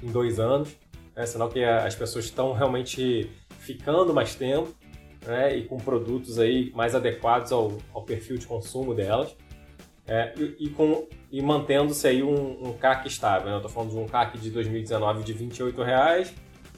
em 0.02 0.10
dois 0.10 0.38
anos, 0.38 0.76
né? 1.14 1.24
sinal 1.24 1.48
que 1.48 1.64
as 1.64 1.94
pessoas 1.94 2.26
estão 2.26 2.52
realmente 2.52 3.30
ficando 3.60 4.12
mais 4.12 4.34
tempo 4.34 4.74
né? 5.26 5.56
e 5.56 5.64
com 5.64 5.78
produtos 5.78 6.38
aí 6.38 6.70
mais 6.74 6.94
adequados 6.94 7.52
ao, 7.52 7.78
ao 7.94 8.02
perfil 8.02 8.36
de 8.36 8.46
consumo 8.46 8.94
delas. 8.94 9.36
É, 10.06 10.32
e, 10.36 10.66
e, 10.66 10.70
com, 10.70 11.08
e 11.32 11.42
mantendo-se 11.42 12.06
aí 12.06 12.22
um, 12.22 12.68
um, 12.68 12.72
CAC 12.74 13.08
estável. 13.08 13.48
Né? 13.48 13.54
Eu 13.54 13.56
estou 13.56 13.70
falando 13.70 13.90
de 13.90 13.98
um 13.98 14.06
CAC 14.06 14.38
de 14.38 14.50
2019 14.50 15.24
de 15.24 15.32
R$ 15.32 15.46
28,00 15.46 16.32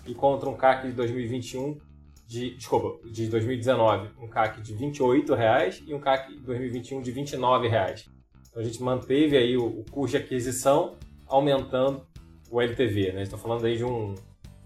e 0.06 0.14
contra 0.14 0.48
um 0.48 0.54
CAC 0.54 0.86
de 0.88 0.92
2021 0.94 1.78
de, 2.26 2.54
desculpa, 2.56 3.08
de 3.08 3.26
2019, 3.26 4.10
um 4.20 4.28
CAC 4.28 4.60
de 4.60 4.74
R$ 4.74 4.86
28,00 4.90 5.82
e 5.86 5.94
um 5.94 5.98
CAC 6.00 6.34
de 6.34 6.40
2021 6.40 7.02
de 7.02 7.10
R$ 7.10 7.22
29,00. 7.22 8.06
Então 8.48 8.62
a 8.62 8.64
gente 8.64 8.82
manteve 8.82 9.36
aí 9.36 9.56
o, 9.56 9.66
o 9.66 9.84
custo 9.90 10.18
de 10.18 10.24
aquisição 10.24 10.96
aumentando 11.26 12.06
o 12.50 12.60
LTV, 12.60 13.12
né? 13.12 13.22
Estou 13.22 13.38
falando 13.38 13.64
aí 13.64 13.76
de 13.76 13.84
um, 13.84 14.14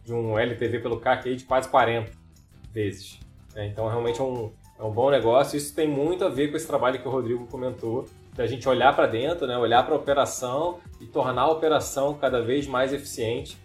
de 0.05 0.13
um 0.13 0.39
LTV 0.39 0.81
pelo 0.81 1.01
CAC 1.01 1.29
aí 1.29 1.37
de 1.37 1.45
quase 1.45 1.69
40 1.69 2.11
vezes. 2.73 3.21
Né? 3.55 3.67
Então 3.67 3.89
realmente 3.89 4.21
é 4.21 4.25
um, 4.25 4.53
é 4.79 4.83
um 4.83 4.91
bom 4.91 5.11
negócio. 5.11 5.57
Isso 5.57 5.75
tem 5.75 5.89
muito 5.89 6.25
a 6.25 6.29
ver 6.29 6.51
com 6.51 6.57
esse 6.57 6.67
trabalho 6.67 7.01
que 7.01 7.07
o 7.07 7.11
Rodrigo 7.11 7.47
comentou, 7.47 8.07
da 8.35 8.47
gente 8.47 8.69
olhar 8.69 8.95
para 8.95 9.07
dentro, 9.07 9.47
né? 9.47 9.57
olhar 9.57 9.85
para 9.85 9.95
a 9.95 9.99
operação 9.99 10.79
e 11.01 11.07
tornar 11.07 11.43
a 11.43 11.51
operação 11.51 12.15
cada 12.15 12.41
vez 12.41 12.67
mais 12.67 12.93
eficiente 12.93 13.59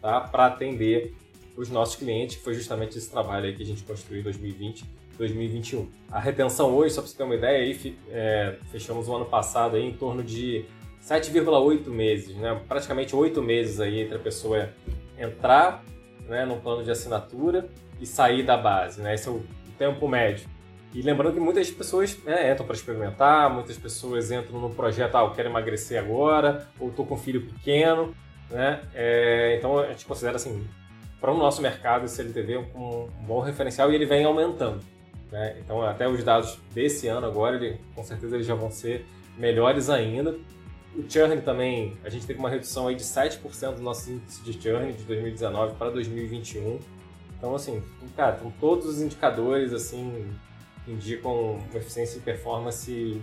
tá? 0.00 0.20
para 0.20 0.46
atender 0.46 1.14
os 1.56 1.70
nossos 1.70 1.96
clientes, 1.96 2.36
foi 2.36 2.54
justamente 2.54 2.98
esse 2.98 3.10
trabalho 3.10 3.54
que 3.54 3.62
a 3.62 3.66
gente 3.66 3.82
construiu 3.82 4.20
em 4.20 4.24
2020 4.24 5.04
2021. 5.16 5.88
A 6.10 6.18
retenção 6.18 6.74
hoje, 6.74 6.94
só 6.94 7.00
para 7.00 7.10
você 7.10 7.16
ter 7.16 7.22
uma 7.22 7.34
ideia, 7.34 7.58
aí, 7.58 7.96
é, 8.10 8.56
fechamos 8.70 9.08
o 9.08 9.14
ano 9.14 9.24
passado 9.24 9.76
aí 9.76 9.84
em 9.84 9.92
torno 9.92 10.22
de 10.22 10.64
7,8 11.02 11.88
meses, 11.88 12.34
né? 12.36 12.60
praticamente 12.68 13.14
8 13.14 13.42
meses 13.42 13.80
aí 13.80 14.00
entre 14.00 14.16
a 14.16 14.18
pessoa 14.18 14.70
entrar 15.18 15.84
né, 16.26 16.44
no 16.44 16.56
plano 16.56 16.82
de 16.82 16.90
assinatura 16.90 17.68
e 18.00 18.06
sair 18.06 18.42
da 18.42 18.56
base. 18.56 19.00
Né? 19.00 19.14
Esse 19.14 19.28
é 19.28 19.30
o 19.30 19.42
tempo 19.78 20.08
médio. 20.08 20.48
E 20.94 21.02
lembrando 21.02 21.34
que 21.34 21.40
muitas 21.40 21.68
pessoas 21.72 22.16
né, 22.24 22.52
entram 22.52 22.64
para 22.64 22.76
experimentar, 22.76 23.52
muitas 23.52 23.76
pessoas 23.76 24.30
entram 24.30 24.60
no 24.60 24.70
projeto, 24.70 25.16
ah, 25.16 25.22
eu 25.22 25.32
quero 25.32 25.48
emagrecer 25.48 25.98
agora, 25.98 26.68
ou 26.78 26.88
estou 26.88 27.04
com 27.04 27.16
um 27.16 27.18
filho 27.18 27.44
pequeno. 27.44 28.14
Né? 28.48 28.80
É, 28.94 29.56
então 29.58 29.76
a 29.80 29.88
gente 29.88 30.04
considera 30.06 30.36
assim, 30.36 30.64
para 31.20 31.32
o 31.32 31.36
nosso 31.36 31.60
mercado, 31.60 32.04
esse 32.04 32.20
LTV 32.20 32.52
é 32.52 32.58
um, 32.58 33.08
bom 33.22 33.40
referencial 33.40 33.90
e 33.90 33.96
ele 33.96 34.06
vem 34.06 34.24
aumentando. 34.24 34.84
Né? 35.32 35.56
Então 35.58 35.82
até 35.82 36.08
os 36.08 36.22
dados 36.22 36.60
desse 36.72 37.08
ano 37.08 37.26
agora, 37.26 37.56
ele, 37.56 37.80
com 37.96 38.04
certeza 38.04 38.36
eles 38.36 38.46
já 38.46 38.54
vão 38.54 38.70
ser 38.70 39.04
melhores 39.36 39.90
ainda. 39.90 40.38
O 40.94 41.10
churn 41.10 41.40
também, 41.40 41.98
a 42.04 42.08
gente 42.08 42.24
teve 42.24 42.38
uma 42.38 42.48
redução 42.48 42.86
aí 42.86 42.94
de 42.94 43.02
7% 43.02 43.74
do 43.74 43.82
nosso 43.82 44.12
índice 44.12 44.44
de 44.44 44.52
churn 44.52 44.92
de 44.92 45.02
2019 45.02 45.74
para 45.74 45.90
2021. 45.90 46.78
Então, 47.36 47.52
assim, 47.52 47.82
cara, 48.16 48.36
estão 48.36 48.52
todos 48.60 48.86
os 48.86 49.02
indicadores, 49.02 49.72
assim, 49.72 50.30
indicam 50.86 51.52
uma 51.52 51.78
eficiência 51.78 52.18
e 52.18 52.20
performance 52.20 53.22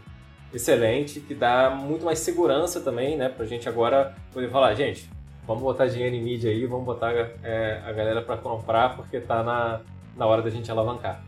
excelente, 0.54 1.20
que 1.20 1.34
dá 1.34 1.70
muito 1.70 2.04
mais 2.04 2.20
segurança 2.20 2.82
também, 2.82 3.18
né, 3.18 3.30
para 3.30 3.46
a 3.46 3.48
gente 3.48 3.70
agora 3.70 4.16
poder 4.34 4.50
falar, 4.50 4.74
gente, 4.74 5.10
vamos 5.48 5.64
botar 5.64 5.88
dinheiro 5.88 6.16
em 6.16 6.22
mídia 6.22 6.52
aí, 6.52 6.66
vamos 6.66 6.86
botar 6.86 7.14
é, 7.44 7.82
a 7.86 7.92
galera 7.92 8.22
para 8.22 8.38
comprar, 8.38 8.96
porque 8.96 9.18
está 9.18 9.44
na, 9.44 9.82
na 10.16 10.26
hora 10.26 10.42
da 10.42 10.50
gente 10.50 10.70
alavancar. 10.70 11.24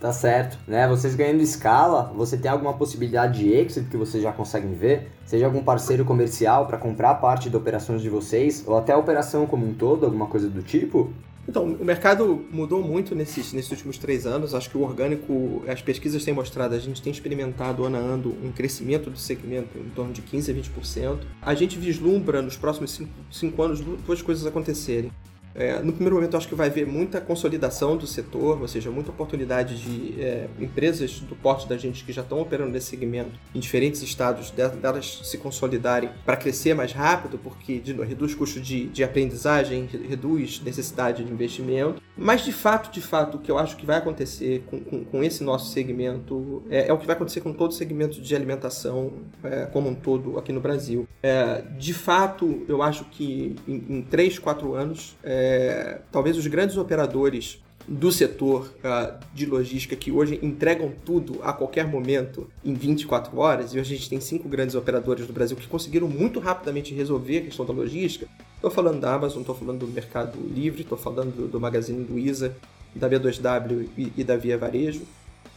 Tá 0.00 0.14
certo, 0.14 0.58
né? 0.66 0.88
Vocês 0.88 1.14
ganhando 1.14 1.42
escala, 1.42 2.10
você 2.16 2.38
tem 2.38 2.50
alguma 2.50 2.72
possibilidade 2.72 3.40
de 3.40 3.52
exit 3.52 3.86
que 3.90 3.98
vocês 3.98 4.22
já 4.22 4.32
conseguem 4.32 4.72
ver? 4.72 5.12
Seja 5.26 5.44
algum 5.44 5.62
parceiro 5.62 6.06
comercial 6.06 6.66
para 6.66 6.78
comprar 6.78 7.16
parte 7.16 7.50
de 7.50 7.56
operações 7.56 8.00
de 8.00 8.08
vocês, 8.08 8.64
ou 8.66 8.78
até 8.78 8.94
a 8.94 8.96
operação 8.96 9.46
como 9.46 9.66
um 9.66 9.74
todo, 9.74 10.06
alguma 10.06 10.26
coisa 10.26 10.48
do 10.48 10.62
tipo? 10.62 11.12
Então, 11.48 11.64
o 11.64 11.84
mercado 11.84 12.44
mudou 12.50 12.82
muito 12.82 13.14
nesses, 13.14 13.52
nesses 13.52 13.70
últimos 13.70 13.98
três 13.98 14.26
anos. 14.26 14.54
Acho 14.54 14.70
que 14.70 14.78
o 14.78 14.82
orgânico, 14.82 15.64
as 15.66 15.82
pesquisas 15.82 16.24
têm 16.24 16.34
mostrado, 16.34 16.74
a 16.74 16.78
gente 16.78 17.02
tem 17.02 17.12
experimentado 17.12 17.84
ano 17.84 17.96
a 17.96 18.00
ano 18.00 18.36
um 18.42 18.52
crescimento 18.52 19.10
do 19.10 19.18
segmento 19.18 19.78
em 19.78 19.90
torno 19.90 20.12
de 20.12 20.22
15% 20.22 20.50
a 20.50 20.80
20%. 20.80 21.18
A 21.42 21.54
gente 21.54 21.78
vislumbra 21.78 22.40
nos 22.40 22.56
próximos 22.56 22.92
cinco, 22.92 23.12
cinco 23.30 23.62
anos 23.62 23.80
duas 23.80 24.22
coisas 24.22 24.46
acontecerem. 24.46 25.10
É, 25.54 25.80
no 25.80 25.92
primeiro 25.92 26.16
momento, 26.16 26.36
acho 26.36 26.48
que 26.48 26.54
vai 26.54 26.68
haver 26.68 26.86
muita 26.86 27.20
consolidação 27.20 27.96
do 27.96 28.06
setor, 28.06 28.60
ou 28.60 28.68
seja, 28.68 28.90
muita 28.90 29.10
oportunidade 29.10 29.80
de 29.80 30.20
é, 30.20 30.48
empresas 30.58 31.20
do 31.20 31.34
porte 31.34 31.68
da 31.68 31.76
gente 31.76 32.04
que 32.04 32.12
já 32.12 32.22
estão 32.22 32.40
operando 32.40 32.70
nesse 32.70 32.86
segmento 32.86 33.32
em 33.54 33.60
diferentes 33.60 34.02
estados, 34.02 34.50
delas 34.50 35.20
se 35.24 35.38
consolidarem 35.38 36.10
para 36.24 36.36
crescer 36.36 36.74
mais 36.74 36.92
rápido, 36.92 37.38
porque 37.38 37.78
de, 37.78 37.92
reduz 37.92 38.34
custo 38.34 38.60
de, 38.60 38.86
de 38.86 39.02
aprendizagem, 39.02 39.88
reduz 40.08 40.60
necessidade 40.62 41.24
de 41.24 41.32
investimento. 41.32 42.00
Mas, 42.16 42.44
de 42.44 42.52
fato, 42.52 42.92
de 42.92 43.00
fato, 43.00 43.36
o 43.36 43.40
que 43.40 43.50
eu 43.50 43.58
acho 43.58 43.76
que 43.76 43.86
vai 43.86 43.96
acontecer 43.96 44.62
com, 44.66 44.80
com, 44.80 45.04
com 45.04 45.24
esse 45.24 45.42
nosso 45.42 45.72
segmento 45.72 46.62
é, 46.70 46.88
é, 46.88 46.92
o 46.92 46.98
que 46.98 47.06
vai 47.06 47.16
acontecer 47.16 47.40
com 47.40 47.52
todo 47.52 47.70
o 47.70 47.74
segmento 47.74 48.20
de 48.20 48.36
alimentação 48.36 49.12
é, 49.42 49.66
como 49.66 49.88
um 49.88 49.94
todo 49.94 50.38
aqui 50.38 50.52
no 50.52 50.60
Brasil. 50.60 51.08
É, 51.22 51.62
de 51.78 51.94
fato, 51.94 52.62
eu 52.68 52.82
acho 52.82 53.04
que 53.06 53.56
em, 53.66 53.84
em 53.88 54.02
3, 54.02 54.38
4 54.38 54.74
anos 54.74 55.16
é, 55.40 56.00
talvez 56.12 56.36
os 56.36 56.46
grandes 56.46 56.76
operadores 56.76 57.62
do 57.88 58.12
setor 58.12 58.72
uh, 58.84 59.18
de 59.34 59.46
logística 59.46 59.96
que 59.96 60.12
hoje 60.12 60.38
entregam 60.42 60.92
tudo 61.04 61.40
a 61.42 61.52
qualquer 61.52 61.86
momento 61.86 62.46
em 62.62 62.74
24 62.74 63.36
horas, 63.38 63.72
e 63.72 63.80
hoje 63.80 63.94
a 63.94 63.96
gente 63.96 64.10
tem 64.10 64.20
cinco 64.20 64.48
grandes 64.48 64.74
operadores 64.74 65.26
no 65.26 65.32
Brasil 65.32 65.56
que 65.56 65.66
conseguiram 65.66 66.06
muito 66.06 66.38
rapidamente 66.38 66.94
resolver 66.94 67.38
a 67.38 67.40
questão 67.42 67.64
da 67.64 67.72
logística. 67.72 68.28
Estou 68.54 68.70
falando 68.70 69.00
da 69.00 69.14
Amazon, 69.14 69.40
estou 69.40 69.54
falando 69.54 69.80
do 69.80 69.88
Mercado 69.88 70.38
Livre, 70.38 70.82
estou 70.82 70.98
falando 70.98 71.34
do, 71.34 71.48
do 71.48 71.58
Magazine 71.58 72.04
Luiza, 72.04 72.54
da 72.94 73.08
B2W 73.08 73.88
e, 73.96 74.12
e 74.18 74.22
da 74.22 74.36
Via 74.36 74.58
Varejo. 74.58 75.02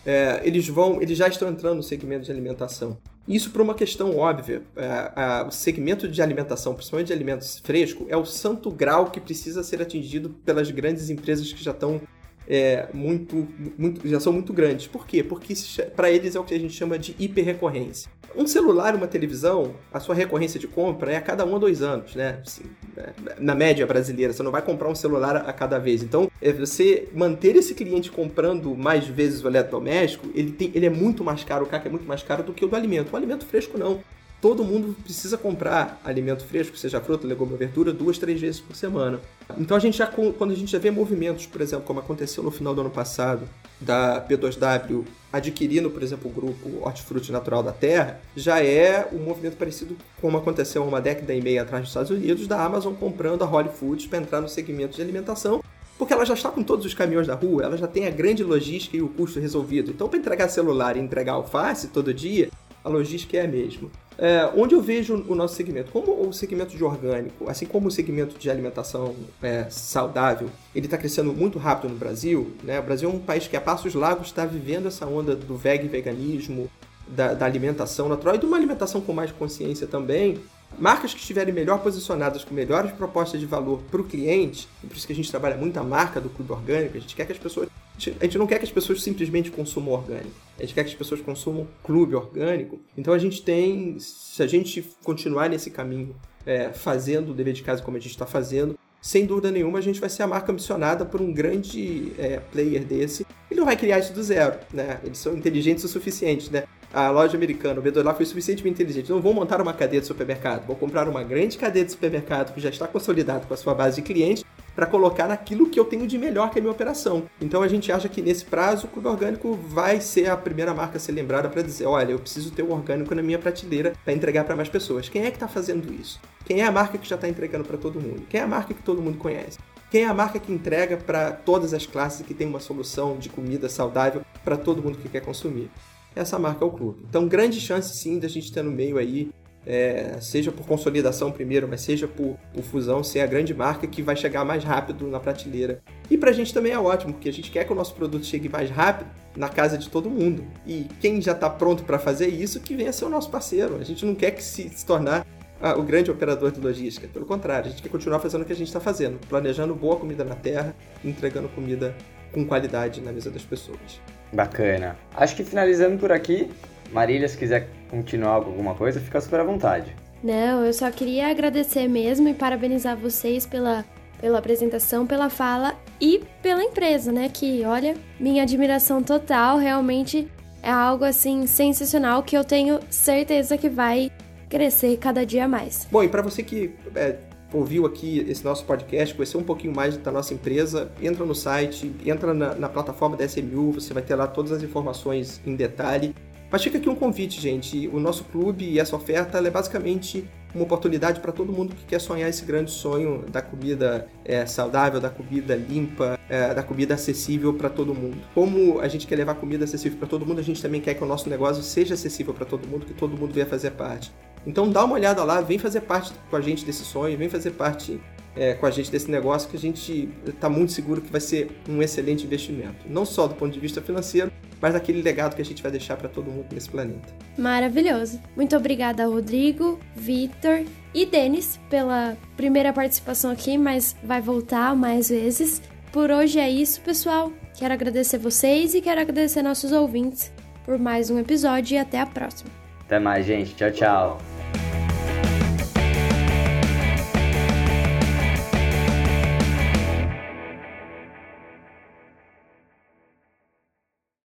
É, 0.06 0.42
eles 0.46 0.68
vão, 0.68 1.02
eles 1.02 1.18
já 1.18 1.28
estão 1.28 1.50
entrando 1.50 1.78
no 1.78 1.84
segmento 1.84 2.26
de 2.26 2.32
alimentação. 2.32 2.98
Isso 3.28 3.52
por 3.52 3.62
uma 3.62 3.74
questão 3.74 4.18
óbvia. 4.18 4.64
É, 4.76 5.44
o 5.48 5.52
segmento 5.52 6.08
de 6.08 6.22
alimentação, 6.22 6.74
principalmente 6.74 7.08
de 7.08 7.14
alimentos 7.14 7.60
frescos, 7.60 8.06
é 8.10 8.18
o 8.18 8.26
santo 8.26 8.70
grau 8.70 9.10
que 9.12 9.20
precisa 9.20 9.64
ser 9.64 9.82
atingido 9.82 10.30
pelas 10.46 10.70
grandes 10.70 11.10
empresas 11.10 11.52
que 11.54 11.64
já 11.64 11.72
estão 11.72 12.02
é, 12.48 12.88
muito, 12.94 13.48
muito, 13.78 14.08
já 14.08 14.20
são 14.20 14.34
muito 14.34 14.54
grandes. 14.54 14.88
Por 14.88 15.08
quê? 15.08 15.24
Porque 15.24 15.54
para 15.96 16.12
eles 16.12 16.36
é 16.36 16.40
o 16.40 16.44
que 16.44 16.54
a 16.54 16.60
gente 16.60 16.74
chama 16.74 16.98
de 16.98 17.16
hiperrecorrência. 17.20 18.10
Um 18.36 18.48
celular, 18.48 18.96
uma 18.96 19.08
televisão, 19.08 19.76
a 19.94 20.00
sua 20.00 20.16
recorrência 20.16 20.60
de 20.60 20.68
compra 20.68 21.12
é 21.12 21.18
a 21.18 21.22
cada 21.22 21.46
um 21.46 21.56
a 21.56 21.60
dois 21.60 21.84
anos, 21.84 22.16
né? 22.16 22.40
Assim, 22.46 22.64
é, 22.98 23.12
na 23.40 23.54
média 23.54 23.86
brasileira, 23.86 24.34
você 24.34 24.42
não 24.42 24.52
vai 24.52 24.62
comprar 24.62 24.90
um 24.90 24.96
celular 24.96 25.38
a 25.38 25.54
cada 25.54 25.78
vez. 25.78 26.02
Então, 26.02 26.32
é 26.42 26.52
você 26.52 27.08
manter 27.14 27.56
esse 27.56 27.76
cliente 27.76 28.12
comprando 28.12 28.76
mais 28.76 29.06
vezes 29.06 29.44
o 29.44 29.48
eletrodoméstico, 29.48 30.28
ele, 30.34 30.52
tem, 30.52 30.72
ele 30.74 30.88
é 30.88 30.90
muito 30.90 31.24
mais 31.24 31.44
caro, 31.44 31.66
o 31.66 31.68
CAC 31.68 31.88
é 31.88 31.92
muito 31.92 32.08
mais 32.08 32.24
caro 32.24 32.44
do 32.44 32.54
que 32.54 32.66
o 32.66 32.68
do 32.68 32.76
alimento. 32.76 33.14
O 33.14 33.16
alimento 33.16 33.46
fresco 33.46 33.78
não 33.78 34.02
todo 34.44 34.62
mundo 34.62 34.94
precisa 35.02 35.38
comprar 35.38 36.02
alimento 36.04 36.44
fresco, 36.44 36.76
seja 36.76 37.00
fruta, 37.00 37.26
legume 37.26 37.54
ou 37.54 37.58
verdura, 37.58 37.94
duas, 37.94 38.18
três 38.18 38.42
vezes 38.42 38.60
por 38.60 38.76
semana. 38.76 39.22
Então 39.58 39.78
a 39.78 39.80
gente 39.80 39.98
já, 39.98 40.06
quando 40.06 40.52
a 40.52 40.56
gente 40.56 40.70
já 40.70 40.78
vê 40.78 40.92
movimentos, 40.92 41.46
por 41.46 41.62
exemplo, 41.62 41.86
como 41.86 42.02
aconteceu 42.02 42.44
no 42.44 42.52
final 42.52 42.76
do 42.76 42.82
ano 42.82 42.90
passado, 42.90 43.48
da 43.80 44.22
P2W 44.28 45.06
adquirindo, 45.32 45.90
por 45.90 46.04
exemplo, 46.04 46.30
o 46.30 46.34
grupo 46.34 46.86
Hortifruti 46.86 47.32
Natural 47.32 47.64
da 47.64 47.72
Terra, 47.72 48.20
já 48.36 48.62
é 48.62 49.08
um 49.14 49.20
movimento 49.20 49.56
parecido 49.56 49.96
como 50.20 50.38
aconteceu 50.38 50.84
uma 50.84 51.00
década 51.00 51.34
e 51.34 51.42
meia 51.42 51.62
atrás 51.62 51.84
nos 51.84 51.92
Estados 51.92 52.12
Unidos, 52.12 52.46
da 52.46 52.62
Amazon 52.62 52.94
comprando 52.96 53.44
a 53.44 53.50
Whole 53.50 53.70
Foods 53.70 54.08
para 54.08 54.20
entrar 54.20 54.42
no 54.42 54.50
segmento 54.50 54.98
de 54.98 55.02
alimentação, 55.02 55.64
porque 55.98 56.12
ela 56.12 56.26
já 56.26 56.34
está 56.34 56.50
com 56.50 56.64
todos 56.64 56.86
os 56.86 56.94
caminhões 56.94 57.28
da 57.28 57.36
rua, 57.36 57.64
ela 57.64 57.78
já 57.78 57.88
tem 57.88 58.08
a 58.08 58.12
grande 58.12 58.44
logística 58.44 58.98
e 58.98 59.02
o 59.02 59.08
custo 59.08 59.40
resolvido. 59.40 59.90
Então, 59.90 60.10
para 60.10 60.20
entregar 60.20 60.50
celular 60.50 60.98
e 60.98 61.00
entregar 61.00 61.32
alface 61.32 61.88
todo 61.88 62.14
dia, 62.14 62.50
a 62.84 62.90
logística 62.90 63.38
é 63.38 63.46
a 63.46 63.48
mesma. 63.48 63.90
É, 64.18 64.50
onde 64.56 64.76
eu 64.76 64.82
vejo 64.82 65.26
o 65.28 65.36
nosso 65.36 65.56
segmento? 65.56 65.92
Como 65.92 66.28
o 66.28 66.34
segmento 66.34 66.76
de 66.76 66.84
orgânico, 66.84 67.50
assim 67.50 67.66
como 67.66 67.88
o 67.88 67.92
segmento 67.92 68.38
de 68.38 68.50
alimentação 68.50 69.16
é, 69.42 69.68
saudável, 69.70 70.50
ele 70.76 70.86
está 70.86 70.98
crescendo 70.98 71.34
muito 71.34 71.58
rápido 71.58 71.92
no 71.92 71.98
Brasil. 71.98 72.54
Né? 72.64 72.80
O 72.80 72.84
Brasil 72.84 73.10
é 73.10 73.14
um 73.14 73.20
país 73.20 73.48
que 73.48 73.58
a 73.58 73.62
passos 73.62 73.94
largos 73.94 74.28
está 74.28 74.46
vivendo 74.46 74.88
essa 74.88 75.06
onda 75.06 75.36
do 75.36 75.58
veg 75.58 75.88
veganismo, 75.88 76.70
da, 77.08 77.34
da, 77.34 77.46
alimentação 77.46 78.08
natural 78.08 78.36
e 78.36 78.38
de 78.38 78.46
uma 78.46 78.58
alimentação 78.58 79.02
com 79.02 79.14
mais 79.14 79.32
consciência 79.32 79.88
também. 79.88 80.40
Marcas 80.80 81.14
que 81.14 81.20
estiverem 81.20 81.54
melhor 81.54 81.80
posicionadas, 81.80 82.44
com 82.44 82.54
melhores 82.54 82.92
propostas 82.92 83.40
de 83.40 83.46
valor 83.46 83.82
para 83.92 84.02
o 84.02 84.04
cliente, 84.04 84.68
por 84.82 84.96
isso 84.96 85.06
que 85.06 85.14
a 85.14 85.16
gente 85.16 85.30
trabalha 85.30 85.56
muito 85.56 85.78
a 85.78 85.84
marca 85.84 86.20
do 86.20 86.30
clube 86.30 86.52
orgânico, 86.52 86.98
a 86.98 87.00
gente 87.00 87.16
quer 87.16 87.26
que 87.26 87.32
as 87.32 87.38
pessoas 87.38 87.70
a 87.98 88.26
gente 88.26 88.38
não 88.38 88.48
quer 88.48 88.58
que 88.58 88.66
as 88.66 88.72
pessoas 88.72 89.02
simplesmente 89.02 89.52
consumam 89.52 89.94
orgânico. 89.94 90.32
A 90.58 90.62
gente 90.62 90.74
quer 90.74 90.84
que 90.84 90.90
as 90.90 90.96
pessoas 90.96 91.22
consumam 91.22 91.68
clube 91.84 92.16
orgânico. 92.16 92.80
Então 92.98 93.14
a 93.14 93.20
gente 93.20 93.42
tem, 93.42 93.98
se 94.00 94.42
a 94.42 94.48
gente 94.48 94.84
continuar 95.04 95.50
nesse 95.50 95.70
caminho, 95.70 96.16
é, 96.46 96.72
fazendo 96.74 97.32
o 97.32 97.34
dever 97.34 97.54
de 97.54 97.64
casa 97.64 97.82
como 97.82 97.98
a 97.98 98.00
gente 98.00 98.12
está 98.12 98.26
fazendo, 98.26 98.78
sem 99.02 99.26
dúvida 99.26 99.52
nenhuma 99.52 99.80
a 99.80 99.82
gente 99.82 100.00
vai 100.00 100.10
ser 100.10 100.24
a 100.24 100.28
marca 100.28 100.54
missionada 100.54 101.06
por 101.06 101.22
um 101.22 101.32
grande 101.32 102.14
é, 102.18 102.40
player 102.40 102.84
desse. 102.84 103.26
Ele 103.52 103.60
não 103.60 103.66
vai 103.66 103.76
criar 103.76 104.00
isso 104.00 104.14
do 104.14 104.24
zero, 104.24 104.58
né? 104.74 105.00
Eles 105.04 105.18
são 105.18 105.36
inteligentes 105.36 105.84
o 105.84 105.88
suficiente, 105.88 106.52
né? 106.52 106.64
A 106.94 107.10
loja 107.10 107.36
americana, 107.36 107.80
o 107.80 107.84
B2 107.84 108.04
lá 108.04 108.14
foi 108.14 108.26
suficientemente 108.26 108.76
inteligente. 108.76 109.10
Não 109.10 109.20
vou 109.20 109.34
montar 109.34 109.60
uma 109.60 109.74
cadeia 109.74 110.00
de 110.00 110.08
supermercado, 110.08 110.66
vou 110.66 110.76
comprar 110.76 111.10
uma 111.10 111.24
grande 111.24 111.58
cadeia 111.58 111.84
de 111.84 111.92
supermercado 111.92 112.54
que 112.54 112.62
já 112.62 112.70
está 112.70 112.88
consolidada 112.88 113.46
com 113.46 113.54
a 113.54 113.58
sua 113.58 113.74
base 113.74 113.98
de 113.98 114.04
clientes 114.04 114.46
para 114.76 114.86
colocar 114.86 115.28
naquilo 115.28 115.70
que 115.70 115.80
eu 115.80 115.86
tenho 115.86 116.08
de 116.08 116.18
melhor, 116.18 116.50
que 116.50 116.58
é 116.58 116.60
a 116.60 116.64
minha 116.64 116.72
operação. 116.72 117.24
Então 117.40 117.62
a 117.62 117.68
gente 117.68 117.92
acha 117.92 118.10
que 118.10 118.22
nesse 118.22 118.46
prazo 118.46 118.88
o 118.88 118.90
Clube 118.90 119.08
Orgânico 119.08 119.54
vai 119.54 120.02
ser 120.02 120.30
a 120.30 120.38
primeira 120.38 120.74
marca 120.74 120.98
a 120.98 121.00
ser 121.00 121.12
lembrada 121.12 121.50
para 121.50 121.62
dizer: 121.62 121.86
olha, 121.86 122.12
eu 122.12 122.20
preciso 122.20 122.52
ter 122.52 122.64
o 122.64 122.72
orgânico 122.72 123.14
na 123.14 123.22
minha 123.22 123.40
prateleira 123.40 123.94
para 124.04 124.14
entregar 124.14 124.44
para 124.44 124.56
mais 124.56 124.70
pessoas. 124.70 125.10
Quem 125.10 125.26
é 125.26 125.30
que 125.30 125.38
está 125.38 125.48
fazendo 125.48 125.94
isso? 125.94 126.20
Quem 126.46 126.62
é 126.62 126.66
a 126.66 126.72
marca 126.72 126.98
que 126.98 127.08
já 127.08 127.16
está 127.16 127.28
entregando 127.28 127.64
para 127.64 127.78
todo 127.78 128.00
mundo? 128.00 128.24
Quem 128.30 128.40
é 128.40 128.44
a 128.44 128.48
marca 128.48 128.74
que 128.74 128.82
todo 128.82 129.02
mundo 129.02 129.18
conhece? 129.18 129.58
Quem 129.90 130.04
é 130.04 130.08
a 130.08 130.14
marca 130.14 130.40
que 130.40 130.52
entrega 130.52 130.98
para 130.98 131.32
todas 131.32 131.74
as 131.74 131.86
classes 131.86 132.22
e 132.22 132.24
que 132.24 132.34
tem 132.34 132.48
uma 132.48 132.60
solução 132.60 133.18
de 133.18 133.30
comida 133.30 133.70
saudável 133.70 134.24
para 134.44 134.58
todo 134.58 134.82
mundo 134.82 134.98
que 134.98 135.08
quer 135.08 135.22
consumir? 135.22 135.70
Essa 136.16 136.40
marca 136.40 136.66
é 136.66 136.68
o 136.68 136.72
clube. 136.72 137.06
Então, 137.08 137.28
grande 137.28 137.60
chance 137.60 137.96
sim 137.96 138.18
da 138.20 138.28
gente 138.28 138.52
ter 138.52 138.64
no 138.64 138.72
meio 138.72 138.98
aí 138.98 139.32
é, 139.66 140.18
seja 140.20 140.52
por 140.52 140.66
consolidação 140.66 141.32
primeiro, 141.32 141.68
mas 141.68 141.82
seja 141.82 142.08
por, 142.08 142.38
por, 142.54 142.64
fusão, 142.64 143.04
ser 143.04 143.22
a 143.22 143.26
grande 143.26 143.54
marca 143.54 143.88
que 143.88 144.02
vai 144.02 144.16
chegar 144.16 144.44
mais 144.44 144.64
rápido 144.64 145.08
na 145.08 145.20
prateleira. 145.20 145.82
E 146.10 146.18
pra 146.18 146.32
gente 146.32 146.54
também 146.54 146.72
é 146.72 146.80
ótimo, 146.80 147.14
porque 147.14 147.30
a 147.30 147.34
gente 147.34 147.50
quer 147.50 147.66
que 147.66 147.72
o 147.72 147.76
nosso 147.76 147.94
produto 147.96 148.26
chegue 148.26 148.50
mais 148.50 148.70
rápido 148.70 149.10
na 149.36 149.50
casa 149.50 149.78
de 149.78 149.90
todo 149.90 150.10
mundo. 150.10 150.46
E 150.66 150.88
quem 151.00 151.22
já 151.22 151.32
está 151.32 151.50
pronto 151.50 151.84
para 151.84 151.98
fazer 151.98 152.28
isso, 152.28 152.60
que 152.60 152.76
venha 152.76 152.92
ser 152.92 153.06
o 153.06 153.10
nosso 153.10 153.30
parceiro. 153.30 153.78
A 153.80 153.84
gente 153.84 154.06
não 154.06 154.16
quer 154.16 154.32
que 154.32 154.44
se, 154.44 154.70
se 154.70 154.86
tornar 154.86 155.26
ah, 155.62 155.76
o 155.76 155.84
grande 155.84 156.12
operador 156.12 156.52
de 156.52 156.60
logística. 156.60 157.08
Pelo 157.08 157.26
contrário, 157.26 157.68
a 157.68 157.70
gente 157.70 157.82
quer 157.82 157.90
continuar 157.90 158.20
fazendo 158.20 158.42
o 158.42 158.46
que 158.46 158.54
a 158.54 158.56
gente 158.56 158.68
está 158.68 158.80
fazendo, 158.80 159.18
planejando 159.28 159.74
boa 159.74 159.96
comida 159.96 160.24
na 160.24 160.36
terra, 160.36 160.76
entregando 161.04 161.48
comida 161.50 161.96
com 162.34 162.46
qualidade 162.46 163.00
na 163.00 163.12
mesa 163.12 163.30
das 163.30 163.44
pessoas. 163.44 164.02
Bacana. 164.34 164.98
Acho 165.16 165.36
que 165.36 165.44
finalizando 165.44 165.98
por 165.98 166.12
aqui, 166.12 166.50
Marília, 166.94 167.28
se 167.28 167.38
quiser 167.38 167.70
continuar 167.90 168.42
com 168.42 168.52
alguma 168.52 168.76
coisa, 168.76 169.00
fica 169.00 169.20
super 169.20 169.40
à 169.40 169.44
vontade. 169.44 169.94
Não, 170.24 170.64
eu 170.64 170.72
só 170.72 170.90
queria 170.90 171.28
agradecer 171.28 171.88
mesmo 171.88 172.30
e 172.30 172.34
parabenizar 172.34 172.96
vocês 172.96 173.46
pela, 173.46 173.84
pela 174.22 174.38
apresentação, 174.38 175.06
pela 175.06 175.30
fala 175.30 175.76
e 176.00 176.22
pela 176.42 176.64
empresa, 176.64 177.12
né? 177.12 177.30
Que, 177.34 177.66
olha, 177.66 177.96
minha 178.20 178.44
admiração 178.44 179.04
total, 179.04 179.58
realmente 179.58 180.30
é 180.62 180.72
algo 180.72 181.04
assim 181.04 181.46
sensacional 181.46 182.24
que 182.24 182.38
eu 182.38 182.44
tenho 182.44 182.80
certeza 182.90 183.58
que 183.58 183.68
vai 183.68 184.10
crescer 184.48 184.96
cada 184.98 185.26
dia 185.26 185.48
mais. 185.48 185.88
Bom, 185.92 186.04
e 186.04 186.08
para 186.08 186.22
você 186.22 186.42
que 186.42 186.74
é, 186.96 187.18
ouviu 187.52 187.86
aqui 187.86 188.26
esse 188.30 188.46
nosso 188.46 188.64
podcast, 188.66 189.14
conhecer 189.14 189.38
um 189.38 189.44
pouquinho 189.44 189.76
mais 189.76 189.98
da 189.98 190.12
nossa 190.12 190.34
empresa, 190.34 190.92
entra 191.02 191.26
no 191.26 191.36
site, 191.36 191.94
entra 192.06 192.34
na, 192.34 192.56
na 192.56 192.70
plataforma 192.70 193.18
da 193.18 193.26
SMU, 193.26 193.74
você 193.74 193.94
vai 193.94 194.04
ter 194.04 194.16
lá 194.16 194.26
todas 194.26 194.52
as 194.52 194.64
informações 194.64 195.42
em 195.46 195.56
detalhe. 195.56 196.16
Mas 196.54 196.62
fica 196.62 196.78
aqui 196.78 196.88
um 196.88 196.94
convite, 196.94 197.42
gente. 197.42 197.88
O 197.88 198.00
nosso 198.00 198.26
clube 198.26 198.64
e 198.64 198.80
essa 198.80 198.96
oferta 198.96 199.40
é 199.40 199.50
basicamente 199.50 200.24
uma 200.54 200.66
oportunidade 200.66 201.20
para 201.20 201.32
todo 201.32 201.52
mundo 201.52 201.74
que 201.74 201.84
quer 201.84 202.00
sonhar 202.00 202.30
esse 202.30 202.46
grande 202.46 202.70
sonho 202.70 203.26
da 203.28 203.42
comida 203.42 204.08
é, 204.24 204.46
saudável, 204.46 205.02
da 205.02 205.10
comida 205.10 205.56
limpa, 205.56 206.16
é, 206.30 206.54
da 206.54 206.62
comida 206.62 206.94
acessível 206.94 207.56
para 207.56 207.72
todo 207.72 207.96
mundo. 207.96 208.20
Como 208.36 208.80
a 208.82 208.88
gente 208.88 209.08
quer 209.08 209.16
levar 209.16 209.34
comida 209.34 209.64
acessível 209.64 209.98
para 209.98 210.08
todo 210.08 210.28
mundo, 210.28 210.42
a 210.42 210.44
gente 210.44 210.62
também 210.62 210.80
quer 210.80 210.94
que 210.94 211.04
o 211.04 211.08
nosso 211.08 211.28
negócio 211.28 211.64
seja 211.64 211.96
acessível 211.96 212.36
para 212.36 212.46
todo 212.46 212.68
mundo, 212.68 212.86
que 212.86 212.94
todo 212.94 213.18
mundo 213.18 213.34
venha 213.34 213.48
fazer 213.48 213.72
parte. 213.72 214.14
Então 214.46 214.70
dá 214.70 214.86
uma 214.86 214.94
olhada 214.94 215.24
lá, 215.24 215.42
vem 215.42 215.58
fazer 215.58 215.82
parte 215.82 216.14
com 216.30 216.36
a 216.36 216.42
gente 216.42 216.64
desse 216.64 216.84
sonho, 216.84 217.18
vem 217.18 217.30
fazer 217.30 217.50
parte 217.52 218.00
é, 218.36 218.54
com 218.54 218.66
a 218.66 218.72
gente 218.72 218.92
desse 218.92 219.10
negócio 219.10 219.50
que 219.50 219.58
a 219.58 219.60
gente 219.60 220.10
está 220.26 220.50
muito 220.50 220.72
seguro 220.72 221.02
que 221.02 221.12
vai 221.12 221.22
ser 221.22 221.52
um 221.68 221.82
excelente 221.82 222.26
investimento. 222.26 222.86
Não 222.88 223.06
só 223.06 223.28
do 223.28 223.36
ponto 223.36 223.52
de 223.52 223.60
vista 223.60 223.82
financeiro, 223.82 224.32
mas 224.62 224.74
daquele 224.74 225.02
legado 225.02 225.36
que 225.36 225.42
a 225.42 225.46
gente 225.46 225.62
vai 225.62 225.72
deixar 225.72 225.98
para 225.98 226.08
todo 226.08 226.32
mundo 226.32 226.46
nesse 226.54 226.70
planeta. 226.70 227.14
Maravilhoso. 227.38 228.20
Muito 228.36 228.56
obrigada, 228.56 229.06
Rodrigo, 229.06 229.80
Vitor 229.96 230.64
e 230.94 231.06
Denis, 231.06 231.60
pela 231.70 232.18
primeira 232.38 232.72
participação 232.72 233.32
aqui, 233.32 233.58
mas 233.58 233.96
vai 234.04 234.22
voltar 234.22 234.76
mais 234.76 235.10
vezes. 235.10 235.62
Por 235.92 236.10
hoje 236.10 236.40
é 236.40 236.50
isso, 236.50 236.82
pessoal. 236.82 237.32
Quero 237.56 237.74
agradecer 237.74 238.18
vocês 238.18 238.74
e 238.74 238.82
quero 238.82 239.02
agradecer 239.02 239.44
nossos 239.44 239.72
ouvintes 239.72 240.32
por 240.66 240.80
mais 240.80 241.10
um 241.10 241.20
episódio 241.20 241.76
e 241.76 241.78
até 241.78 242.00
a 242.00 242.06
próxima. 242.06 242.50
Até 242.86 243.00
mais, 243.00 243.26
gente. 243.26 243.54
Tchau, 243.56 243.72
tchau. 243.72 244.83